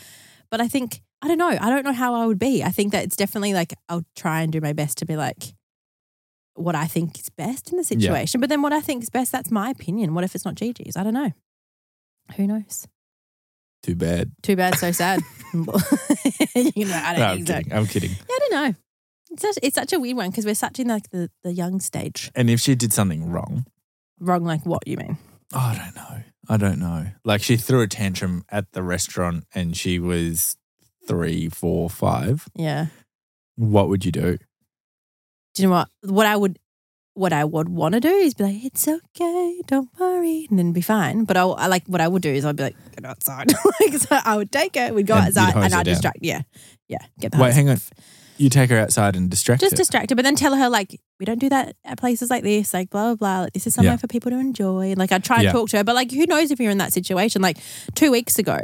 But 0.50 0.60
I 0.62 0.68
think 0.68 1.02
I 1.26 1.28
don't 1.28 1.40
know. 1.40 1.58
I 1.60 1.70
don't 1.72 1.84
know 1.84 1.92
how 1.94 2.14
I 2.14 2.26
would 2.28 2.38
be. 2.38 2.64
I 2.64 2.70
think 2.70 2.92
that 2.92 3.04
it's 3.04 3.16
definitely 3.16 3.54
like 3.56 3.74
I'll 3.90 4.06
try 4.16 4.42
and 4.42 4.52
do 4.52 4.62
my 4.62 4.74
best 4.74 5.00
to 5.00 5.06
be 5.06 5.16
like 5.16 5.56
what 6.54 6.76
I 6.76 6.86
think 6.86 7.18
is 7.20 7.30
best 7.30 7.72
in 7.72 7.78
the 7.78 7.84
situation. 7.84 8.40
But 8.40 8.50
then 8.50 8.62
what 8.62 8.72
I 8.74 8.80
think 8.80 9.02
is 9.02 9.10
best, 9.10 9.32
that's 9.32 9.50
my 9.50 9.72
opinion. 9.72 10.14
What 10.14 10.24
if 10.24 10.36
it's 10.36 10.46
not 10.46 10.54
Gigi's? 10.56 10.96
I 10.96 11.04
don't 11.04 11.16
know. 11.16 11.32
Who 12.38 12.46
knows? 12.48 12.88
Too 13.82 13.96
bad. 13.96 14.32
Too 14.44 14.56
bad, 14.56 14.76
so 14.76 14.92
sad. 14.92 15.20
you 15.54 16.86
know, 16.86 17.02
I 17.04 17.16
don't 17.16 17.20
No, 17.20 17.26
I'm 17.26 17.46
so. 17.46 17.54
kidding. 17.56 17.74
I'm 17.74 17.88
kidding. 17.88 18.12
Yeah, 18.12 18.18
I 18.30 18.40
don't 18.40 18.52
know. 18.52 18.76
It's 19.32 19.42
such, 19.42 19.58
it's 19.64 19.76
such 19.76 19.94
a 19.94 20.00
weird 20.00 20.18
one 20.18 20.30
because 20.30 20.46
we're 20.46 20.56
such 20.56 20.80
in 20.80 20.88
like 20.88 21.10
the, 21.10 21.30
the 21.44 21.52
young 21.52 21.80
stage. 21.80 22.32
And 22.36 22.50
if 22.50 22.60
she 22.62 22.76
did 22.76 22.94
something 22.94 23.30
wrong, 23.32 23.66
Wrong, 24.20 24.46
like 24.46 24.66
what 24.66 24.88
you 24.88 24.98
mean? 24.98 25.18
oh, 25.54 25.60
I 25.60 25.76
don't 25.76 25.96
know. 25.96 26.24
I 26.48 26.58
don't 26.58 26.80
know. 26.80 27.08
Like 27.26 27.42
she 27.42 27.58
threw 27.58 27.82
a 27.82 27.88
tantrum 27.88 28.46
at 28.50 28.72
the 28.74 28.82
restaurant 28.84 29.44
and 29.54 29.76
she 29.76 30.00
was 30.00 30.56
three, 31.08 31.50
four, 31.50 31.89
five. 31.89 32.48
Yeah. 32.56 32.88
What 33.56 33.89
would 33.89 34.06
you 34.06 34.12
do? 34.12 34.38
Do 35.54 35.62
you 35.63 35.68
know 35.70 35.76
what? 35.76 35.89
What 36.02 36.26
I 36.26 36.36
would, 36.36 36.60
what 37.13 37.32
I 37.32 37.46
would 37.46 37.70
want 37.70 37.94
to 37.94 38.02
do 38.02 38.10
is 38.10 38.34
be 38.34 38.44
like, 38.44 38.63
it's 38.65 38.88
okay, 38.88 39.62
don't 39.68 39.89
worry, 39.98 40.48
and 40.50 40.60
then 40.60 40.74
be 40.74 40.82
fine. 40.82 41.24
But 41.24 41.38
I, 41.38 41.44
I 41.44 41.68
like 41.68 41.86
what 41.88 42.02
I 42.02 42.08
would 42.10 42.22
do 42.22 42.30
is 42.30 42.44
I'd 42.46 42.58
be 42.58 42.63
like, 42.63 42.76
get 42.94 43.06
outside. 43.06 43.54
like, 43.80 43.94
so 43.94 44.18
I 44.26 44.36
would 44.36 44.52
take 44.52 44.76
her, 44.76 44.94
we'd 44.94 45.08
go 45.08 45.15
And 45.15 45.28
you'd 45.28 45.38
outside, 45.38 45.54
hose 45.54 45.63
and 45.65 45.74
her 45.74 45.80
I'd 45.80 45.84
down. 45.86 45.94
distract. 45.94 46.18
Yeah, 46.22 46.41
yeah. 46.89 46.98
Get 47.20 47.32
the 47.32 47.38
Wait, 47.38 47.46
hose. 47.48 47.56
hang 47.56 47.70
on. 47.70 47.78
You 48.38 48.50
take 48.50 48.70
her 48.70 48.78
outside 48.78 49.15
and 49.15 49.30
distract 49.30 49.62
her. 49.62 49.65
Just 49.68 49.74
her. 49.74 49.78
distract 49.78 50.10
her, 50.10 50.15
but 50.18 50.26
then 50.26 50.36
tell 50.36 50.54
her 50.58 50.68
like 50.68 51.00
we 51.22 51.26
don't 51.26 51.39
do 51.39 51.48
that 51.48 51.78
at 51.86 51.98
places 51.98 52.30
like 52.30 52.44
this, 52.44 52.74
like 52.74 52.89
blah 52.89 53.15
blah 53.15 53.15
blah. 53.15 53.39
Like 53.44 53.54
this 53.54 53.65
is 53.65 53.74
somewhere 53.74 53.94
Yeah. 53.94 53.98
for 53.98 54.08
people 54.08 54.30
to 54.32 54.38
enjoy. 54.38 54.89
And 54.89 54.98
like 54.98 55.13
I'd 55.13 55.24
try 55.24 55.38
and 55.38 55.46
Yeah. 55.46 55.52
talk 55.54 55.70
to 55.70 55.78
her, 55.78 55.86
but 55.86 55.96
like 55.96 56.12
who 56.12 56.26
knows 56.26 56.52
if 56.52 56.60
you're 56.60 56.70
in 56.72 56.80
that 56.80 56.91
situation? 56.91 57.41
Like 57.41 57.58
two 57.94 58.12
weeks 58.12 58.38
ago, 58.38 58.60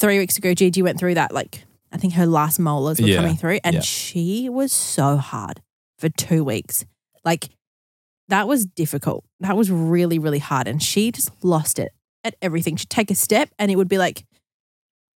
three 0.00 0.18
weeks 0.18 0.38
ago, 0.38 0.54
Gigi 0.54 0.82
went 0.82 0.98
through 0.98 1.14
that. 1.14 1.32
Like 1.32 1.64
I 1.92 1.96
think 1.96 2.14
her 2.14 2.26
last 2.26 2.58
molars 2.58 3.00
were 3.00 3.06
Yeah. 3.06 3.16
coming 3.16 3.36
through, 3.36 3.60
and 3.62 3.74
Yeah. 3.74 3.80
she 3.80 4.48
was 4.48 4.72
so 4.72 5.16
hard 5.16 5.60
for 5.98 6.08
two 6.08 6.42
weeks. 6.42 6.84
Like 7.24 7.50
that 8.28 8.48
was 8.48 8.64
difficult. 8.64 9.24
That 9.40 9.56
was 9.56 9.70
really 9.70 10.18
really 10.18 10.38
hard, 10.38 10.66
and 10.66 10.82
she 10.82 11.12
just 11.12 11.30
lost 11.44 11.78
it 11.78 11.92
at 12.24 12.34
everything. 12.42 12.76
She'd 12.76 12.90
take 12.90 13.10
a 13.10 13.14
step, 13.14 13.50
and 13.58 13.70
it 13.70 13.76
would 13.76 13.88
be 13.88 13.98
like 13.98 14.24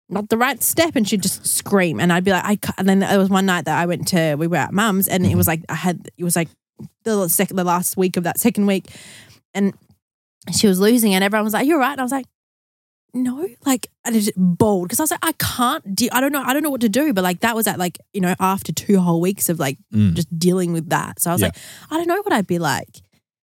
not 0.09 0.29
the 0.29 0.37
right 0.37 0.63
step 0.63 0.95
and 0.95 1.09
she'd 1.09 1.23
just 1.23 1.47
scream 1.47 1.99
and 1.99 2.13
I'd 2.13 2.25
be 2.25 2.33
like 2.33 2.45
I 2.45 2.57
ca- 2.57 2.75
and 2.77 2.89
then 2.89 2.99
there 2.99 3.19
was 3.19 3.31
one 3.31 3.47
night 3.47 3.65
that 3.65 3.79
I 3.79 3.87
went 3.87 4.09
to 4.09 4.35
we 4.35 4.47
were 4.47 4.57
at 4.57 4.73
mum's 4.73 5.09
and 5.09 5.25
it 5.25 5.35
was 5.37 5.47
mm-hmm. 5.47 5.63
like 5.63 5.65
I 5.71 5.75
had 5.75 6.11
it 6.19 6.25
was 6.25 6.37
like 6.37 6.49
the 7.05 7.29
second 7.29 7.57
the 7.57 7.65
last 7.65 7.97
week 7.97 8.17
of 8.17 8.25
that 8.25 8.39
second 8.39 8.67
week 8.67 8.91
and 9.55 9.73
she 10.55 10.67
was 10.67 10.79
losing 10.79 11.15
and 11.15 11.25
everyone 11.25 11.45
was 11.45 11.55
like 11.55 11.67
you're 11.67 11.79
right 11.79 11.93
and 11.93 12.01
I 12.01 12.05
was 12.05 12.13
like 12.13 12.27
no 13.15 13.47
like 13.67 13.89
and 14.05 14.17
it's 14.17 14.31
bold 14.37 14.89
because 14.89 14.99
I 15.01 15.03
was 15.03 15.11
like 15.11 15.21
I 15.25 15.33
can't 15.33 15.95
de- 15.95 16.11
I 16.11 16.21
don't 16.21 16.33
know 16.33 16.43
I 16.43 16.53
don't 16.55 16.63
know 16.63 16.71
what 16.71 16.81
to 16.81 16.89
do 16.89 17.13
but 17.13 17.23
like 17.23 17.41
that 17.41 17.55
was 17.55 17.67
at 17.67 17.79
like 17.79 17.99
you 18.13 18.21
know 18.21 18.35
after 18.41 18.73
two 18.73 18.99
whole 19.01 19.21
weeks 19.21 19.49
of 19.49 19.59
like 19.59 19.77
Mm. 19.93 20.15
just 20.15 20.37
dealing 20.39 20.73
with 20.73 20.89
that 20.91 21.21
so 21.21 21.31
I 21.31 21.35
was 21.35 21.43
Yeah. 21.43 21.49
like 21.49 21.57
I 21.91 21.97
don't 21.99 22.09
know 22.09 22.23
what 22.23 22.33
I'd 22.33 22.47
be 22.47 22.59
like 22.59 23.03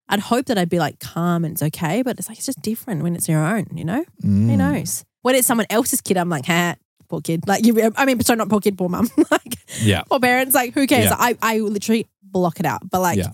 I'd 0.09 0.21
hope 0.21 0.45
that 0.45 0.57
I'd 0.57 0.69
be 0.69 0.79
like 0.79 0.99
calm 0.99 1.43
and 1.43 1.51
it's 1.53 1.61
okay 1.63 2.01
but 2.01 2.17
it's 2.17 2.29
like 2.29 2.37
it's 2.37 2.45
just 2.45 2.61
different 2.61 3.03
when 3.03 3.15
it's 3.15 3.27
your 3.27 3.45
own 3.45 3.67
you 3.75 3.83
know 3.83 4.05
who 4.21 4.27
Mm. 4.27 4.57
knows? 4.57 5.03
When 5.23 5.35
it's 5.35 5.47
someone 5.47 5.67
else's 5.69 5.99
kid, 5.99 6.15
I'm 6.15 6.29
like, 6.29 6.45
ha, 6.45 6.75
poor 7.09 7.19
kid. 7.19 7.45
Like, 7.47 7.65
you, 7.65 7.91
I 7.97 8.05
mean, 8.05 8.21
so 8.21 8.33
not 8.35 8.47
poor 8.47 8.61
kid, 8.61 8.77
poor 8.77 8.87
mum. 8.87 9.09
like, 9.31 9.57
Yeah, 9.81 10.03
poor 10.03 10.21
parents. 10.21 10.55
Like, 10.55 10.73
who 10.73 10.87
cares? 10.87 11.05
Yeah. 11.05 11.17
I, 11.19 11.37
I 11.41 11.59
literally 11.59 12.07
block 12.21 12.61
it 12.61 12.65
out. 12.65 12.89
But 12.89 13.01
like, 13.01 13.17
Yeah, 13.17 13.31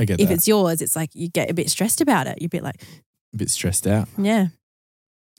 I 0.00 0.04
get 0.04 0.18
if 0.18 0.28
that. 0.28 0.34
it's 0.34 0.48
yours, 0.48 0.82
it's 0.82 0.96
like 0.96 1.10
you 1.14 1.28
get 1.28 1.48
a 1.48 1.54
bit 1.54 1.70
stressed 1.70 2.00
about 2.00 2.26
it. 2.26 2.38
You're 2.40 2.46
a 2.46 2.48
bit 2.48 2.64
like, 2.64 2.82
a 3.32 3.36
bit 3.36 3.50
stressed 3.50 3.86
out. 3.86 4.08
yeah, 4.18 4.48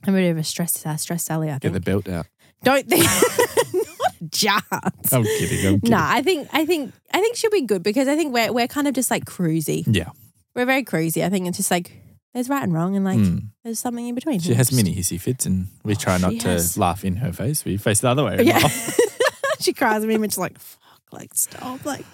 I'm 0.05 0.15
a 0.15 0.17
bit 0.17 0.29
of 0.31 0.37
a 0.37 0.43
stress, 0.43 0.85
uh, 0.85 0.95
stress 0.97 1.23
Sally. 1.25 1.49
I 1.49 1.53
Get 1.53 1.61
think. 1.61 1.73
the 1.73 1.79
belt 1.81 2.07
out. 2.09 2.27
Don't 2.63 2.87
think, 2.87 3.03
not 3.73 4.13
a 4.21 4.29
chance. 4.31 5.13
I'm 5.13 5.23
kidding. 5.23 5.65
I'm 5.67 5.79
kidding. 5.81 5.89
Nah, 5.91 6.09
I 6.09 6.21
think, 6.21 6.47
I 6.51 6.65
think, 6.65 6.93
I 7.13 7.21
think 7.21 7.35
she'll 7.35 7.51
be 7.51 7.61
good 7.61 7.83
because 7.83 8.07
I 8.07 8.15
think 8.15 8.33
we're 8.33 8.51
we're 8.51 8.67
kind 8.67 8.87
of 8.87 8.93
just 8.93 9.09
like 9.11 9.25
cruisy. 9.25 9.83
Yeah. 9.87 10.09
We're 10.55 10.65
very 10.65 10.83
cruisy. 10.83 11.23
I 11.23 11.29
think 11.29 11.47
it's 11.47 11.57
just 11.57 11.71
like 11.71 11.91
there's 12.33 12.49
right 12.49 12.63
and 12.63 12.73
wrong, 12.73 12.95
and 12.95 13.05
like 13.05 13.17
Mm. 13.19 13.49
there's 13.63 13.79
something 13.79 14.07
in 14.07 14.15
between. 14.15 14.39
She 14.39 14.53
has 14.53 14.71
mini 14.71 14.93
hissy 14.95 15.19
fits, 15.19 15.45
and 15.45 15.67
we 15.83 15.95
try 15.95 16.15
Oh, 16.15 16.17
not 16.17 16.39
to 16.41 16.47
has. 16.49 16.77
laugh 16.77 17.03
in 17.05 17.17
her 17.17 17.31
face. 17.31 17.63
We 17.65 17.77
face 17.77 18.01
the 18.01 18.09
other 18.09 18.23
way. 18.25 18.37
and 18.37 18.47
Yeah. 18.47 18.57
laugh. 18.59 18.99
she 19.59 19.73
cries 19.73 20.01
at 20.03 20.07
me 20.07 20.15
and 20.15 20.25
she's 20.25 20.37
like, 20.37 20.57
fuck, 20.59 21.01
like 21.11 21.33
stop. 21.33 21.85
Like 21.85 22.05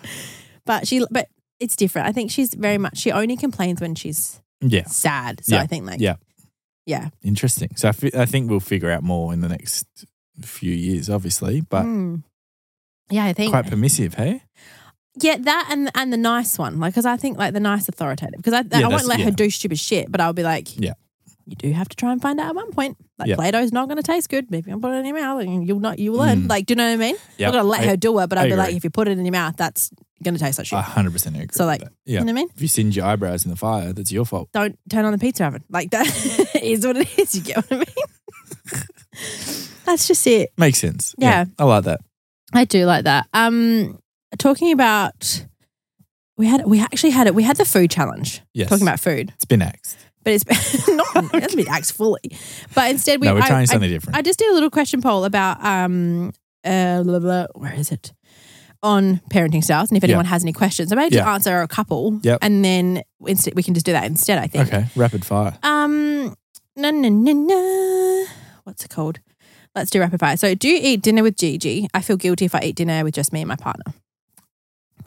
but 0.66 0.88
she 0.88 1.04
but 1.12 1.28
it's 1.60 1.76
different. 1.76 2.08
I 2.08 2.12
think 2.12 2.30
she's 2.32 2.54
very 2.54 2.78
much 2.78 2.98
she 2.98 3.12
only 3.12 3.36
complains 3.38 3.82
when 3.82 3.96
she's 3.96 4.42
yeah. 4.62 4.86
sad. 4.86 5.44
So 5.44 5.56
Yeah. 5.56 5.62
I 5.62 5.68
think 5.68 5.86
like 5.86 6.00
Yeah. 6.02 6.16
Yeah. 6.86 7.10
Interesting. 7.24 7.70
So 7.76 7.90
I, 7.90 7.92
think 8.26 8.50
we'll 8.50 8.60
figure 8.60 8.92
out 8.92 9.02
more 9.04 9.34
in 9.34 9.42
the 9.42 9.50
next 9.50 9.86
few 10.42 10.74
years, 10.74 11.10
obviously, 11.10 11.62
but 11.62 11.84
Mm. 11.86 12.24
Yeah, 13.10 13.26
I 13.26 13.34
think 13.34 13.52
quite 13.52 13.70
permissive, 13.70 14.16
hey? 14.16 14.42
yeah, 15.22 15.38
that 15.38 15.68
and 15.72 15.92
and 15.96 16.12
the 16.12 16.18
nice 16.18 16.58
one, 16.58 16.80
like 16.80 16.94
because 16.94 17.06
I 17.06 17.18
think 17.18 17.38
like 17.38 17.54
the 17.54 17.60
nice 17.60 17.88
authoritative, 17.88 18.38
because 18.38 18.54
I, 18.54 18.64
I 18.84 18.88
won't 18.88 19.06
let 19.06 19.20
her 19.22 19.30
do 19.32 19.50
stupid 19.50 19.78
shit, 19.80 20.12
but 20.12 20.20
I'll 20.22 20.34
be 20.34 20.42
like, 20.44 20.80
Yeah. 20.80 20.94
you 21.46 21.56
do 21.56 21.72
have 21.72 21.88
to 21.90 21.96
try 21.96 22.12
and 22.12 22.20
find 22.22 22.40
out 22.40 22.48
at 22.50 22.56
one 22.56 22.72
point. 22.72 22.98
Like 23.20 23.30
Yeah. 23.30 23.36
Play-Doh's 23.36 23.72
not 23.72 23.88
going 23.88 23.98
to 23.98 24.04
taste 24.04 24.30
good. 24.30 24.50
Maybe 24.52 24.72
I'll 24.72 24.80
put 24.80 24.92
it 24.92 24.98
in 24.98 25.06
your 25.06 25.16
mouth 25.20 25.42
and 25.42 25.68
you'll 25.68 25.80
not 25.80 26.00
you 26.00 26.12
will 26.14 26.20
learn. 26.20 26.42
Mm. 26.44 26.50
Like, 26.50 26.66
do 26.66 26.72
you 26.72 26.76
know 26.78 26.88
what 26.88 26.94
I 26.94 26.98
mean? 26.98 27.16
Yeah. 27.38 27.48
I'm 27.50 27.54
not 27.54 27.62
going 27.62 27.64
to 27.66 27.70
let 27.70 27.82
I- 27.82 27.86
her 27.92 27.98
do 27.98 28.20
it, 28.20 28.28
but 28.28 28.38
I 28.40 28.42
I'll 28.42 28.48
be 28.48 28.52
agree. 28.54 28.64
like, 28.66 28.76
if 28.76 28.84
you 28.84 28.90
put 28.90 29.08
it 29.08 29.18
in 29.20 29.24
your 29.26 29.32
mouth, 29.32 29.56
that's 29.56 29.92
going 30.24 30.36
to 30.36 30.40
taste 30.40 30.58
like 30.58 30.68
shit. 30.68 30.80
I 30.80 30.84
100% 30.84 31.28
agree. 31.28 31.48
So, 31.52 31.66
with 31.66 31.68
like, 31.68 31.82
yeah. 31.82 31.88
You 32.06 32.20
know 32.20 32.24
what 32.26 32.30
I 32.30 32.34
mean? 32.34 32.50
If 32.56 32.62
you 32.62 32.68
singe 32.68 32.96
your 32.96 33.06
eyebrows 33.06 33.44
in 33.46 33.52
the 33.52 33.58
fire, 33.58 33.94
that's 33.94 34.12
your 34.12 34.26
fault. 34.26 34.50
don't 34.54 34.78
turn 34.90 35.06
on 35.06 35.12
the 35.12 35.18
pizza 35.18 35.46
oven. 35.46 35.64
Like 35.70 35.92
that 35.92 36.08
is 36.62 36.86
what 36.86 36.98
it 36.98 37.20
is. 37.20 37.36
You 37.36 37.42
get 37.42 37.58
what 37.58 37.72
I 37.72 37.76
mean? 37.78 37.86
That's 39.86 40.08
just 40.08 40.26
it. 40.28 40.52
Makes 40.58 40.80
sense. 40.80 41.14
Yeah. 41.18 41.46
I 41.60 41.64
like 41.64 41.84
that. 41.84 42.02
I 42.54 42.66
do 42.66 42.86
like 42.86 43.04
that. 43.04 43.28
Um, 43.34 44.00
talking 44.38 44.72
about 44.72 45.46
we 46.38 46.48
had 46.48 46.66
we 46.66 46.82
actually 46.82 47.12
had 47.12 47.28
it. 47.28 47.36
We 47.36 47.44
had 47.44 47.58
the 47.58 47.66
food 47.66 47.92
challenge. 47.92 48.42
Yes. 48.54 48.70
Talking 48.70 48.88
about 48.88 49.00
food, 49.00 49.32
It's 49.36 49.46
been 49.46 49.62
axed. 49.62 49.98
but 50.24 50.34
it's 50.34 50.46
not 50.90 51.34
it 51.34 51.42
hasn't 51.44 51.58
been 51.58 51.68
axed 51.70 51.94
fully. 51.94 52.20
But 52.74 52.90
instead, 52.92 53.22
we 53.22 53.28
no, 53.28 53.36
we're 53.36 53.42
trying 53.42 53.62
I, 53.62 53.66
something 53.66 53.90
different. 53.90 54.18
I 54.18 54.22
just 54.22 54.40
did 54.40 54.50
a 54.50 54.54
little 54.54 54.72
question 54.72 55.02
poll 55.02 55.24
about 55.24 55.64
um 55.64 56.34
uh 56.64 57.04
blah, 57.04 57.20
blah, 57.20 57.48
where 57.56 57.74
is 57.76 57.92
it 57.92 58.12
on 58.84 59.20
parenting 59.30 59.64
styles, 59.64 59.90
and 59.90 59.98
if 59.98 60.04
anyone 60.04 60.26
has 60.26 60.44
any 60.44 60.54
questions, 60.54 60.92
I 60.92 60.96
may 60.96 61.10
just 61.10 61.26
Yeah. 61.26 61.34
answer 61.34 61.62
a 61.62 61.68
couple, 61.68 62.20
Yep. 62.24 62.40
and 62.42 62.64
then 62.64 63.02
instead 63.26 63.56
we 63.56 63.64
can 63.64 63.74
just 63.74 63.86
do 63.86 63.92
that 63.94 64.06
instead. 64.06 64.38
I 64.38 64.48
think. 64.48 64.68
okay. 64.68 64.86
Rapid 64.96 65.26
fire. 65.26 65.58
Um, 65.64 66.36
no, 66.76 66.92
no, 66.92 67.10
no, 67.10 67.32
no. 67.34 68.26
What's 68.64 68.84
it 68.86 68.90
called? 68.92 69.20
Let's 69.76 69.90
do 69.92 70.00
rapid 70.00 70.20
fire. 70.20 70.38
So, 70.38 70.56
do 70.56 70.68
you 70.70 70.80
eat 70.82 71.02
dinner 71.02 71.22
with 71.24 71.36
Gigi? 71.38 71.88
I 71.94 72.02
feel 72.02 72.16
guilty 72.18 72.46
if 72.46 72.56
I 72.56 72.62
eat 72.62 72.76
dinner 72.76 73.04
with 73.04 73.14
just 73.14 73.34
me 73.34 73.42
and 73.42 73.48
my 73.48 73.56
partner. 73.56 73.94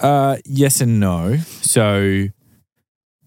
Uh, 0.01 0.37
yes 0.45 0.81
and 0.81 1.01
no. 1.01 1.39
So 1.63 2.27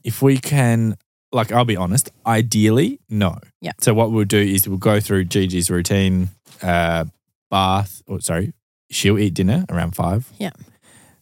if 0.04 0.22
we 0.22 0.38
can, 0.38 0.96
like, 1.32 1.52
I'll 1.52 1.66
be 1.66 1.76
honest, 1.76 2.12
ideally, 2.26 3.00
no. 3.10 3.38
Yeah. 3.62 3.72
So 3.80 3.94
what 3.94 4.12
we'll 4.12 4.26
do 4.26 4.40
is 4.40 4.68
we'll 4.68 4.78
go 4.78 5.00
through 5.00 5.26
Gigi's 5.26 5.70
routine, 5.70 6.30
uh, 6.62 7.06
bath, 7.50 8.02
or 8.08 8.22
sorry, 8.22 8.54
she'll 8.92 9.18
eat 9.18 9.34
dinner 9.34 9.66
around 9.70 9.96
five. 9.96 10.30
Yeah. 10.38 10.52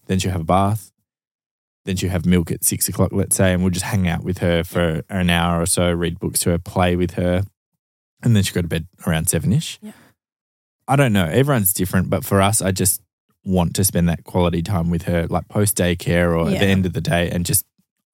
then 0.09 0.17
she'll 0.17 0.31
have 0.31 0.41
a 0.41 0.43
bath, 0.43 0.91
then 1.85 1.95
she'll 1.95 2.09
have 2.09 2.25
milk 2.25 2.51
at 2.51 2.65
six 2.65 2.89
o'clock, 2.89 3.11
let's 3.13 3.35
say, 3.35 3.53
and 3.53 3.63
we'll 3.63 3.71
just 3.71 3.85
hang 3.85 4.07
out 4.07 4.23
with 4.23 4.39
her 4.39 4.63
for 4.63 5.03
an 5.07 5.29
hour 5.29 5.61
or 5.61 5.65
so, 5.67 5.91
read 5.91 6.19
books 6.19 6.39
to 6.41 6.49
her, 6.49 6.57
play 6.57 6.95
with 6.95 7.11
her, 7.11 7.43
and 8.23 8.35
then 8.35 8.43
she'll 8.43 8.55
go 8.55 8.63
to 8.63 8.67
bed 8.67 8.87
around 9.05 9.29
seven 9.29 9.53
ish. 9.53 9.79
Yeah. 9.81 9.91
I 10.87 10.95
don't 10.95 11.13
know. 11.13 11.25
Everyone's 11.25 11.71
different, 11.71 12.09
but 12.09 12.25
for 12.25 12.41
us, 12.41 12.59
I 12.59 12.71
just 12.71 13.01
want 13.45 13.75
to 13.75 13.83
spend 13.83 14.09
that 14.09 14.23
quality 14.23 14.63
time 14.63 14.89
with 14.89 15.03
her, 15.03 15.27
like 15.27 15.47
post 15.47 15.77
daycare 15.77 16.35
or 16.35 16.49
at 16.49 16.59
the 16.59 16.65
end 16.65 16.87
of 16.87 16.93
the 16.93 17.01
day, 17.01 17.29
and 17.29 17.45
just 17.45 17.65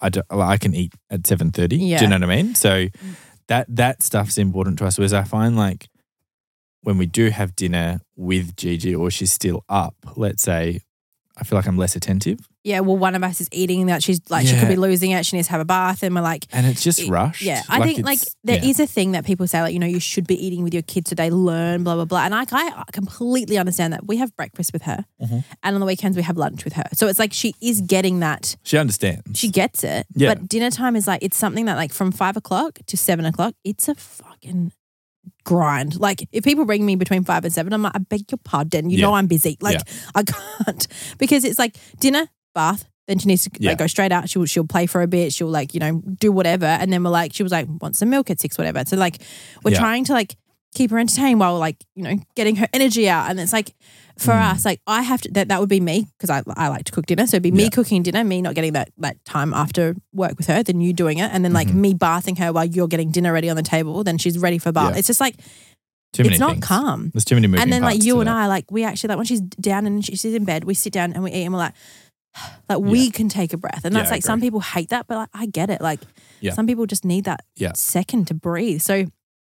I 0.01 0.09
don't, 0.09 0.29
like, 0.29 0.49
I 0.49 0.57
can 0.57 0.75
eat 0.75 0.93
at 1.09 1.25
seven 1.25 1.51
thirty. 1.51 1.77
Yeah. 1.77 1.99
Do 1.99 2.03
you 2.03 2.09
know 2.09 2.17
what 2.17 2.29
I 2.29 2.35
mean? 2.35 2.53
So 2.55 2.87
mm. 2.87 2.91
that 3.47 3.73
that 3.73 4.03
stuff's 4.03 4.37
important 4.37 4.77
to 4.79 4.85
us. 4.85 4.97
Whereas 4.97 5.13
I 5.13 5.23
find 5.23 5.55
like 5.55 5.87
when 6.85 6.97
we 6.97 7.05
do 7.05 7.29
have 7.29 7.55
dinner 7.55 7.99
with 8.15 8.55
Gigi 8.55 8.93
or 8.95 9.09
she's 9.11 9.31
still 9.31 9.63
up, 9.69 9.95
let's 10.15 10.43
say, 10.43 10.81
I 11.37 11.43
feel 11.43 11.57
like 11.59 11.67
I'm 11.67 11.77
less 11.77 11.97
attentive, 11.97 12.39
Yeah, 12.63 12.79
well, 12.79 12.95
one 12.97 13.13
of 13.13 13.21
us 13.21 13.41
is 13.41 13.49
eating 13.51 13.87
that 13.87 14.01
she's 14.01 14.21
like 14.29 14.47
she 14.47 14.57
could 14.57 14.69
be 14.69 14.77
losing 14.77 15.11
it. 15.11 15.25
She 15.25 15.35
needs 15.35 15.47
to 15.49 15.51
have 15.51 15.59
a 15.59 15.65
bath, 15.65 16.01
and 16.01 16.15
we're 16.15 16.21
like, 16.21 16.45
and 16.53 16.65
it's 16.65 16.81
just 16.81 17.09
rushed. 17.09 17.41
yeah. 17.41 17.61
I 17.67 17.81
think 17.83 18.05
like 18.05 18.21
it's- 18.21 18.35
there 18.45 18.63
is 18.63 18.79
yeah. 18.79 18.85
a 18.85 18.87
thing 18.87 19.11
that 19.11 19.25
people 19.25 19.45
say 19.45 19.61
like 19.61 19.73
you 19.73 19.79
know 19.79 19.85
you 19.85 19.99
should 19.99 20.25
be 20.27 20.37
eating 20.45 20.63
with 20.63 20.73
your 20.73 20.81
kids 20.83 21.09
so 21.09 21.15
they 21.15 21.29
learn 21.29 21.83
blah 21.83 21.95
blah 21.95 22.05
blah, 22.05 22.23
and 22.23 22.31
like 22.31 22.53
I 22.53 22.83
completely 22.93 23.57
understand 23.57 23.91
that. 23.91 24.07
We 24.07 24.15
have 24.17 24.33
breakfast 24.37 24.71
with 24.71 24.83
her, 24.83 25.03
Mhm. 25.21 25.43
and 25.61 25.75
on 25.75 25.81
the 25.81 25.85
weekends 25.85 26.15
we 26.15 26.23
have 26.23 26.37
lunch 26.37 26.63
with 26.63 26.73
her. 26.79 26.85
So 26.93 27.07
it's 27.07 27.19
like 27.19 27.33
she 27.33 27.53
is 27.61 27.81
getting 27.81 28.21
that. 28.21 28.55
she 28.63 28.77
understands. 28.77 29.37
She 29.37 29.49
gets 29.49 29.83
it. 29.83 30.07
Yeah. 30.15 30.33
But 30.35 30.47
dinner 30.47 30.71
time 30.71 30.95
is 30.95 31.05
like 31.05 31.21
it's 31.21 31.37
something 31.37 31.65
that 31.65 31.75
like 31.75 31.91
from 31.91 32.13
five 32.13 32.37
o'clock 32.37 32.79
to 32.87 32.95
seven 32.95 33.25
o'clock, 33.25 33.53
it's 33.65 33.89
a 33.89 33.95
fucking 33.95 34.71
grind. 35.45 35.97
Like 35.99 36.27
if 36.33 36.43
people 36.43 36.65
ring 36.65 36.85
me 36.85 36.95
between 36.97 37.23
five 37.23 37.45
and 37.45 37.53
seven, 37.53 37.71
I'm 37.71 37.81
like, 37.83 37.95
I 37.95 37.99
beg 37.99 38.29
your 38.31 38.39
pardon. 38.43 38.89
You 38.89 38.97
Yeah. 38.97 39.05
know 39.05 39.13
I'm 39.13 39.27
busy. 39.27 39.57
Like 39.61 39.79
I 40.15 40.23
can't 40.23 40.87
because 41.17 41.45
it's 41.45 41.57
like 41.59 41.77
dinner, 41.99 42.27
bath. 42.53 42.85
Then 43.07 43.19
she 43.19 43.27
needs 43.27 43.43
to 43.43 43.51
Yeah. 43.59 43.69
like, 43.71 43.77
go 43.77 43.87
straight 43.87 44.11
out. 44.11 44.27
She'll 44.29 44.45
she'll 44.45 44.65
play 44.67 44.87
for 44.87 45.01
a 45.01 45.07
bit. 45.07 45.31
She'll 45.31 45.47
like 45.47 45.73
you 45.73 45.79
know 45.79 46.01
do 46.19 46.31
whatever. 46.31 46.65
And 46.65 46.91
then 46.91 47.03
we're 47.03 47.11
like 47.11 47.33
she 47.33 47.43
was 47.43 47.51
like 47.51 47.67
want 47.81 47.95
some 47.95 48.09
milk 48.09 48.29
at 48.29 48.39
six 48.41 48.57
whatever. 48.57 48.83
So 48.85 48.97
like 48.97 49.21
we're 49.63 49.71
Yeah. 49.71 49.79
trying 49.79 50.03
to 50.05 50.13
like 50.13 50.35
keep 50.73 50.91
her 50.91 50.99
entertained 50.99 51.39
while 51.39 51.57
like 51.57 51.77
you 51.95 52.03
know 52.03 52.15
getting 52.35 52.55
her 52.57 52.67
energy 52.73 53.07
out. 53.07 53.29
And 53.29 53.39
it's 53.39 53.53
like 53.53 53.73
for 54.17 54.31
Mm. 54.33 54.51
us 54.51 54.65
like 54.65 54.79
I 54.87 55.01
have 55.01 55.21
to 55.21 55.31
that 55.33 55.49
that 55.49 55.59
would 55.59 55.69
be 55.69 55.79
me 55.79 56.07
because 56.17 56.29
I 56.29 56.41
I 56.55 56.69
like 56.69 56.85
to 56.85 56.91
cook 56.91 57.05
dinner. 57.05 57.27
So 57.27 57.35
it'd 57.35 57.43
be 57.43 57.51
me 57.51 57.63
Yeah. 57.63 57.69
cooking 57.69 58.01
dinner, 58.03 58.23
me 58.23 58.41
not 58.41 58.55
getting 58.55 58.73
that 58.73 58.89
that 58.97 59.23
time 59.25 59.53
after 59.53 59.95
work 60.13 60.37
with 60.37 60.47
her, 60.47 60.63
then 60.63 60.79
you 60.81 60.93
doing 60.93 61.17
it, 61.17 61.29
and 61.33 61.43
then 61.43 61.51
like 61.53 61.67
Mhm. 61.67 61.75
me 61.75 61.93
bathing 61.93 62.37
her 62.37 62.53
while 62.53 62.65
you're 62.65 62.87
getting 62.87 63.11
dinner 63.11 63.33
ready 63.33 63.49
on 63.49 63.55
the 63.57 63.63
table. 63.63 64.03
Then 64.03 64.17
she's 64.17 64.37
ready 64.37 64.57
for 64.57 64.71
bath. 64.71 64.93
Yeah. 64.93 64.99
It's 64.99 65.07
just 65.07 65.19
like 65.19 65.35
too 66.13 66.23
many 66.23 66.35
it's 66.35 66.39
not 66.39 66.51
things. 66.53 66.65
calm. 66.65 67.09
There's 67.13 67.25
too 67.25 67.35
many 67.35 67.47
moving 67.47 67.61
And 67.63 67.73
then 67.73 67.81
like 67.81 68.03
you 68.03 68.19
and 68.21 68.27
that. 68.27 68.35
I, 68.35 68.47
like 68.47 68.71
we 68.71 68.85
actually 68.85 69.09
like 69.09 69.17
when 69.17 69.25
she's 69.25 69.41
down 69.41 69.85
and 69.85 70.05
she's 70.05 70.23
in 70.23 70.45
bed, 70.45 70.63
we 70.63 70.73
sit 70.73 70.93
down 70.93 71.11
and 71.13 71.21
we 71.23 71.31
eat 71.31 71.43
and 71.43 71.53
we're 71.53 71.59
like, 71.59 71.73
like 72.69 72.79
we 72.79 73.11
can 73.11 73.27
take 73.27 73.51
a 73.51 73.57
breath. 73.57 73.83
And 73.83 73.93
that's 73.95 74.09
I 74.09 74.15
like 74.15 74.23
some 74.23 74.39
people 74.39 74.61
hate 74.61 74.89
that, 74.89 75.07
but 75.07 75.15
like 75.17 75.29
I 75.33 75.45
get 75.45 75.69
it. 75.69 75.81
Like 75.81 75.99
Yeah. 76.39 76.53
some 76.53 76.67
people 76.67 76.85
just 76.85 77.03
need 77.03 77.25
that 77.25 77.41
Yeah. 77.57 77.73
second 77.75 78.27
to 78.27 78.33
breathe. 78.33 78.81
So 78.81 79.05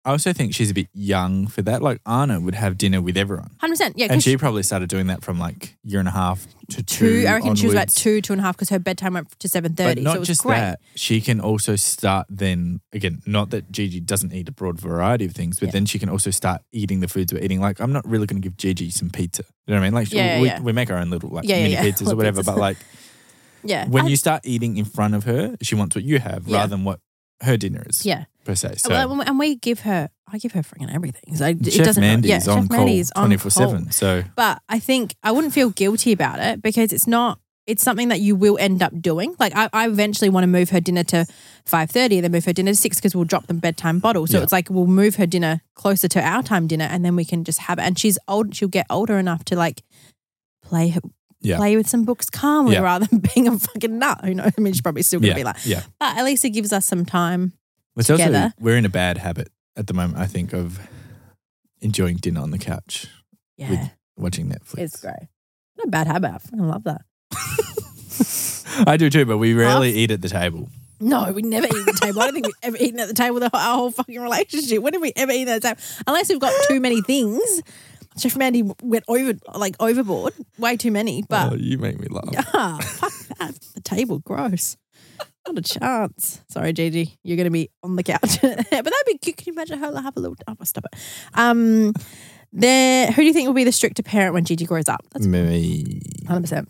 I 0.05 0.11
also 0.11 0.33
think 0.33 0.53
she's 0.53 0.69
a 0.69 0.73
bit 0.73 0.87
young 0.93 1.47
for 1.47 1.61
that. 1.61 1.81
Like 1.81 2.01
Anna 2.05 2.39
would 2.39 2.55
have 2.55 2.77
dinner 2.77 3.01
with 3.01 3.15
everyone. 3.15 3.51
hundred 3.61 3.73
percent, 3.73 3.97
yeah. 3.97 4.07
And 4.09 4.21
she 4.21 4.35
probably 4.35 4.61
started 4.63 4.89
doing 4.89 5.07
that 5.07 5.23
from 5.23 5.39
like 5.39 5.77
year 5.83 5.99
and 5.99 6.09
a 6.09 6.11
half 6.11 6.45
to 6.71 6.83
two, 6.83 7.21
two. 7.23 7.27
I 7.27 7.35
reckon 7.35 7.55
she 7.55 7.67
was 7.67 7.73
about 7.73 7.81
onwards. 7.83 7.95
two, 7.95 8.21
two 8.21 8.33
and 8.33 8.39
a 8.41 8.43
half 8.43 8.55
because 8.57 8.69
her 8.69 8.79
bedtime 8.79 9.13
went 9.13 9.29
to 9.39 9.47
7.30. 9.47 9.75
But 9.77 9.97
not 9.99 10.11
So 10.11 10.15
it 10.15 10.19
was 10.19 10.27
just 10.27 10.43
great. 10.43 10.57
that, 10.57 10.79
she 10.95 11.21
can 11.21 11.39
also 11.39 11.75
start 11.77 12.27
then 12.29 12.81
again. 12.91 13.21
Not 13.25 13.51
that 13.51 13.71
Gigi 13.71 14.01
doesn't 14.01 14.33
eat 14.33 14.49
a 14.49 14.51
broad 14.51 14.77
variety 14.79 15.23
of 15.25 15.31
things, 15.31 15.59
but 15.59 15.71
then 15.71 15.85
she 15.85 15.99
can 15.99 16.09
also 16.09 16.31
start 16.31 16.61
eating 16.73 16.99
the 16.99 17.07
foods 17.07 17.31
we're 17.33 17.41
eating. 17.41 17.61
Like 17.61 17.79
I'm 17.79 17.93
not 17.93 18.05
really 18.05 18.25
going 18.25 18.41
to 18.41 18.45
give 18.45 18.57
Gigi 18.57 18.89
some 18.89 19.09
pizza. 19.09 19.43
You 19.67 19.73
know 19.73 19.79
what 19.79 19.83
I 19.85 19.87
mean? 19.87 19.93
Like 19.93 20.11
Yeah, 20.11 20.41
we, 20.41 20.47
yeah. 20.47 20.59
we 20.59 20.73
make 20.73 20.91
our 20.91 20.97
own 20.97 21.11
little 21.11 21.29
like 21.29 21.45
Yeah, 21.47 21.55
yeah, 21.57 21.63
mini 21.63 21.73
yeah. 21.75 21.83
pizzas 21.83 22.01
or 22.01 22.05
Little 22.15 22.17
whatever. 22.17 22.41
pizzas. 22.41 22.45
But 22.45 22.57
like 22.57 22.77
Yeah. 23.63 23.87
when 23.87 24.05
I- 24.05 24.09
you 24.09 24.17
start 24.17 24.41
eating 24.43 24.75
in 24.75 24.83
front 24.83 25.15
of 25.15 25.23
her, 25.23 25.55
she 25.61 25.75
wants 25.75 25.95
what 25.95 26.03
you 26.03 26.19
have 26.19 26.45
Yeah. 26.45 26.57
rather 26.57 26.71
than 26.75 26.83
what 26.83 26.99
her 27.43 27.57
dinner 27.57 27.83
is. 27.89 28.05
Yeah. 28.05 28.25
per 28.45 28.55
se. 28.55 28.75
So 28.77 28.89
Well, 28.89 29.21
and 29.21 29.37
we 29.39 29.55
give 29.55 29.81
her, 29.81 30.09
I 30.31 30.37
give 30.37 30.51
her 30.53 30.61
freaking 30.63 30.93
everything. 30.93 31.35
So 31.35 31.45
it 31.47 31.71
Chef 31.71 31.85
doesn't. 31.85 32.01
Mandy 32.01 32.29
yeah, 32.29 32.35
on 32.35 32.41
Chef 32.41 32.69
call 32.69 32.85
Mandy 32.85 33.01
on 33.15 33.21
twenty 33.23 33.37
four 33.37 33.51
call. 33.51 33.69
seven. 33.69 33.91
So 33.91 34.23
But 34.35 34.61
I 34.67 34.79
think 34.79 35.15
I 35.23 35.31
wouldn't 35.31 35.53
feel 35.53 35.69
guilty 35.69 36.11
about 36.11 36.39
it 36.39 36.61
because 36.61 36.91
it's 36.91 37.07
not. 37.07 37.39
It's 37.65 37.81
something 37.81 38.09
that 38.09 38.19
you 38.19 38.35
will 38.35 38.57
end 38.59 38.83
up 38.83 38.91
doing. 39.01 39.35
Like 39.39 39.53
I, 39.55 39.69
I 39.71 39.87
eventually 39.87 40.27
want 40.29 40.43
to 40.43 40.47
move 40.49 40.69
her 40.71 40.81
dinner 40.81 41.03
to 41.05 41.25
five 41.65 41.89
thirty, 41.89 42.19
then 42.19 42.31
move 42.33 42.43
her 42.43 42.51
dinner 42.51 42.71
to 42.71 42.75
six 42.75 42.97
because 42.97 43.15
we'll 43.15 43.23
drop 43.23 43.47
the 43.47 43.53
bedtime 43.53 43.99
bottle. 43.99 44.27
So 44.27 44.37
Yeah. 44.37 44.43
it's 44.43 44.51
like 44.51 44.69
we'll 44.69 44.85
move 44.87 45.15
her 45.15 45.25
dinner 45.25 45.61
closer 45.73 46.09
to 46.09 46.19
our 46.21 46.43
time 46.43 46.67
dinner, 46.67 46.83
and 46.91 47.05
then 47.05 47.15
we 47.15 47.23
can 47.23 47.45
just 47.45 47.59
have 47.59 47.79
it. 47.79 47.83
And 47.83 47.97
she's 47.97 48.19
old; 48.27 48.53
she'll 48.53 48.67
get 48.67 48.85
older 48.89 49.17
enough 49.17 49.45
to 49.45 49.55
like 49.55 49.81
play 50.61 50.89
her, 50.89 50.99
Yeah. 51.43 51.57
play 51.57 51.75
with 51.77 51.87
some 51.87 52.03
books 52.05 52.29
calmly 52.29 52.73
Yeah. 52.73 52.79
rather 52.81 53.05
than 53.05 53.19
being 53.35 53.47
a 53.47 53.59
fucking 53.59 53.99
nut. 53.99 54.21
Who 54.25 54.33
knows? 54.33 54.51
I 54.57 54.61
mean, 54.61 54.73
she's 54.73 54.81
probably 54.81 55.03
still 55.03 55.19
gonna 55.19 55.29
yeah, 55.29 55.35
be 55.35 55.43
like, 55.43 55.57
yeah. 55.65 55.83
but 55.99 56.17
at 56.17 56.23
least 56.25 56.43
it 56.45 56.49
gives 56.51 56.73
us 56.73 56.85
some 56.85 57.05
time. 57.05 57.53
It's 57.95 58.09
also 58.09 58.23
together. 58.25 58.53
we're 58.59 58.77
in 58.77 58.85
a 58.85 58.89
bad 58.89 59.17
habit 59.19 59.49
at 59.77 59.85
the 59.87 59.93
moment. 59.93 60.17
I 60.17 60.25
think 60.25 60.53
of 60.53 60.79
enjoying 61.81 62.17
dinner 62.17 62.41
on 62.41 62.51
the 62.51 62.57
couch, 62.57 63.07
Yeah, 63.57 63.69
With- 63.69 63.89
watching 64.17 64.47
Netflix. 64.49 64.79
it's 64.79 64.99
great. 65.01 65.27
Not 65.77 65.87
a 65.87 65.91
bad 65.91 66.07
habit. 66.07 66.31
I 66.33 66.37
fucking 66.39 66.67
love 66.67 66.83
that. 66.85 67.01
I 68.87 68.97
do 68.97 69.09
too, 69.09 69.25
but 69.25 69.37
we 69.37 69.53
rarely 69.53 69.91
eat 69.91 70.11
at 70.11 70.21
the 70.21 70.29
table. 70.29 70.69
No, 70.99 71.31
we 71.33 71.41
never 71.41 71.67
eat 71.67 71.73
at 71.75 71.85
the 71.85 71.99
table. 72.01 72.21
I 72.21 72.25
don't 72.25 72.33
think 72.33 72.45
we've 72.47 72.55
ever 72.63 72.77
eaten 72.79 72.99
at 72.99 73.07
the 73.07 73.13
table 73.13 73.39
the 73.39 73.49
whole, 73.53 73.59
our 73.59 73.75
whole 73.77 73.91
fucking 73.91 74.19
relationship. 74.21 74.81
When 74.81 74.93
have 74.93 75.01
we 75.01 75.11
ever 75.15 75.31
eaten 75.31 75.49
at 75.49 75.61
the 75.61 75.67
table? 75.69 75.81
Unless 76.07 76.29
we've 76.29 76.39
got 76.39 76.53
too 76.67 76.79
many 76.79 77.01
things. 77.01 77.41
Chef 78.17 78.35
Mandy 78.35 78.63
went 78.81 79.05
over 79.07 79.33
like 79.55 79.75
overboard, 79.79 80.33
way 80.57 80.77
too 80.77 80.91
many. 80.91 81.23
But 81.27 81.53
oh, 81.53 81.55
you 81.55 81.77
make 81.77 81.99
me 81.99 82.07
laugh. 82.09 82.47
ah, 82.53 82.79
fuck 82.81 83.37
that. 83.37 83.59
The 83.75 83.81
table, 83.81 84.19
gross. 84.19 84.77
Not 85.47 85.57
a 85.57 85.61
chance. 85.61 86.41
Sorry, 86.49 86.71
Gigi, 86.71 87.17
you're 87.23 87.35
going 87.35 87.45
to 87.45 87.51
be 87.51 87.69
on 87.83 87.97
the 87.97 88.03
couch. 88.03 88.21
but 88.41 88.69
that'd 88.71 88.93
be 89.05 89.17
cute. 89.17 89.35
Can 89.35 89.45
you 89.47 89.53
imagine 89.53 89.77
her 89.79 90.01
have 90.01 90.15
a 90.15 90.19
little? 90.19 90.37
Oh, 90.47 90.55
stop 90.63 90.85
it. 90.85 90.99
Um, 91.33 91.93
there. 92.53 93.07
Who 93.07 93.21
do 93.21 93.25
you 93.25 93.33
think 93.33 93.47
will 93.47 93.53
be 93.53 93.65
the 93.65 93.71
stricter 93.73 94.03
parent 94.03 94.33
when 94.33 94.45
Gigi 94.45 94.65
grows 94.65 94.87
up? 94.87 95.05
That's 95.11 95.25
Me. 95.25 96.01
hundred 96.27 96.41
percent. 96.41 96.69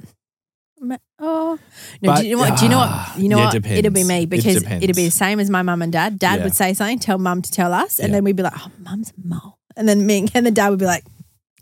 Oh 1.20 1.58
no! 2.02 2.12
But, 2.12 2.22
do 2.22 2.28
you 2.28 2.36
know 2.36 2.42
what? 2.42 2.58
Do 2.58 2.66
you 2.66 2.70
know 2.72 2.80
ah, 2.80 3.12
what? 3.14 3.22
You 3.22 3.30
know 3.30 3.38
yeah, 3.38 3.46
what? 3.46 3.56
it 3.56 3.66
It'll 3.66 3.92
be 3.92 4.04
me 4.04 4.26
because 4.26 4.62
depends. 4.62 4.84
it'll 4.84 4.96
be 4.96 5.06
the 5.06 5.12
same 5.12 5.40
as 5.40 5.50
my 5.50 5.62
mum 5.62 5.82
and 5.82 5.94
dad. 5.94 6.20
Dad 6.20 6.40
Yeah. 6.40 6.44
would 6.44 6.56
say 6.56 6.74
something, 6.74 7.00
tell 7.00 7.18
mum 7.18 7.42
to 7.42 7.52
tell 7.52 7.74
us, 7.74 8.00
and 8.00 8.10
Yeah. 8.10 8.18
then 8.18 8.24
we'd 8.26 8.36
be 8.36 8.44
like, 8.44 8.54
"Oh, 8.58 8.70
mum's 8.80 9.14
mo," 9.24 9.58
and 9.78 9.88
then 9.88 10.06
me 10.06 10.28
and 10.36 10.46
the 10.46 10.52
dad 10.52 10.70
would 10.70 10.80
be 10.80 10.86
like 10.86 11.06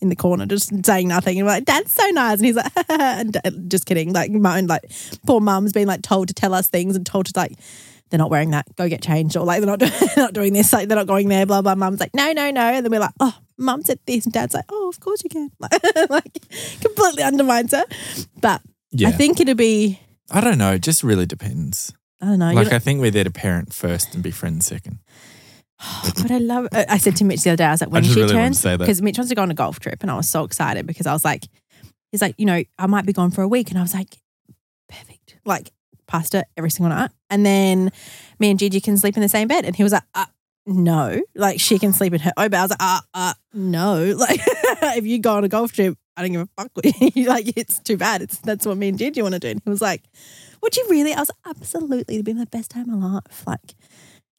in 0.01 0.09
the 0.09 0.15
corner 0.15 0.45
just 0.45 0.85
saying 0.85 1.07
nothing, 1.07 1.37
and 1.37 1.45
we're 1.45 1.53
like, 1.53 1.65
"Dad's 1.65 1.91
so 1.91 2.07
nice," 2.09 2.37
and 2.39 2.45
he's 2.45 2.55
like, 2.55 2.71
and 2.89 3.37
uh, 3.37 3.51
"Just 3.67 3.85
kidding." 3.85 4.13
Like 4.13 4.31
my 4.31 4.57
own, 4.57 4.67
like 4.67 4.83
poor 5.25 5.39
mum's 5.39 5.73
been 5.73 5.87
like 5.87 6.01
told 6.01 6.27
to 6.29 6.33
tell 6.33 6.53
us 6.53 6.69
things 6.69 6.95
and 6.95 7.05
told 7.05 7.27
to 7.27 7.33
like. 7.35 7.53
They're 8.09 8.17
not 8.17 8.29
wearing 8.29 8.51
that. 8.51 8.65
Go 8.75 8.89
get 8.89 9.01
changed, 9.01 9.37
or 9.37 9.45
like 9.45 9.61
they're 9.61 9.69
not 9.69 9.79
doing, 9.79 9.93
they're 10.15 10.25
not 10.25 10.33
doing 10.33 10.51
this. 10.51 10.73
Like 10.73 10.89
they're 10.89 10.97
not 10.97 11.07
going 11.07 11.29
there. 11.29 11.45
Blah 11.45 11.61
blah. 11.61 11.75
Mum's 11.75 12.01
like, 12.01 12.13
no, 12.13 12.33
no, 12.33 12.51
no. 12.51 12.59
And 12.59 12.85
then 12.85 12.91
we're 12.91 12.99
like, 12.99 13.13
oh, 13.21 13.37
mum 13.57 13.83
said 13.83 13.99
this, 14.05 14.25
and 14.25 14.33
dad's 14.33 14.53
like, 14.53 14.65
oh, 14.67 14.89
of 14.89 14.99
course 14.99 15.23
you 15.23 15.29
can. 15.29 15.49
Like, 15.61 16.09
like 16.09 16.47
completely 16.81 17.23
undermines 17.23 17.71
her. 17.71 17.85
But 18.41 18.61
Yeah. 18.91 19.07
I 19.07 19.11
think 19.13 19.39
it'll 19.39 19.55
be. 19.55 20.01
I 20.29 20.41
don't 20.41 20.57
know. 20.57 20.73
It 20.73 20.81
just 20.81 21.03
really 21.03 21.25
depends. 21.25 21.93
I 22.19 22.25
don't 22.25 22.39
know. 22.39 22.51
Like, 22.51 22.73
I 22.73 22.79
think 22.79 22.99
we're 22.99 23.11
there 23.11 23.23
to 23.23 23.31
parent 23.31 23.73
first 23.73 24.13
and 24.13 24.21
be 24.21 24.31
friends 24.31 24.65
second. 24.65 24.99
but 26.21 26.31
I 26.31 26.37
love. 26.37 26.67
uh, 26.71 26.85
I 26.89 26.97
said 26.97 27.15
to 27.17 27.23
Mitch 27.23 27.41
the 27.41 27.51
other 27.51 27.57
day, 27.57 27.65
I 27.65 27.71
was 27.71 27.81
like, 27.81 27.91
when 27.91 28.03
she 28.03 28.15
really 28.21 28.33
turns, 28.33 28.61
because 28.85 29.01
Mitch 29.01 29.17
wants 29.17 29.29
to 29.29 29.35
go 29.35 29.41
on 29.41 29.51
a 29.51 29.55
golf 29.55 29.79
trip, 29.79 30.01
and 30.01 30.11
I 30.11 30.15
was 30.15 30.29
so 30.29 30.43
excited 30.43 30.85
because 30.85 31.07
I 31.07 31.13
was 31.13 31.25
like, 31.25 31.45
he's 32.11 32.21
like, 32.21 32.35
you 32.37 32.45
know, 32.45 32.63
I 32.77 32.87
might 32.87 33.05
be 33.05 33.13
gone 33.13 33.31
for 33.31 33.41
a 33.41 33.47
week, 33.47 33.69
and 33.69 33.77
I 33.79 33.81
was 33.81 33.93
like, 33.93 34.17
perfect, 34.89 35.37
like 35.45 35.71
pasta 36.07 36.45
every 36.57 36.69
single 36.71 36.95
night, 36.95 37.11
and 37.29 37.45
then 37.45 37.91
me 38.39 38.49
and 38.49 38.59
Gigi 38.59 38.81
can 38.81 38.97
sleep 38.97 39.15
in 39.15 39.21
the 39.21 39.29
same 39.29 39.47
bed, 39.47 39.65
and 39.65 39.75
he 39.75 39.83
was 39.83 39.93
like, 39.93 40.03
uh, 40.13 40.25
no, 40.67 41.19
like 41.35 41.59
she 41.59 41.79
can 41.79 41.93
sleep 41.93 42.13
in 42.13 42.19
her 42.19 42.33
own 42.37 42.49
bed. 42.49 42.59
I 42.59 42.61
was 42.61 42.69
like, 42.71 42.81
uh, 42.81 42.99
uh, 43.13 43.33
no, 43.53 44.03
like 44.17 44.39
if 44.97 45.05
you 45.05 45.19
go 45.19 45.35
on 45.35 45.43
a 45.43 45.49
golf 45.49 45.71
trip, 45.71 45.97
I 46.15 46.21
don't 46.21 46.31
give 46.33 46.41
a 46.41 46.61
fuck. 46.61 46.71
Like, 47.15 47.57
it's 47.57 47.79
too 47.79 47.97
bad. 47.97 48.21
It's 48.21 48.37
that's 48.39 48.65
what 48.65 48.77
me 48.77 48.89
and 48.89 48.97
Gigi 48.97 49.21
want 49.21 49.33
to 49.33 49.39
do. 49.39 49.49
And 49.49 49.61
he 49.63 49.69
was 49.69 49.81
like, 49.81 50.03
would 50.61 50.75
you 50.75 50.85
really? 50.89 51.13
I 51.13 51.19
was 51.19 51.29
like, 51.29 51.55
absolutely. 51.55 52.15
It'd 52.15 52.25
be 52.25 52.33
the 52.33 52.45
best 52.45 52.71
time 52.71 52.89
of 52.89 52.99
life. 52.99 53.47
Like, 53.47 53.73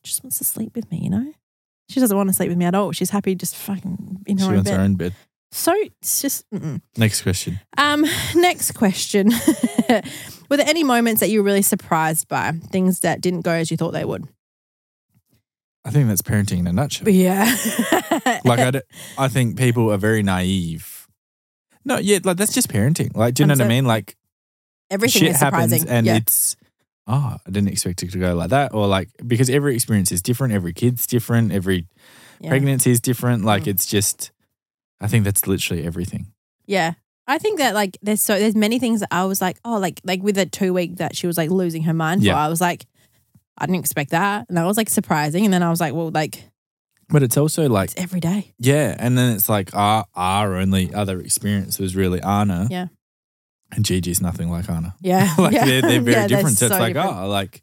just 0.02 0.22
wants 0.24 0.38
to 0.38 0.44
sleep 0.44 0.74
with 0.74 0.90
me, 0.90 0.98
you 1.02 1.10
know. 1.10 1.32
She 1.88 2.00
doesn't 2.00 2.16
want 2.16 2.28
to 2.28 2.32
sleep 2.32 2.48
with 2.48 2.58
me 2.58 2.64
at 2.64 2.74
all. 2.74 2.92
She's 2.92 3.10
happy 3.10 3.34
just 3.34 3.56
fucking 3.56 4.22
in 4.26 4.38
her 4.38 4.44
She 4.44 4.48
own 4.48 4.54
wants 4.56 4.70
bed. 4.70 4.76
her 4.76 4.82
own 4.82 4.94
bed. 4.94 5.14
So 5.50 5.74
it's 5.76 6.22
just 6.22 6.48
mm-mm. 6.50 6.80
Next 6.96 7.22
question. 7.22 7.60
um. 7.76 8.06
Next 8.34 8.72
question: 8.72 9.28
Were 10.48 10.56
there 10.56 10.66
any 10.68 10.82
moments 10.82 11.20
that 11.20 11.28
you 11.28 11.40
were 11.40 11.44
really 11.44 11.60
surprised 11.62 12.28
by 12.28 12.52
things 12.52 13.00
that 13.00 13.20
didn't 13.20 13.42
go 13.42 13.52
as 13.52 13.70
you 13.70 13.76
thought 13.76 13.90
they 13.90 14.04
would? 14.04 14.26
I 15.84 15.90
think 15.90 16.08
that's 16.08 16.22
parenting 16.22 16.60
in 16.60 16.66
a 16.68 16.72
nutshell. 16.72 17.08
Yeah. 17.08 17.44
like 18.44 18.60
I, 18.60 18.70
d- 18.70 18.80
I 19.18 19.28
think 19.28 19.58
people 19.58 19.90
are 19.92 19.98
very 19.98 20.22
naive. 20.22 21.08
No, 21.84 21.98
yeah, 21.98 22.20
like 22.22 22.36
that's 22.36 22.54
just 22.54 22.68
parenting. 22.68 23.14
Like, 23.16 23.34
do 23.34 23.42
you 23.42 23.46
know 23.48 23.54
what 23.54 23.60
I 23.62 23.68
mean? 23.68 23.84
Like, 23.84 24.16
everything 24.90 25.22
shit 25.22 25.30
is 25.32 25.38
surprising. 25.40 25.80
happens 25.80 25.90
and 25.90 26.06
yeah. 26.06 26.16
it's 26.16 26.56
oh, 27.06 27.36
I 27.46 27.50
didn't 27.50 27.68
expect 27.68 28.02
it 28.02 28.10
to 28.12 28.18
go 28.18 28.34
like 28.34 28.50
that, 28.50 28.74
or 28.74 28.86
like 28.86 29.08
because 29.26 29.50
every 29.50 29.74
experience 29.74 30.12
is 30.12 30.22
different. 30.22 30.54
Every 30.54 30.72
kid's 30.72 31.06
different. 31.06 31.52
Every 31.52 31.86
yeah. 32.40 32.50
pregnancy 32.50 32.90
is 32.90 33.00
different. 33.00 33.44
Like, 33.44 33.64
Mm. 33.64 33.68
it's 33.68 33.86
just, 33.86 34.30
I 35.00 35.06
think 35.08 35.24
that's 35.24 35.46
literally 35.46 35.84
everything. 35.84 36.32
Yeah. 36.66 36.94
I 37.26 37.38
think 37.38 37.58
that 37.58 37.74
like 37.74 37.96
there's 38.02 38.20
so 38.20 38.36
there's 38.38 38.56
many 38.56 38.78
things 38.80 39.00
that 39.00 39.08
I 39.12 39.24
was 39.24 39.40
like, 39.40 39.58
oh, 39.64 39.78
like 39.78 40.00
like 40.04 40.22
with 40.22 40.34
the 40.34 40.44
two 40.46 40.72
week 40.74 40.96
that 40.96 41.14
she 41.16 41.26
was 41.28 41.36
like 41.38 41.50
losing 41.50 41.84
her 41.84 41.94
mind 41.94 42.24
for, 42.24 42.32
I 42.32 42.48
was 42.48 42.60
like, 42.60 42.86
I 43.56 43.66
didn't 43.66 43.78
expect 43.80 44.10
that. 44.10 44.46
And 44.48 44.56
that 44.58 44.64
was 44.64 44.76
like 44.76 44.90
surprising. 44.90 45.44
And 45.44 45.54
then 45.54 45.62
I 45.62 45.70
was 45.70 45.80
like, 45.80 45.94
well, 45.94 46.10
like 46.10 46.42
But 47.08 47.22
it's 47.22 47.36
also 47.36 47.68
like 47.68 47.92
it's 47.92 48.00
every 48.00 48.18
day. 48.20 48.54
Yeah, 48.58 48.96
and 48.98 49.16
then 49.16 49.36
it's 49.36 49.48
like 49.48 49.74
our 49.74 50.04
our 50.16 50.56
only 50.56 50.92
other 50.92 51.20
experience 51.20 51.78
was 51.78 51.94
really 51.94 52.20
Anna. 52.20 52.66
Yeah. 52.70 52.88
And 53.72 53.84
Gigi's 53.84 54.20
nothing 54.20 54.50
like 54.50 54.68
Anna. 54.68 54.94
Yeah. 55.00 55.34
like 55.38 55.52
yeah. 55.54 55.64
they're 55.64 55.82
they're 55.82 56.00
very 56.00 56.12
Yeah, 56.16 56.26
they're 56.26 56.28
different. 56.28 56.58
so 56.58 56.66
it's 56.66 56.74
so 56.74 56.80
like, 56.80 56.94
different. 56.94 57.16
oh, 57.18 57.28
like 57.28 57.62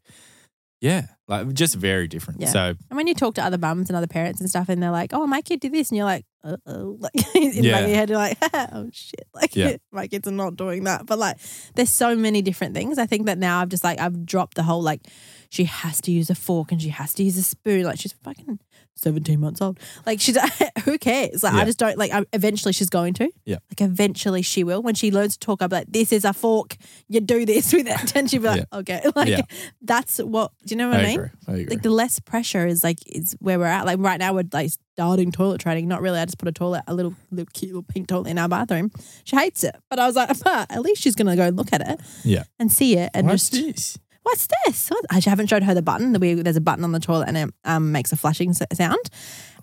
yeah, 0.81 1.07
like 1.27 1.51
just 1.53 1.75
very 1.75 2.07
different. 2.07 2.39
Yeah. 2.39 2.47
So 2.47 2.59
And 2.89 2.95
when 2.97 3.05
you 3.07 3.13
talk 3.13 3.35
to 3.35 3.43
other 3.43 3.57
mums 3.57 3.89
and 3.89 3.97
other 3.97 4.07
parents 4.07 4.39
and 4.39 4.49
stuff, 4.49 4.69
and 4.69 4.81
they're 4.81 4.91
like, 4.91 5.11
"Oh, 5.13 5.27
my 5.27 5.41
kid 5.41 5.59
did 5.59 5.73
this," 5.73 5.89
and 5.89 5.97
you're 5.97 6.05
like, 6.05 6.25
"Uh 6.41 6.55
oh," 6.65 6.95
like 7.01 7.11
in 7.35 7.65
Yeah. 7.65 7.79
your 7.81 7.89
head, 7.89 8.09
you're 8.09 8.17
like, 8.17 8.37
"Oh 8.53 8.89
shit!" 8.93 9.27
Like 9.33 9.57
Yeah. 9.57 9.75
my 9.91 10.07
kids 10.07 10.25
are 10.25 10.31
not 10.31 10.55
doing 10.55 10.85
that. 10.85 11.05
But 11.05 11.19
like, 11.19 11.35
there's 11.75 11.89
so 11.89 12.15
many 12.15 12.41
different 12.41 12.73
things. 12.75 12.97
I 12.97 13.05
think 13.07 13.25
that 13.25 13.37
now 13.37 13.59
I've 13.59 13.67
just 13.67 13.83
like 13.83 13.99
I've 13.99 14.25
dropped 14.25 14.55
the 14.55 14.63
whole 14.63 14.81
like 14.81 15.01
she 15.49 15.65
has 15.65 15.99
to 16.01 16.11
use 16.13 16.29
a 16.29 16.35
fork 16.35 16.71
and 16.71 16.81
she 16.81 16.89
has 16.89 17.13
to 17.15 17.23
use 17.23 17.37
a 17.37 17.43
spoon. 17.43 17.83
Like 17.83 17.99
she's 17.99 18.13
fucking 18.23 18.59
17 19.03 19.39
months 19.39 19.61
old. 19.61 19.79
Like 20.05 20.19
she's 20.19 20.37
who 20.85 20.97
cares? 20.97 21.43
Like 21.43 21.53
I 21.53 21.65
just 21.65 21.79
don't 21.79 21.97
like. 21.97 22.11
I, 22.11 22.25
eventually 22.33 22.73
she's 22.73 22.89
going 22.89 23.13
to. 23.15 23.29
Yeah. 23.45 23.57
Like 23.69 23.81
eventually 23.81 24.41
she 24.41 24.63
will. 24.63 24.81
When 24.81 24.95
she 24.95 25.11
learns 25.11 25.37
to 25.37 25.39
talk, 25.39 25.61
I'll 25.61 25.67
be 25.67 25.77
like, 25.77 25.91
"This 25.91 26.11
is 26.11 26.25
a 26.25 26.33
fork. 26.33 26.75
You 27.07 27.19
do 27.21 27.45
this 27.45 27.73
with 27.73 27.87
it." 27.87 28.15
And 28.15 28.29
she'll 28.29 28.41
be 28.41 28.47
like, 28.47 28.65
"Okay." 28.73 29.01
Like 29.15 29.27
Yeah. 29.29 29.41
that's 29.81 30.19
what. 30.19 30.51
Do 30.65 30.73
you 30.73 30.77
know 30.77 30.89
what 30.89 30.99
I, 30.99 31.03
I, 31.03 31.05
mean? 31.07 31.31
I 31.47 31.51
like 31.69 31.81
the 31.81 31.89
less 31.89 32.19
pressure 32.19 32.65
is 32.67 32.83
like 32.83 32.99
is 33.07 33.35
where 33.39 33.57
we're 33.57 33.65
at. 33.65 33.85
Like 33.85 33.99
right 33.99 34.19
now 34.19 34.33
we're 34.33 34.47
like 34.53 34.71
starting 34.93 35.31
toilet 35.31 35.59
training. 35.61 35.87
Not 35.87 36.01
really. 36.01 36.19
I 36.19 36.25
just 36.25 36.37
put 36.37 36.47
a 36.47 36.51
toilet, 36.51 36.83
a 36.87 36.93
little 36.93 37.15
little 37.31 37.49
cute 37.53 37.71
little 37.71 37.83
pink 37.83 38.07
toilet 38.07 38.29
in 38.29 38.37
our 38.37 38.47
bathroom. 38.47 38.91
She 39.23 39.35
hates 39.35 39.63
it, 39.63 39.75
but 39.89 39.99
I 39.99 40.05
was 40.07 40.15
like, 40.15 40.29
but 40.43 40.71
at 40.71 40.81
least 40.81 41.01
she's 41.01 41.15
gonna 41.15 41.35
go 41.35 41.49
look 41.49 41.73
at 41.73 41.81
it 41.87 41.99
yeah. 42.23 42.43
and 42.59 42.71
see 42.71 42.97
it 42.97 43.09
and 43.13 43.27
What's 43.27 43.49
just 43.49 43.65
this? 43.65 43.99
What's 44.23 44.47
this? 44.65 44.89
I 45.09 45.19
haven't 45.19 45.47
showed 45.47 45.63
her 45.63 45.73
the 45.73 45.81
button. 45.81 46.13
There's 46.13 46.55
a 46.57 46.61
button 46.61 46.83
on 46.83 46.91
the 46.91 46.99
toilet 46.99 47.27
and 47.27 47.37
it 47.37 47.53
um, 47.65 47.91
makes 47.91 48.11
a 48.11 48.15
flashing 48.17 48.53
sound. 48.53 49.09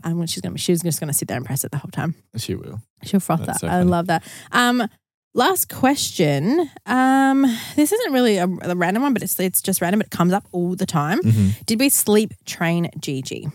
And 0.04 0.18
when 0.18 0.26
she's 0.26 0.40
gonna, 0.42 0.58
she's 0.58 0.82
just 0.82 1.00
gonna 1.00 1.12
sit 1.12 1.28
there 1.28 1.36
and 1.36 1.46
press 1.46 1.64
it 1.64 1.70
the 1.70 1.78
whole 1.78 1.90
time. 1.90 2.14
She 2.36 2.54
will. 2.54 2.80
She'll 3.04 3.20
froth 3.20 3.44
That's 3.46 3.60
that. 3.60 3.70
so 3.70 3.76
I 3.76 3.82
love 3.82 4.06
that. 4.08 4.22
Um, 4.52 4.88
last 5.34 5.68
question. 5.68 6.70
Um, 6.86 7.42
this 7.76 7.92
isn't 7.92 8.12
really 8.12 8.36
a, 8.36 8.44
a 8.62 8.74
random 8.76 9.02
one, 9.02 9.12
but 9.14 9.22
it's 9.22 9.38
it's 9.40 9.60
just 9.62 9.80
random. 9.80 10.00
It 10.00 10.10
comes 10.10 10.32
up 10.32 10.46
all 10.52 10.74
the 10.76 10.86
time. 10.86 11.20
Mhm. 11.22 11.64
Did 11.66 11.80
we 11.80 11.88
sleep 11.88 12.34
train 12.44 12.90
Gigi? 13.00 13.48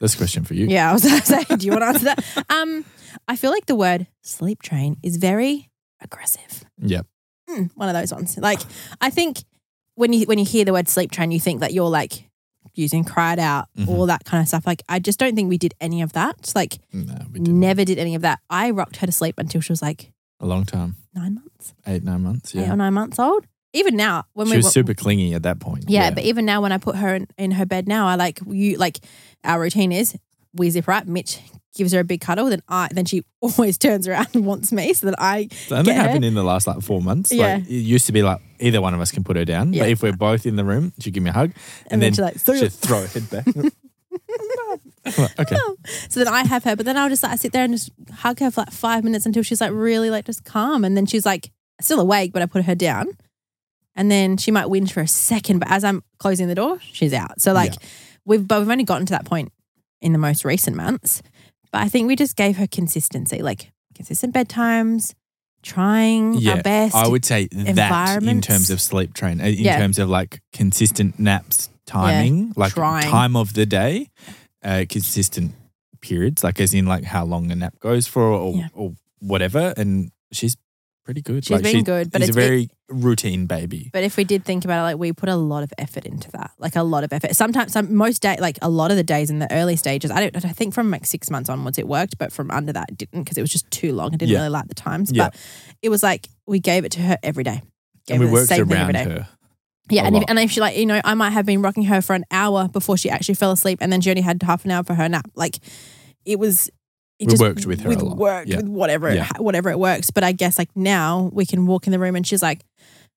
This 0.00 0.14
question 0.14 0.44
for 0.44 0.54
you. 0.54 0.66
Yeah, 0.66 0.90
I 0.90 0.92
was 0.92 1.02
going 1.02 1.18
to 1.20 1.26
say, 1.26 1.44
do 1.56 1.66
you 1.66 1.72
want 1.72 1.82
to 1.82 1.86
answer 1.88 2.04
that? 2.04 2.24
Um, 2.50 2.84
I 3.26 3.34
feel 3.36 3.50
like 3.50 3.66
the 3.66 3.74
word 3.74 4.06
sleep 4.22 4.62
train 4.62 4.96
is 5.02 5.16
very 5.16 5.70
aggressive. 6.00 6.64
Yep. 6.80 7.06
Mm, 7.48 7.70
one 7.74 7.88
of 7.88 7.94
those 7.94 8.12
ones. 8.12 8.36
Like, 8.38 8.60
I 9.00 9.10
think 9.10 9.38
when 9.94 10.12
you 10.12 10.26
when 10.26 10.38
you 10.38 10.44
hear 10.44 10.64
the 10.64 10.72
word 10.72 10.88
sleep 10.88 11.10
train, 11.10 11.30
you 11.30 11.40
think 11.40 11.60
that 11.60 11.72
you're 11.72 11.88
like 11.90 12.28
using 12.74 13.02
cried 13.04 13.38
out, 13.38 13.66
Mhm. 13.76 13.88
all 13.88 14.06
that 14.06 14.24
kind 14.24 14.40
of 14.40 14.46
stuff. 14.48 14.66
Like, 14.66 14.82
I 14.88 14.98
just 15.00 15.18
don't 15.18 15.34
think 15.34 15.48
we 15.48 15.58
did 15.58 15.74
any 15.80 16.02
of 16.02 16.12
that. 16.12 16.52
Like, 16.54 16.78
No, 16.92 17.14
we 17.32 17.40
never 17.40 17.84
did 17.84 17.98
any 17.98 18.14
of 18.14 18.22
that. 18.22 18.38
I 18.50 18.70
rocked 18.70 18.96
her 18.96 19.06
to 19.06 19.12
sleep 19.12 19.34
until 19.38 19.60
she 19.60 19.72
was 19.72 19.82
like 19.82 20.12
A 20.40 20.46
long 20.46 20.64
time. 20.64 20.94
nine 21.14 21.34
months, 21.34 21.74
Eight, 21.86 22.04
nine 22.04 22.22
months. 22.22 22.54
eight 22.54 22.60
Yeah. 22.60 22.72
or 22.72 22.76
nine 22.76 22.94
months 22.94 23.18
old. 23.18 23.46
Even 23.72 23.96
now, 23.96 24.24
when 24.34 24.46
She 24.46 24.52
we 24.52 24.56
was 24.58 24.66
were- 24.66 24.70
super 24.70 24.94
clingy 24.94 25.34
at 25.34 25.42
that 25.42 25.58
point. 25.58 25.86
Yeah, 25.88 26.10
but 26.10 26.22
even 26.24 26.44
now 26.44 26.62
when 26.62 26.70
I 26.72 26.78
put 26.78 26.96
her 26.96 27.14
in, 27.16 27.26
in 27.36 27.50
her 27.52 27.66
bed 27.66 27.88
now, 27.88 28.06
I 28.06 28.14
like 28.14 28.38
you 28.46 28.76
like 28.76 29.00
our 29.44 29.60
routine 29.60 29.90
is 29.90 30.16
we 30.54 30.70
zip 30.70 30.84
her 30.86 30.92
up, 30.92 31.06
Mitch 31.06 31.40
gives 31.74 31.92
her 31.92 32.00
a 32.00 32.04
big 32.04 32.20
cuddle, 32.20 32.50
then 32.50 32.62
I 32.68 32.88
then 32.92 33.04
she 33.04 33.24
always 33.40 33.78
turns 33.78 34.08
around 34.08 34.28
and 34.34 34.44
wants 34.46 34.72
me 34.72 34.92
so 34.94 35.06
that 35.06 35.16
I 35.18 35.48
It's 35.50 35.72
only 35.72 35.92
happened 35.92 36.24
in 36.24 36.34
the 36.34 36.44
last 36.44 36.66
like 36.66 36.82
four 36.82 37.00
months. 37.00 37.32
Yeah. 37.32 37.54
Like, 37.56 37.64
it 37.64 37.70
used 37.70 38.06
to 38.06 38.12
be 38.12 38.22
like 38.22 38.40
either 38.60 38.80
one 38.80 38.94
of 38.94 39.00
us 39.00 39.10
can 39.10 39.24
put 39.24 39.36
her 39.36 39.44
down. 39.44 39.72
Yeah. 39.72 39.82
But 39.82 39.90
if 39.90 40.02
we're 40.02 40.12
both 40.12 40.46
in 40.46 40.56
the 40.56 40.64
room, 40.64 40.92
she'd 40.98 41.14
give 41.14 41.22
me 41.22 41.30
a 41.30 41.32
hug. 41.32 41.52
and, 41.90 41.92
And, 41.92 42.02
then, 42.02 42.12
then, 42.12 42.12
she's 42.12 42.46
like, 42.46 42.58
"See 42.58 42.58
she'd 42.58 42.72
throw 42.72 43.00
her 43.00 43.06
head 43.06 43.30
back. 43.30 43.46
Like, 43.54 43.72
okay. 45.38 45.56
Oh. 45.58 45.76
so 46.08 46.20
then 46.20 46.28
I 46.28 46.44
have 46.44 46.64
her, 46.64 46.76
but 46.76 46.84
then 46.84 46.96
I'll 46.96 47.08
just 47.08 47.22
like 47.22 47.38
sit 47.38 47.52
there 47.52 47.64
and 47.64 47.72
just 47.72 47.90
hug 48.12 48.40
her 48.40 48.50
for 48.50 48.62
like 48.62 48.72
five 48.72 49.04
minutes 49.04 49.26
until 49.26 49.42
she's 49.42 49.60
like 49.60 49.72
really 49.72 50.10
like 50.10 50.26
just 50.26 50.44
calm. 50.44 50.84
And 50.84 50.96
then 50.96 51.06
she's 51.06 51.24
like 51.24 51.50
still 51.80 52.00
awake, 52.00 52.32
but 52.32 52.42
I 52.42 52.46
put 52.46 52.64
her 52.64 52.74
down. 52.74 53.08
And 53.94 54.10
then 54.10 54.36
she 54.36 54.50
might 54.50 54.66
whinge 54.66 54.92
for 54.92 55.00
a 55.00 55.08
second, 55.08 55.58
but 55.58 55.70
as 55.70 55.82
I'm 55.82 56.04
closing 56.18 56.46
the 56.46 56.54
door, 56.54 56.78
she's 56.80 57.12
out. 57.12 57.40
So 57.40 57.52
like 57.52 57.74
we've 58.24 58.46
but 58.46 58.60
we've 58.60 58.68
only 58.68 58.84
gotten 58.84 59.06
to 59.06 59.12
that 59.12 59.24
point 59.24 59.50
in 60.00 60.12
the 60.12 60.18
most 60.18 60.44
recent 60.44 60.76
months. 60.76 61.22
But 61.72 61.82
I 61.82 61.88
think 61.88 62.06
we 62.08 62.16
just 62.16 62.36
gave 62.36 62.56
her 62.56 62.66
consistency, 62.66 63.42
like 63.42 63.70
consistent 63.94 64.34
bedtimes, 64.34 65.14
trying 65.62 66.34
Yeah, 66.34 66.52
our 66.54 66.62
best. 66.62 66.94
I 66.94 67.08
would 67.08 67.24
say 67.24 67.48
that 67.52 68.22
in 68.22 68.40
terms 68.40 68.70
of 68.70 68.80
sleep 68.80 69.14
train, 69.14 69.40
uh, 69.40 69.44
in 69.44 69.54
Yeah. 69.64 69.78
terms 69.78 69.98
of 69.98 70.08
like 70.08 70.40
consistent 70.52 71.18
naps 71.18 71.68
timing, 71.86 72.52
like 72.56 72.72
Trying. 72.74 73.10
time 73.10 73.36
of 73.36 73.54
the 73.54 73.66
day, 73.66 74.08
uh, 74.64 74.84
consistent 74.88 75.52
periods, 76.00 76.44
like 76.44 76.60
as 76.60 76.72
in 76.74 76.86
like 76.86 77.04
how 77.04 77.24
long 77.24 77.50
a 77.50 77.54
nap 77.56 77.78
goes 77.80 78.06
for 78.06 78.22
or, 78.22 78.54
Yeah. 78.54 78.68
or 78.72 78.94
whatever. 79.20 79.74
And 79.76 80.10
she's 80.32 80.56
pretty 81.08 81.22
good. 81.22 81.42
She's 81.42 81.62
like, 81.62 81.62
been 81.62 81.84
good, 81.84 82.10
but 82.12 82.20
she's 82.20 82.28
it's 82.28 82.36
a 82.36 82.40
very 82.40 82.68
routine 82.90 83.46
baby. 83.46 83.88
But 83.94 84.04
if 84.04 84.18
we 84.18 84.24
did 84.24 84.44
think 84.44 84.66
about 84.66 84.80
it, 84.80 84.82
like 84.82 84.98
we 84.98 85.10
put 85.14 85.30
a 85.30 85.36
lot 85.36 85.62
of 85.62 85.72
effort 85.78 86.04
into 86.04 86.30
that, 86.32 86.50
like 86.58 86.76
a 86.76 86.82
lot 86.82 87.02
of 87.02 87.14
effort. 87.14 87.34
Sometimes, 87.34 87.72
some 87.72 87.94
most 87.94 88.20
day, 88.20 88.36
like 88.38 88.58
a 88.60 88.68
lot 88.68 88.90
of 88.90 88.98
the 88.98 89.02
days 89.02 89.30
in 89.30 89.38
the 89.38 89.50
early 89.50 89.74
stages, 89.76 90.10
I 90.10 90.20
don't. 90.28 90.44
I 90.44 90.50
think 90.50 90.74
from 90.74 90.90
like 90.90 91.06
six 91.06 91.30
months 91.30 91.48
onwards 91.48 91.78
it 91.78 91.88
worked, 91.88 92.18
but 92.18 92.30
from 92.30 92.50
under 92.50 92.74
that 92.74 92.90
it 92.90 92.98
didn't 92.98 93.22
because 93.22 93.38
it 93.38 93.40
was 93.40 93.48
just 93.50 93.70
too 93.70 93.94
long. 93.94 94.08
I 94.12 94.16
didn't 94.18 94.32
Yeah. 94.32 94.38
really 94.40 94.50
like 94.50 94.68
the 94.68 94.74
times, 94.74 95.10
Yeah. 95.10 95.24
but 95.30 95.36
it 95.80 95.88
was 95.88 96.02
like 96.02 96.28
we 96.46 96.60
gave 96.60 96.84
it 96.84 96.92
to 96.92 97.00
her 97.00 97.16
every 97.22 97.42
day. 97.42 97.62
Gave 98.06 98.20
And 98.20 98.24
we 98.26 98.30
worked 98.30 98.52
around 98.52 98.94
her. 98.94 99.28
Yeah, 99.90 100.04
and 100.06 100.14
if, 100.14 100.24
and 100.28 100.38
if 100.38 100.50
she 100.50 100.60
like 100.60 100.76
you 100.76 100.84
know, 100.84 101.00
I 101.02 101.14
might 101.14 101.30
have 101.30 101.46
been 101.46 101.62
rocking 101.62 101.84
her 101.84 102.02
for 102.02 102.14
an 102.14 102.26
hour 102.30 102.68
before 102.68 102.98
she 102.98 103.08
actually 103.08 103.36
fell 103.36 103.52
asleep, 103.52 103.78
and 103.80 103.90
then 103.90 104.02
she 104.02 104.10
only 104.10 104.20
had 104.20 104.42
half 104.42 104.66
an 104.66 104.72
hour 104.72 104.84
for 104.84 104.92
her 104.92 105.08
nap. 105.08 105.30
Like 105.34 105.58
it 106.26 106.38
was. 106.38 106.70
It 107.18 107.26
We 107.26 107.30
just 107.32 107.42
worked 107.42 107.66
with 107.66 107.80
her 107.80 107.90
a 107.90 107.98
lot. 107.98 108.16
worked 108.16 108.48
Yeah. 108.48 108.56
with 108.58 108.68
whatever, 108.68 109.08
it, 109.08 109.16
Yeah. 109.16 109.28
whatever 109.38 109.70
it 109.70 109.78
works. 109.78 110.10
But 110.10 110.22
I 110.24 110.32
guess 110.32 110.56
like 110.58 110.70
now 110.76 111.30
we 111.32 111.44
can 111.46 111.66
walk 111.66 111.86
in 111.86 111.92
the 111.92 111.98
room 111.98 112.14
and 112.16 112.26
she's 112.26 112.42
like, 112.42 112.62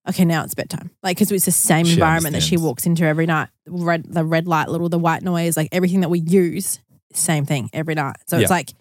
okay, 0.10 0.26
now 0.26 0.44
it's 0.44 0.56
bedtime. 0.56 0.90
Like 1.04 1.18
because 1.18 1.32
it's 1.32 1.46
the 1.46 1.52
same 1.52 1.86
She 1.86 1.94
environment 1.94 2.34
that 2.34 2.42
she 2.42 2.58
walks 2.58 2.86
into 2.88 3.04
every 3.06 3.28
night. 3.28 3.50
Red, 3.68 4.06
the 4.12 4.26
red 4.26 4.48
light, 4.48 4.70
little 4.70 4.90
the 4.90 4.98
white 4.98 5.22
noise, 5.22 5.56
like 5.56 5.70
everything 5.72 6.02
that 6.02 6.10
we 6.10 6.20
use, 6.20 6.80
same 7.14 7.46
thing 7.46 7.70
every 7.74 7.94
night. 7.94 8.16
So 8.28 8.38
Yeah. 8.38 8.42
it's 8.44 8.52
like, 8.52 8.74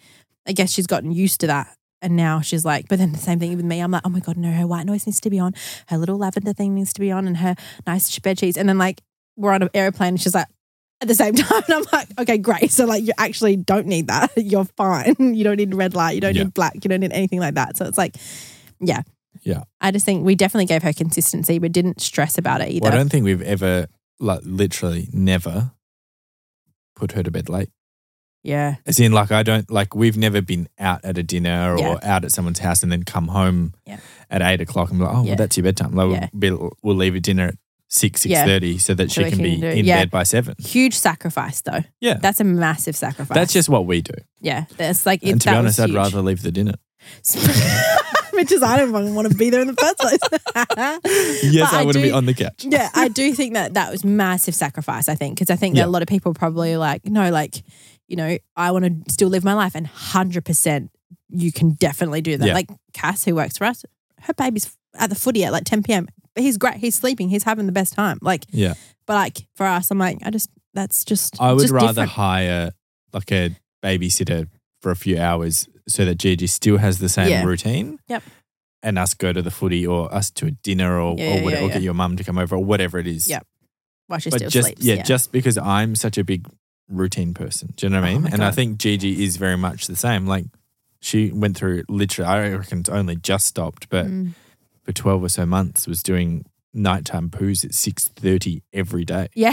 I 0.48 0.52
guess 0.52 0.70
she's 0.70 0.86
gotten 0.86 1.12
used 1.12 1.40
to 1.40 1.46
that. 1.48 1.68
And 2.02 2.16
now 2.16 2.40
she's 2.40 2.64
like, 2.64 2.88
but 2.88 2.98
then 2.98 3.12
the 3.12 3.18
same 3.18 3.38
thing 3.38 3.54
with 3.54 3.62
me. 3.64 3.80
I'm 3.80 3.90
like, 3.90 4.00
oh 4.06 4.08
my 4.08 4.20
God, 4.20 4.38
no, 4.38 4.50
her 4.50 4.66
white 4.66 4.86
noise 4.86 5.06
needs 5.06 5.20
to 5.20 5.28
be 5.28 5.38
on. 5.38 5.52
Her 5.88 5.98
little 5.98 6.16
lavender 6.16 6.54
thing 6.54 6.74
needs 6.74 6.94
to 6.94 7.00
be 7.00 7.10
on 7.12 7.26
and 7.26 7.36
her 7.36 7.56
nice 7.86 8.18
bed 8.20 8.38
sheets. 8.38 8.56
And 8.56 8.66
then 8.66 8.78
like 8.78 9.02
we're 9.36 9.52
on 9.52 9.60
an 9.62 9.68
airplane 9.74 10.14
and 10.14 10.20
she's 10.20 10.34
like, 10.34 10.46
at 11.00 11.08
the 11.08 11.14
same 11.14 11.34
time, 11.34 11.62
and 11.66 11.74
I'm 11.74 11.84
like, 11.92 12.08
okay, 12.20 12.38
great. 12.38 12.70
So 12.70 12.84
like 12.86 13.02
you 13.04 13.12
actually 13.18 13.56
don't 13.56 13.86
need 13.86 14.08
that. 14.08 14.30
You're 14.36 14.64
fine. 14.76 15.14
You 15.34 15.44
don't 15.44 15.56
need 15.56 15.74
red 15.74 15.94
light. 15.94 16.14
You 16.14 16.20
don't 16.20 16.34
Yeah. 16.34 16.44
need 16.44 16.54
black. 16.54 16.74
You 16.76 16.88
don't 16.88 17.00
need 17.00 17.12
anything 17.12 17.40
like 17.40 17.54
that. 17.54 17.76
So 17.76 17.86
it's 17.86 17.98
like, 17.98 18.16
yeah. 18.80 19.02
Yeah. 19.42 19.62
I 19.80 19.90
just 19.90 20.04
think 20.04 20.24
we 20.24 20.34
definitely 20.34 20.66
gave 20.66 20.82
her 20.82 20.92
consistency, 20.92 21.58
but 21.58 21.72
didn't 21.72 22.00
stress 22.00 22.36
about 22.36 22.60
it 22.60 22.68
either. 22.68 22.84
Well, 22.84 22.92
I 22.92 22.96
don't 22.96 23.08
think 23.08 23.24
we've 23.24 23.40
ever, 23.40 23.86
like, 24.18 24.40
literally 24.44 25.08
never 25.12 25.70
put 26.96 27.12
her 27.12 27.22
to 27.22 27.30
bed 27.30 27.48
late. 27.48 27.70
yeah. 28.42 28.76
As 28.86 28.98
in, 29.00 29.12
like, 29.12 29.30
I 29.30 29.42
don't, 29.42 29.70
like, 29.70 29.94
we've 29.94 30.16
never 30.16 30.42
been 30.42 30.68
out 30.78 31.04
at 31.04 31.16
a 31.16 31.22
dinner 31.22 31.74
or 31.74 31.78
Yeah. 31.78 31.98
out 32.02 32.24
at 32.24 32.32
someone's 32.32 32.58
house 32.58 32.82
and 32.82 32.90
then 32.92 33.04
come 33.04 33.28
home 33.28 33.74
Yeah. 33.86 34.00
at 34.30 34.42
eight 34.42 34.60
o'clock 34.60 34.90
and 34.90 34.98
be 34.98 35.04
like, 35.04 35.14
oh, 35.14 35.22
well, 35.22 35.36
that's 35.36 35.56
your 35.56 35.64
bedtime. 35.64 35.94
Like, 35.94 36.10
Yeah. 36.10 36.28
we'll, 36.32 36.58
be, 36.70 36.74
we'll 36.82 36.96
leave 36.96 37.16
at 37.16 37.22
dinner 37.22 37.48
at 37.48 37.54
six, 37.90 38.24
Yeah. 38.24 38.46
6.30 38.46 38.80
so 38.80 38.94
that 38.94 39.10
So 39.10 39.20
she 39.22 39.28
can, 39.30 39.38
can 39.38 39.42
be 39.42 39.56
do- 39.60 39.66
in 39.66 39.84
yeah. 39.84 39.98
bed 39.98 40.10
by 40.10 40.22
seven. 40.22 40.54
Huge 40.58 40.94
sacrifice 40.94 41.60
though. 41.60 41.80
Yeah. 42.00 42.14
That's 42.14 42.40
a 42.40 42.44
massive 42.44 42.96
sacrifice. 42.96 43.34
That's 43.34 43.52
just 43.52 43.68
what 43.68 43.84
we 43.84 44.00
do. 44.00 44.14
yeah. 44.40 44.64
That's 44.76 45.04
like 45.06 45.22
it, 45.22 45.30
and 45.32 45.40
to 45.42 45.50
be 45.50 45.56
honest, 45.56 45.78
I'd 45.80 45.90
rather 45.90 46.22
leave 46.22 46.42
the 46.42 46.52
dinner. 46.52 46.74
Which 48.32 48.52
is 48.52 48.62
I 48.62 48.76
don't 48.78 48.90
even 48.90 49.14
want 49.14 49.30
to 49.30 49.36
be 49.36 49.50
there 49.50 49.60
in 49.60 49.66
the 49.66 49.74
first 49.74 49.98
place. 49.98 50.18
Yes, 51.42 51.72
I, 51.72 51.84
to 51.84 51.92
do- 51.92 52.02
be 52.02 52.10
on 52.12 52.26
the 52.26 52.34
couch. 52.34 52.64
yeah, 52.68 52.88
I 52.94 53.08
do 53.08 53.32
think 53.34 53.54
that 53.54 53.74
that 53.74 53.90
was 53.90 54.04
massive 54.04 54.54
sacrifice. 54.54 55.08
I 55.08 55.14
think 55.14 55.34
because 55.36 55.50
I 55.50 55.56
think 55.56 55.74
Yeah. 55.76 55.82
that 55.82 55.88
a 55.88 55.90
lot 55.90 56.02
of 56.02 56.08
people 56.08 56.32
probably 56.34 56.76
like 56.76 57.04
no, 57.06 57.30
like 57.30 57.62
you 58.08 58.16
know, 58.16 58.38
I 58.56 58.70
want 58.70 58.84
to 59.06 59.12
still 59.12 59.28
live 59.28 59.44
my 59.44 59.54
life, 59.54 59.74
and 59.74 59.86
hundred 59.86 60.44
percent, 60.44 60.90
you 61.28 61.52
can 61.52 61.72
definitely 61.72 62.20
do 62.22 62.36
that. 62.38 62.54
Like 62.54 62.68
Cass, 62.92 63.24
who 63.24 63.34
works 63.34 63.58
for 63.58 63.64
us, 63.64 63.84
her 64.22 64.34
baby's 64.34 64.74
at 64.94 65.08
the 65.10 65.16
footy 65.16 65.44
at 65.44 65.52
like 65.52 65.64
ten 65.64 65.82
p.m. 65.82 66.08
He's 66.36 66.56
great. 66.58 66.76
He's 66.76 66.94
sleeping. 66.94 67.28
He's 67.28 67.42
having 67.44 67.66
the 67.66 67.72
best 67.72 67.94
time. 67.94 68.18
Like, 68.22 68.44
Yeah. 68.50 68.74
but 69.06 69.14
like 69.14 69.46
for 69.56 69.66
us, 69.66 69.90
I'm 69.90 69.98
like, 69.98 70.18
I 70.24 70.30
just 70.30 70.48
that's 70.74 71.04
just. 71.04 71.40
I 71.40 71.52
would 71.52 71.62
just 71.62 71.72
rather 71.72 71.88
different. 71.88 72.10
hire 72.12 72.70
like 73.12 73.32
a 73.32 73.50
babysitter 73.82 74.46
for 74.80 74.90
a 74.92 74.96
few 74.96 75.18
hours 75.20 75.68
so 75.88 76.04
that 76.04 76.16
Gigi 76.16 76.46
still 76.46 76.78
has 76.78 76.98
the 76.98 77.08
same 77.08 77.28
Yeah. 77.28 77.44
routine. 77.44 77.98
Yep. 78.08 78.22
And 78.82 78.98
us 78.98 79.12
go 79.14 79.32
to 79.32 79.42
the 79.42 79.50
footy 79.50 79.86
or 79.86 80.12
us 80.14 80.30
to 80.30 80.46
a 80.46 80.50
dinner 80.52 80.98
or, 81.00 81.16
Yeah, 81.18 81.40
or, 81.40 81.42
whatever, 81.44 81.62
yeah, 81.62 81.68
or 81.68 81.72
get 81.72 81.82
your 81.82 81.94
mum 81.94 82.16
to 82.16 82.24
come 82.24 82.38
over 82.38 82.54
or 82.56 82.64
whatever 82.64 82.98
it 82.98 83.06
is. 83.06 83.26
Yep. 83.28 83.46
while 84.06 84.18
she 84.18 84.30
But 84.30 84.38
still 84.40 84.50
just 84.50 84.66
sleeps. 84.68 84.82
yeah, 84.84 85.02
just 85.02 85.30
because 85.32 85.56
I'm 85.58 85.94
such 85.94 86.16
a 86.18 86.24
big 86.24 86.46
routine 86.88 87.32
person. 87.34 87.72
Do 87.76 87.86
you 87.86 87.90
know 87.90 88.00
what 88.00 88.08
I 88.08 88.10
Oh 88.10 88.14
mean? 88.14 88.22
my 88.22 88.30
and 88.30 88.42
I 88.44 88.50
think 88.50 88.78
Gigi 88.78 89.22
is 89.24 89.36
very 89.36 89.56
much 89.56 89.86
the 89.86 89.94
same. 89.96 90.26
Like 90.26 90.46
She 91.02 91.30
went 91.30 91.56
through 91.56 91.84
literally, 91.88 92.28
I 92.28 92.54
reckon 92.56 92.80
it's 92.80 92.88
only 92.90 93.16
just 93.16 93.46
stopped, 93.46 93.88
but 93.88 94.06
Mm. 94.06 94.34
For 94.90 94.94
12 95.02 95.22
or 95.22 95.28
so 95.28 95.46
months 95.46 95.86
was 95.86 96.02
doing 96.02 96.44
nighttime 96.74 97.30
poos 97.30 97.64
at 97.64 97.70
6.30 97.72 98.62
every 98.72 99.04
day. 99.04 99.28
Yeah. 99.34 99.50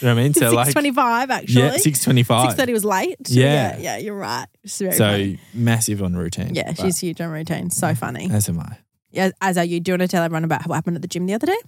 You 0.00 0.08
know 0.08 0.14
what 0.14 0.20
I 0.20 0.22
mean? 0.24 0.34
So 0.34 0.40
Six 0.40 0.52
like, 0.54 0.72
twenty-five 0.72 1.30
actually. 1.30 1.62
yeah, 1.62 1.74
6.25. 1.76 2.42
Six 2.42 2.54
thirty 2.54 2.72
was 2.72 2.84
late. 2.84 3.16
Yeah. 3.28 3.76
yeah, 3.76 3.78
yeah, 3.78 3.96
you're 3.98 4.16
right. 4.16 4.46
Very 4.66 4.92
So 4.92 4.98
funny. 4.98 5.38
massive 5.54 6.02
on 6.02 6.16
routine. 6.16 6.54
Yeah, 6.54 6.72
she's 6.72 6.98
huge 6.98 7.20
on 7.20 7.30
routine. 7.30 7.70
So 7.70 7.94
funny. 7.94 8.28
As 8.30 8.48
am 8.48 8.58
I. 8.58 8.78
Yeah, 9.10 9.30
as 9.40 9.56
are 9.58 9.64
you. 9.64 9.78
Do 9.78 9.90
you 9.90 9.92
want 9.94 10.02
to 10.02 10.08
tell 10.08 10.24
everyone 10.24 10.42
about 10.44 10.66
what 10.66 10.74
happened 10.74 10.96
at 10.96 11.02
the 11.02 11.08
gym 11.08 11.26
the 11.26 11.34
other 11.34 11.46
day? 11.46 11.58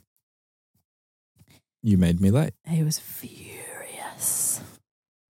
You 1.82 1.96
made 1.98 2.20
me 2.20 2.30
late. 2.32 2.54
He 2.66 2.82
was 2.82 2.98
furious. 2.98 4.60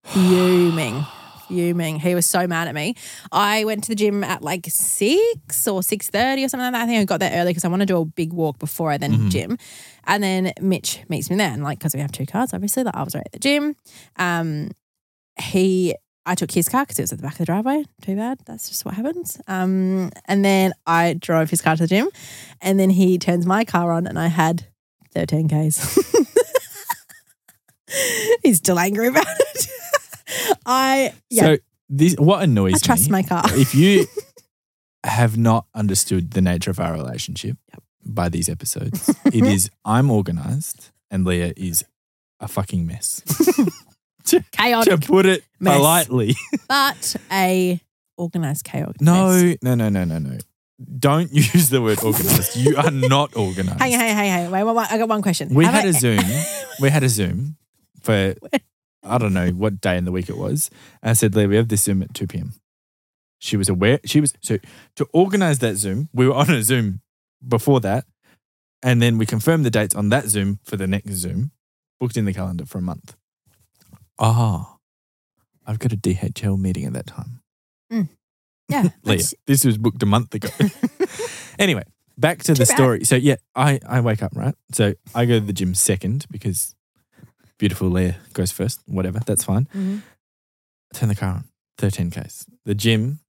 Fuming. 0.05 1.05
Fuming. 1.49 2.01
He 2.01 2.15
was 2.15 2.27
so 2.27 2.47
mad 2.47 2.69
at 2.69 2.75
me. 2.75 2.95
I 3.33 3.65
went 3.65 3.85
to 3.85 3.89
the 3.91 3.95
gym 3.95 4.25
at 4.25 4.43
like 4.43 4.67
six 4.69 5.67
or 5.69 5.83
six 5.83 6.09
thirty 6.09 6.45
or 6.45 6.49
something 6.49 6.65
like 6.65 6.73
that. 6.73 6.83
I 6.83 6.87
think 6.87 7.01
I 7.01 7.05
got 7.05 7.21
there 7.21 7.33
early 7.41 7.51
because 7.51 7.65
I 7.65 7.69
want 7.69 7.81
to 7.81 7.87
do 7.87 7.99
a 7.99 8.05
big 8.05 8.33
walk 8.33 8.59
before 8.59 8.91
I 8.91 8.99
then 8.99 9.13
Mhm. 9.13 9.31
gym. 9.31 9.59
And 10.07 10.23
then 10.23 10.53
Mitch 10.61 11.01
meets 11.09 11.31
me 11.31 11.37
there, 11.37 11.51
and 11.51 11.63
like 11.63 11.79
because 11.79 11.95
we 11.95 12.01
have 12.01 12.13
two 12.13 12.27
cars, 12.27 12.53
obviously, 12.55 12.85
like 12.85 12.97
I 12.97 13.03
was 13.03 13.15
right 13.15 13.27
at 13.27 13.33
the 13.33 13.39
gym. 13.39 13.77
Um, 14.17 14.71
he, 15.41 15.95
I 16.27 16.35
took 16.35 16.51
his 16.53 16.69
car 16.69 16.85
because 16.85 16.99
it 16.99 17.03
was 17.03 17.13
at 17.13 17.19
the 17.19 17.23
back 17.23 17.33
of 17.33 17.39
the 17.39 17.45
driveway. 17.47 17.85
Too 18.03 18.17
bad. 18.17 18.39
That's 18.47 18.69
just 18.69 18.85
what 18.85 18.95
happens. 18.95 19.41
Um, 19.49 20.11
and 20.27 20.45
then 20.45 20.73
I 20.87 21.15
drove 21.15 21.51
his 21.51 21.61
car 21.61 21.77
to 21.77 21.83
the 21.83 21.89
gym, 21.89 22.09
and 22.63 22.79
then 22.81 22.91
he 22.91 23.19
turns 23.19 23.45
my 23.47 23.65
car 23.65 23.93
on, 23.93 24.07
and 24.07 24.19
I 24.19 24.29
had 24.29 24.67
thirteen 25.13 25.49
k's. 25.49 25.99
He's 28.43 28.59
still 28.59 28.79
angry 28.79 29.09
about 29.09 29.27
it. 29.29 29.69
I 30.67 31.13
yeah, 31.31 31.43
So 31.43 31.57
this, 31.89 32.15
what 32.19 32.43
annoys 32.43 32.75
I 32.75 32.79
trust 32.87 33.05
me, 33.07 33.11
my 33.13 33.23
car. 33.23 33.43
if 33.47 33.75
you 33.75 34.07
have 35.05 35.37
not 35.37 35.67
understood 35.75 36.31
the 36.33 36.41
nature 36.41 36.71
of 36.71 36.81
our 36.81 36.93
relationship 36.93 37.57
by 38.05 38.29
these 38.29 38.49
episodes, 38.49 39.09
it 39.27 39.45
is 39.45 39.71
I'm 39.85 40.11
organized 40.11 40.91
and 41.11 41.25
Leah 41.25 41.53
is 41.57 41.85
a 42.41 42.49
fucking 42.49 42.87
mess. 42.87 43.23
to 44.27 44.43
Chaotic, 44.53 45.01
To 45.01 45.07
put 45.07 45.27
it 45.27 45.45
mess. 45.61 45.77
politely. 45.77 46.35
but 46.69 47.17
a 47.31 47.81
organized 48.17 48.65
chaos. 48.65 48.95
No, 49.01 49.29
mess. 49.29 49.57
no, 49.63 49.75
no, 49.75 49.89
no, 49.89 50.05
no, 50.05 50.19
no. 50.19 50.39
Don't 50.99 51.33
use 51.33 51.69
the 51.71 51.81
word 51.81 52.03
organized. 52.03 52.57
you 52.57 52.77
are 52.77 52.91
not 52.91 53.37
organized. 53.37 53.79
Hang 53.81 53.95
on, 53.95 54.01
hang 54.01 54.47
on. 54.47 54.51
Wait, 54.53 54.65
wait, 54.65 54.75
wait, 54.75 54.93
I 54.93 54.99
got 54.99 55.09
one 55.09 55.23
question. 55.23 55.55
We 55.55 55.65
Have 55.65 55.75
had 55.75 55.85
I- 55.87 55.89
a 55.89 55.93
Zoom. 55.93 56.21
We 56.81 56.91
had 56.91 57.03
a 57.05 57.09
Zoom 57.09 57.57
for 58.03 58.35
I 59.05 59.19
don't 59.19 59.35
know 59.35 59.51
what 59.51 59.81
day 59.81 59.97
in 59.97 60.05
the 60.05 60.13
week 60.13 60.29
it 60.29 60.37
was. 60.37 60.71
And 61.03 61.11
I 61.11 61.13
said, 61.13 61.35
Leah, 61.35 61.49
we 61.49 61.57
have 61.57 61.69
this 61.69 61.83
Zoom 61.83 62.03
at 62.03 62.15
2 62.15 62.27
p.m. 62.27 62.55
She 63.39 63.57
was 63.57 63.69
aware. 63.69 64.01
She 64.05 64.21
was 64.21 64.33
so 64.41 64.59
to 64.97 65.07
organize 65.13 65.59
that 65.59 65.77
Zoom, 65.77 66.09
we 66.15 66.27
were 66.27 66.35
on 66.35 66.51
a 66.51 66.63
Zoom 66.63 67.01
before 67.47 67.81
that. 67.81 68.05
And 68.83 69.01
then 69.01 69.19
we 69.19 69.27
confirmed 69.27 69.65
the 69.65 69.71
dates 69.71 69.95
on 69.95 70.09
that 70.11 70.27
Zoom 70.29 70.61
for 70.65 70.77
the 70.77 70.87
next 70.87 71.13
Zoom, 71.13 71.53
booked 72.01 72.17
in 72.17 72.25
the 72.27 72.35
calendar 72.35 72.67
for 72.67 72.79
a 72.79 72.83
month. 72.83 73.17
Ah, 74.19 74.77
I've 75.67 75.79
got 75.79 75.93
a 75.93 75.97
DHL 75.97 76.59
meeting 76.59 76.85
at 76.85 76.93
that 76.93 77.07
time. 77.07 77.41
Yeah, 78.69 78.89
Leah, 79.05 79.23
this 79.47 79.65
was 79.65 79.79
booked 79.79 80.03
a 80.03 80.07
month 80.07 80.35
ago. 80.35 80.49
anyway, 81.59 81.85
back 82.17 82.43
to 82.45 82.55
the 82.55 82.65
bad. 82.65 82.69
story. 82.69 83.05
So 83.05 83.17
yeah, 83.17 83.37
I, 83.55 83.81
I 83.87 84.01
wake 84.01 84.23
up, 84.23 84.33
right? 84.35 84.55
So 84.73 84.95
I 85.15 85.27
go 85.27 85.39
to 85.39 85.45
the 85.45 85.53
gym 85.53 85.75
second 85.75 86.27
because 86.31 86.74
beautiful 87.59 87.89
Leah 87.89 88.17
goes 88.33 88.53
first. 88.53 88.81
Whatever, 88.87 89.21
that's 89.27 89.45
fine. 89.45 89.69
Mhm. 89.75 90.03
Turn 90.95 91.09
the 91.09 91.15
car 91.15 91.31
on. 91.31 91.45
13 91.79 92.11
Ks. 92.11 92.47
The 92.65 92.75
gym 92.75 93.21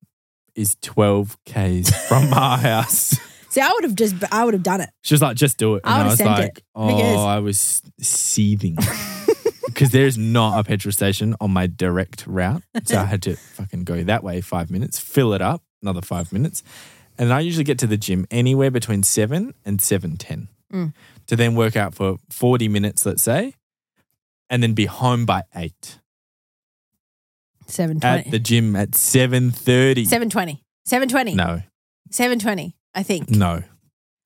is 0.55 0.77
12 0.81 1.37
Ks 1.45 1.89
from 2.07 2.29
my 2.29 2.57
house. 2.57 3.17
See, 3.49 3.61
I 3.61 3.71
would 3.71 3.83
have 3.85 3.95
just, 3.95 4.15
I 4.31 4.43
would 4.45 4.53
have 4.53 4.63
done 4.63 4.81
it. 4.81 4.89
She 5.01 5.13
was 5.13 5.21
like, 5.21 5.35
just 5.37 5.57
do 5.57 5.75
it. 5.75 5.81
And 5.83 5.93
I 5.93 6.01
I, 6.01 6.07
was 6.07 6.21
like, 6.21 6.57
it. 6.59 6.63
oh, 6.75 6.87
Because- 6.87 7.17
I 7.25 7.39
was 7.39 7.81
seething. 7.99 8.77
Because 9.67 9.89
there's 9.91 10.17
not 10.17 10.57
a 10.57 10.63
petrol 10.63 10.93
station 10.93 11.35
on 11.41 11.51
my 11.51 11.67
direct 11.67 12.25
route. 12.27 12.63
So 12.85 12.97
I 12.97 13.03
had 13.03 13.21
to 13.23 13.35
fucking 13.57 13.83
go 13.83 14.03
that 14.03 14.23
way 14.23 14.39
five 14.39 14.71
minutes, 14.71 14.99
fill 14.99 15.33
it 15.33 15.41
up, 15.41 15.63
another 15.81 16.01
five 16.01 16.31
minutes. 16.31 16.63
And 17.17 17.33
I 17.33 17.41
usually 17.41 17.65
get 17.65 17.77
to 17.79 17.87
the 17.87 17.97
gym 17.97 18.25
anywhere 18.31 18.71
between 18.71 19.03
seven 19.03 19.53
and 19.65 19.81
seven 19.81 20.15
ten 20.15 20.47
Mm. 20.71 20.93
to 21.27 21.35
then 21.35 21.55
work 21.55 21.75
out 21.75 21.93
for 21.93 22.17
40 22.29 22.69
minutes, 22.69 23.05
let's 23.05 23.21
say, 23.21 23.53
and 24.49 24.61
then 24.63 24.73
be 24.73 24.85
home 24.85 25.25
by 25.25 25.43
eight. 25.55 25.99
Seven 27.67 28.03
At 28.03 28.29
the 28.29 28.39
gym 28.39 28.75
at 28.75 28.91
7.30. 28.91 30.05
Seven 30.05 30.29
twenty. 30.29 30.63
Seven 30.85 31.09
twenty. 31.09 31.33
No, 31.33 31.63
Seven 32.11 32.37
twenty. 32.39 32.75
I 32.93 33.01
think. 33.03 33.29
no. 33.29 33.63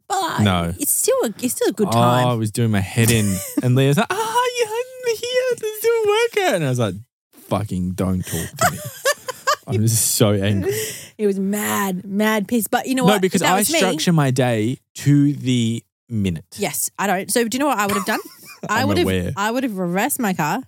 But 0.10 0.40
No. 0.42 0.74
it's 0.80 0.92
still 0.92 1.16
a, 1.24 1.28
it's 1.42 1.54
still 1.54 1.70
a 1.70 1.72
good 1.74 1.88
Oh, 1.88 1.92
time. 1.92 2.28
I 2.28 2.34
was 2.34 2.52
doing 2.52 2.72
my 2.72 2.80
head 2.82 3.12
in. 3.12 3.34
and 3.64 3.76
Leah's 3.76 3.98
like, 3.98 4.08
ah, 4.10 4.48
you're 4.60 5.16
here. 5.16 5.44
Let's 5.52 5.80
do 5.82 5.88
a 5.88 6.08
workout. 6.08 6.56
And 6.56 6.64
I 6.66 6.70
was 6.70 6.80
like, 6.80 6.96
fucking 7.34 7.92
don't 7.92 8.26
talk 8.26 8.50
to 8.50 8.72
me. 8.72 8.78
I'm 9.68 9.82
just 9.84 10.16
so 10.16 10.34
angry. 10.34 10.74
It 11.20 11.28
was 11.28 11.40
mad, 11.40 12.04
mad 12.06 12.48
piss. 12.48 12.66
But 12.68 12.88
you 12.88 12.96
know 12.96 13.04
what? 13.06 13.14
No, 13.14 13.20
because 13.20 13.42
I 13.44 13.56
was 13.56 13.72
me- 13.72 13.78
structure 13.78 14.12
my 14.12 14.32
day 14.32 14.80
to 14.96 15.34
the 15.34 15.84
minute. 16.10 16.46
Yes, 16.58 16.90
I 16.98 17.06
don't. 17.08 17.32
So 17.32 17.48
do 17.48 17.56
you 17.56 17.60
know 17.60 17.68
what 17.68 17.78
I 17.78 17.86
would 17.86 17.96
have 17.96 18.06
done? 18.06 18.20
I 18.70 18.86
would 18.86 18.98
have. 18.98 19.34
I 19.38 19.52
would 19.52 19.64
have 19.64 19.78
reversed 19.78 20.20
my 20.20 20.34
car, 20.34 20.64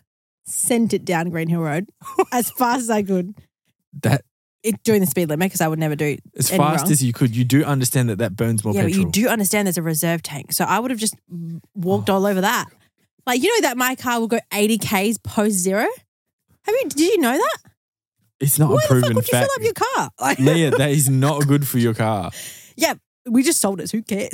sent 0.46 0.94
it 0.94 1.04
down 1.06 1.30
Green 1.30 1.48
Hill 1.50 1.62
Road 1.62 1.88
as 2.32 2.52
fast 2.52 2.82
as 2.82 2.90
I 2.90 3.04
could 3.04 3.34
That 4.02 4.24
it, 4.64 4.82
doing 4.84 5.02
the 5.02 5.08
speed 5.08 5.28
limit 5.30 5.48
because 5.48 5.62
I 5.62 5.68
would 5.68 5.80
never 5.80 5.96
do 5.96 6.18
as 6.38 6.50
fast 6.50 6.84
wrong. 6.84 6.92
as 6.92 7.04
you 7.04 7.14
could, 7.14 7.36
you 7.36 7.44
do 7.44 7.64
understand 7.64 8.10
that 8.10 8.20
that 8.20 8.36
burns 8.36 8.64
more 8.64 8.74
yeah, 8.76 8.84
petrol. 8.84 9.06
but 9.06 9.18
you 9.18 9.24
do 9.24 9.28
understand 9.30 9.66
there's 9.68 9.78
a 9.78 9.82
reserve 9.82 10.22
tank. 10.22 10.54
So 10.54 10.64
I 10.66 10.80
would 10.80 10.92
have 10.92 11.00
just 11.00 11.16
walked 11.76 12.10
Oh. 12.10 12.16
all 12.16 12.26
over 12.28 12.42
that. 12.42 12.68
Like 13.26 13.42
you 13.42 13.50
know 13.62 13.68
that 13.68 13.78
my 13.78 13.96
car 13.96 14.20
will 14.20 14.28
go 14.28 14.40
80 14.54 14.78
k's 14.78 15.18
post 15.18 15.56
zero. 15.56 15.86
Have 16.66 16.76
you? 16.76 16.90
Did 16.90 17.00
you 17.00 17.18
know 17.20 17.38
that? 17.38 17.58
It's 18.40 18.58
not 18.60 18.70
Why 18.70 18.76
a 18.76 18.78
the 18.78 18.82
fuck 18.82 18.90
proven 18.90 19.16
would 19.16 19.28
you 19.28 19.32
fact. 19.32 19.52
fill 19.52 19.62
up 19.62 19.64
your 19.64 19.74
car? 19.74 20.10
Like, 20.20 20.40
Leah, 20.40 20.72
that 20.72 20.90
is 20.92 21.10
not 21.10 21.48
good 21.48 21.68
for 21.68 21.78
your 21.80 21.94
car. 21.94 22.32
yeah, 22.76 22.94
we 23.30 23.44
just 23.44 23.60
sold 23.62 23.82
it. 23.82 23.92
Who 23.92 24.02
cares? 24.04 24.30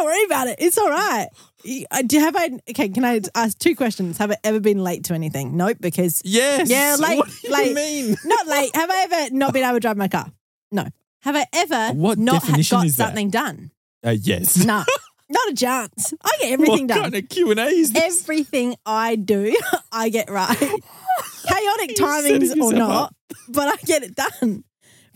Don't 0.00 0.06
worry 0.06 0.24
about 0.24 0.48
it. 0.48 0.56
It's 0.60 0.78
all 0.78 0.88
right. 0.88 1.28
Uh, 1.90 2.02
Do 2.06 2.18
have 2.20 2.34
I? 2.36 2.58
Okay, 2.70 2.88
can 2.88 3.04
I 3.04 3.20
ask 3.34 3.58
two 3.58 3.76
questions? 3.76 4.16
Have 4.16 4.30
I 4.30 4.36
ever 4.44 4.60
been 4.60 4.82
late 4.82 5.04
to 5.04 5.14
anything? 5.14 5.58
Nope. 5.58 5.76
Because 5.78 6.22
Yes. 6.24 6.70
Yeah, 6.70 6.96
late- 6.98 7.18
What 7.18 7.28
do 7.28 7.34
you 7.48 7.52
late. 7.52 7.74
mean? 7.74 8.16
not 8.24 8.46
late. 8.46 8.74
Have 8.74 8.90
I 8.90 9.06
ever 9.10 9.34
not 9.34 9.52
been 9.52 9.62
able 9.62 9.74
to 9.74 9.80
drive 9.80 9.98
my 9.98 10.08
car? 10.08 10.32
No. 10.72 10.86
Have 11.20 11.36
I 11.36 11.44
ever 11.52 11.90
What 11.92 12.16
not 12.18 12.42
ha- 12.44 12.56
got 12.56 12.88
something 12.88 13.28
done? 13.28 13.72
Uh, 14.02 14.16
yes. 14.18 14.56
No, 14.64 14.84
not 15.28 15.48
a 15.50 15.54
chance. 15.54 16.14
I 16.24 16.30
get 16.40 16.52
everything 16.52 16.86
what 16.88 16.94
done. 16.94 17.00
kind 17.10 17.14
of 17.16 17.28
Q 17.28 17.50
and 17.50 17.60
A 17.60 17.66
is 17.66 17.92
this? 17.92 18.22
Everything 18.22 18.76
I 18.86 19.16
do, 19.16 19.54
I 19.92 20.08
get 20.08 20.30
right. 20.30 20.56
Chaotic 21.46 21.94
timings 21.96 22.56
or 22.58 22.72
not, 22.72 22.90
up. 23.08 23.16
but 23.50 23.68
I 23.68 23.76
get 23.84 24.02
it 24.02 24.14
done, 24.14 24.64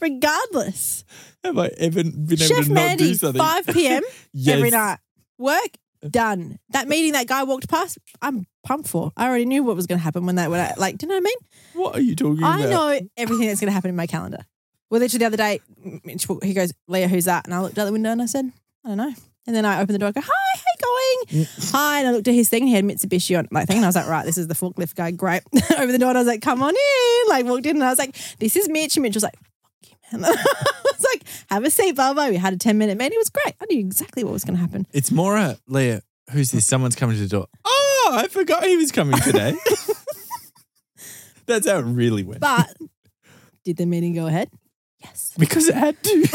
regardless. 0.00 1.04
Have 1.42 1.58
I 1.58 1.68
ever 1.78 2.04
been 2.04 2.36
Chef 2.36 2.50
able 2.50 2.54
to 2.54 2.54
not 2.54 2.64
do 2.64 2.74
Mandy, 2.74 3.14
something? 3.14 3.40
5 3.40 3.66
p.m. 3.68 4.02
yes. 4.32 4.56
every 4.56 4.70
night. 4.70 4.98
Work 5.38 5.78
uh. 6.02 6.08
done. 6.08 6.58
That 6.70 6.88
meeting 6.88 7.12
that 7.12 7.26
guy 7.26 7.42
walked 7.44 7.68
past, 7.68 7.98
I'm 8.22 8.46
pumped 8.64 8.88
for. 8.88 9.12
I 9.16 9.26
already 9.26 9.46
knew 9.46 9.62
what 9.62 9.76
was 9.76 9.86
going 9.86 9.98
to 9.98 10.02
happen 10.02 10.26
when 10.26 10.36
that 10.36 10.50
when 10.50 10.60
I, 10.60 10.74
like. 10.76 10.98
Do 10.98 11.06
you 11.06 11.08
know 11.08 11.16
what 11.16 11.22
I 11.22 11.24
mean? 11.24 11.38
What 11.74 11.96
are 11.96 12.00
you 12.00 12.16
talking 12.16 12.38
about? 12.38 12.60
I 12.60 12.64
about? 12.64 12.70
know 12.70 13.08
everything 13.16 13.48
that's 13.48 13.60
going 13.60 13.68
to 13.68 13.74
happen 13.74 13.90
in 13.90 13.96
my 13.96 14.06
calendar. 14.06 14.44
Well, 14.90 15.00
literally 15.00 15.18
the 15.18 15.26
other 15.26 15.36
day, 15.36 15.60
Mitch, 16.04 16.26
he 16.42 16.54
goes, 16.54 16.72
Leah, 16.86 17.08
who's 17.08 17.24
that? 17.24 17.46
And 17.46 17.54
I 17.54 17.60
looked 17.60 17.78
out 17.78 17.86
the 17.86 17.92
window 17.92 18.10
and 18.10 18.22
I 18.22 18.26
said, 18.26 18.52
I 18.84 18.88
don't 18.88 18.98
know. 18.98 19.12
And 19.46 19.54
then 19.54 19.66
I 19.66 19.80
opened 19.80 19.94
the 19.94 19.98
door. 19.98 20.08
I 20.08 20.12
go, 20.12 20.20
hi, 20.20 20.30
how 20.30 20.62
you 20.78 21.36
going? 21.36 21.44
Mm. 21.44 21.72
Hi. 21.72 21.98
And 21.98 22.08
I 22.08 22.12
looked 22.12 22.28
at 22.28 22.34
his 22.34 22.48
thing. 22.48 22.62
And 22.62 22.68
he 22.68 22.74
had 22.74 22.84
Mitsubishi 22.84 23.38
on 23.38 23.48
like 23.50 23.66
thing. 23.66 23.76
And 23.78 23.84
I 23.84 23.88
was 23.88 23.96
like, 23.96 24.06
right, 24.06 24.24
this 24.24 24.38
is 24.38 24.48
the 24.48 24.54
forklift 24.54 24.94
guy. 24.94 25.10
Great. 25.10 25.42
Over 25.78 25.92
the 25.92 25.98
door. 25.98 26.10
And 26.10 26.18
I 26.18 26.20
was 26.20 26.28
like, 26.28 26.40
come 26.40 26.62
on 26.62 26.70
in. 26.74 27.28
Like 27.28 27.44
walked 27.44 27.66
in 27.66 27.76
and 27.76 27.84
I 27.84 27.90
was 27.90 27.98
like, 27.98 28.16
this 28.38 28.56
is 28.56 28.68
Mitch. 28.68 28.96
And 28.96 29.02
Mitch 29.02 29.14
was 29.14 29.22
like, 29.22 29.34
you, 30.14 30.18
man. 30.22 30.32
I 30.32 30.82
was 30.84 31.06
like, 31.12 31.24
have 31.50 31.64
a 31.64 31.70
seat, 31.70 31.92
blah, 31.92 32.12
blah. 32.14 32.28
We 32.28 32.36
had 32.36 32.52
a 32.52 32.56
10 32.56 32.78
minute 32.78 32.96
meeting. 32.98 33.16
It 33.16 33.18
was 33.18 33.30
great. 33.30 33.54
I 33.60 33.66
knew 33.70 33.80
exactly 33.80 34.24
what 34.24 34.32
was 34.32 34.44
going 34.44 34.56
to 34.56 34.60
happen. 34.60 34.86
It's 34.92 35.10
more 35.10 35.36
a 35.36 35.58
Leah. 35.68 36.02
Who's 36.32 36.50
this? 36.50 36.64
Someone's 36.66 36.96
coming 36.96 37.16
to 37.16 37.22
the 37.22 37.28
door. 37.28 37.46
Oh, 37.64 38.10
I 38.12 38.28
forgot 38.28 38.64
he 38.64 38.76
was 38.76 38.92
coming 38.92 39.20
today. 39.20 39.54
That's 41.46 41.68
how 41.68 41.78
it 41.78 41.82
really 41.82 42.22
went. 42.22 42.40
But 42.40 42.74
did 43.64 43.76
the 43.76 43.86
meeting 43.86 44.14
go 44.14 44.26
ahead? 44.26 44.50
Yes. 45.04 45.32
because 45.38 45.68
it 45.68 45.74
had 45.74 46.02
to. 46.02 46.28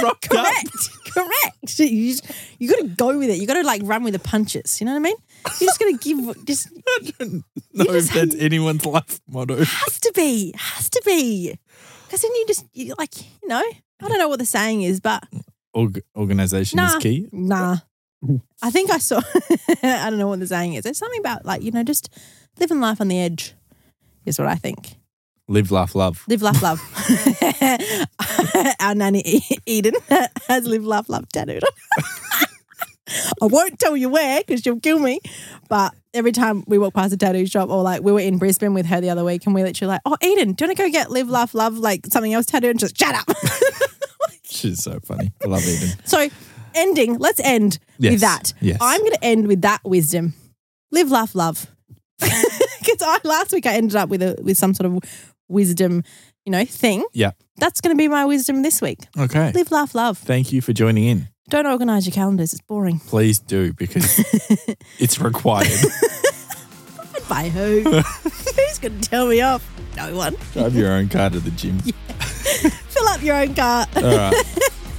Rocked 0.02 0.32
up. 0.34 0.44
Correct. 0.44 0.90
Correct. 1.14 1.78
You, 1.78 2.12
just, 2.12 2.30
you 2.58 2.68
got 2.68 2.78
to 2.80 2.88
go 2.88 3.18
with 3.18 3.30
it. 3.30 3.38
You 3.38 3.46
got 3.46 3.54
to 3.54 3.62
like 3.62 3.80
run 3.84 4.02
with 4.04 4.12
the 4.12 4.18
punches. 4.18 4.80
You 4.80 4.84
know 4.86 4.92
what 4.92 4.98
I 4.98 5.02
mean? 5.02 5.16
You're 5.60 5.68
just 5.68 5.78
going 5.80 5.96
to 5.96 6.02
give, 6.04 6.44
just 6.44 6.68
I 6.88 7.10
don't 7.18 7.32
know 7.72 7.84
if 7.94 8.08
that's 8.12 8.34
anyone's 8.36 8.84
life 8.84 9.20
motto. 9.28 9.56
has 9.64 10.00
to 10.00 10.12
be, 10.14 10.52
has 10.56 10.90
to 10.90 11.02
be. 11.06 11.58
Because 12.06 12.20
then 12.22 12.30
you 12.34 12.44
just, 12.46 12.66
you 12.72 12.94
like, 12.98 13.16
you 13.42 13.48
know, 13.48 13.62
I 14.02 14.08
don't 14.08 14.18
know 14.18 14.28
what 14.28 14.38
the 14.40 14.46
saying 14.46 14.82
is, 14.82 15.00
but 15.00 15.24
Org- 15.72 16.02
organization 16.16 16.76
Nah. 16.78 16.88
is 16.96 17.02
key. 17.02 17.28
nah. 17.32 17.78
I 18.62 18.70
think 18.70 18.90
I 18.90 18.98
saw, 18.98 19.20
I 19.82 20.08
don't 20.10 20.18
know 20.18 20.28
what 20.28 20.40
the 20.40 20.46
saying 20.46 20.74
is. 20.74 20.84
There's 20.84 20.98
something 20.98 21.20
about 21.20 21.44
like, 21.44 21.62
you 21.62 21.70
know, 21.70 21.82
just 21.84 22.08
living 22.58 22.80
life 22.80 23.00
on 23.00 23.08
the 23.08 23.20
edge. 23.20 23.54
is 24.24 24.38
what 24.38 24.48
I 24.48 24.54
think. 24.56 24.96
Live, 25.48 25.70
laugh, 25.70 25.94
love. 25.94 26.24
Live, 26.26 26.42
laugh, 26.42 26.60
love. 26.60 26.80
Our 28.80 28.94
nanny 28.94 29.42
Eden 29.66 29.94
has 30.48 30.66
live, 30.66 30.84
laugh, 30.84 31.08
love 31.08 31.28
tattooed. 31.30 31.62
I 33.40 33.46
won't 33.46 33.78
tell 33.78 33.96
you 33.96 34.08
where 34.08 34.40
because 34.40 34.62
she'll 34.62 34.80
kill 34.80 34.98
me. 34.98 35.20
But 35.68 35.94
every 36.12 36.32
time 36.32 36.64
we 36.66 36.76
walk 36.78 36.94
past 36.94 37.12
a 37.12 37.16
tattoo 37.16 37.46
shop, 37.46 37.68
or 37.70 37.82
like 37.82 38.02
we 38.02 38.10
were 38.12 38.20
in 38.20 38.38
Brisbane 38.38 38.74
with 38.74 38.86
her 38.86 39.00
the 39.00 39.10
other 39.10 39.24
week, 39.24 39.46
and 39.46 39.54
we 39.54 39.62
literally 39.62 39.88
like, 39.92 40.00
"Oh, 40.04 40.16
Eden, 40.22 40.52
do 40.52 40.64
you 40.64 40.68
want 40.68 40.76
to 40.76 40.82
go 40.82 40.90
get 40.90 41.10
live, 41.10 41.28
laugh, 41.28 41.54
love 41.54 41.78
like 41.78 42.06
something 42.06 42.32
else 42.32 42.46
tattooed?" 42.46 42.70
And 42.72 42.80
just 42.80 42.98
shut 42.98 43.14
up. 43.14 43.36
She's 44.44 44.82
so 44.82 44.98
funny. 45.04 45.32
I 45.44 45.48
love 45.48 45.66
Eden. 45.66 45.90
so, 46.04 46.28
ending. 46.74 47.18
Let's 47.18 47.40
end 47.40 47.78
Yes, 47.98 48.12
with 48.12 48.20
that. 48.22 48.52
yes. 48.60 48.78
I'm 48.80 49.00
going 49.00 49.12
to 49.12 49.24
end 49.24 49.46
with 49.48 49.62
that 49.62 49.80
wisdom. 49.84 50.34
Live, 50.90 51.10
laugh, 51.10 51.34
love. 51.34 51.66
Because 52.18 53.02
I 53.02 53.18
last 53.24 53.52
week 53.52 53.66
I 53.66 53.74
ended 53.74 53.96
up 53.96 54.08
with 54.08 54.22
a 54.22 54.36
with 54.42 54.56
some 54.56 54.72
sort 54.74 54.86
of 54.92 54.98
wisdom, 55.48 56.02
you 56.46 56.52
know, 56.52 56.64
thing. 56.64 57.04
Yeah. 57.12 57.32
That's 57.58 57.80
going 57.80 57.94
to 57.94 57.98
be 57.98 58.08
my 58.08 58.24
wisdom 58.24 58.62
this 58.62 58.80
week. 58.80 59.00
Okay. 59.18 59.50
Live, 59.52 59.70
laugh, 59.70 59.94
love. 59.94 60.16
Thank 60.16 60.52
you 60.52 60.60
for 60.62 60.72
joining 60.72 61.04
in. 61.04 61.28
Don't 61.50 61.66
organise 61.66 62.06
your 62.06 62.12
calendars. 62.12 62.52
It's 62.52 62.62
boring. 62.62 63.00
Please 63.00 63.38
do 63.38 63.72
because 63.72 64.18
it's 64.98 65.20
required. 65.20 65.68
By 67.28 67.48
who? 67.48 67.82
Who's 68.00 68.78
going 68.78 69.00
to 69.00 69.08
tell 69.08 69.26
me 69.26 69.40
off? 69.40 69.68
No 69.96 70.14
one. 70.16 70.36
Drive 70.52 70.74
your 70.76 70.92
own 70.92 71.08
car 71.08 71.30
to 71.30 71.40
the 71.40 71.50
gym. 71.50 71.78
Fill 71.80 73.08
up 73.08 73.22
your 73.22 73.36
own 73.36 73.54
car. 73.54 73.86
All 73.96 74.02
right. 74.02 74.34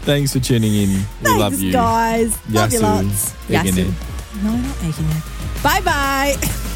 Thanks 0.03 0.33
for 0.33 0.39
tuning 0.39 0.73
in. 0.73 0.89
We 0.89 0.95
Thanks, 0.95 1.39
love 1.39 1.59
you. 1.59 1.71
guys. 1.71 2.37
Love 2.49 2.73
you 2.73 2.79
lots. 2.79 3.33
Yasu. 3.47 3.85
No, 4.43 4.55
not 4.55 4.75
Egenin. 4.77 5.63
Bye 5.63 5.81
bye. 5.81 6.73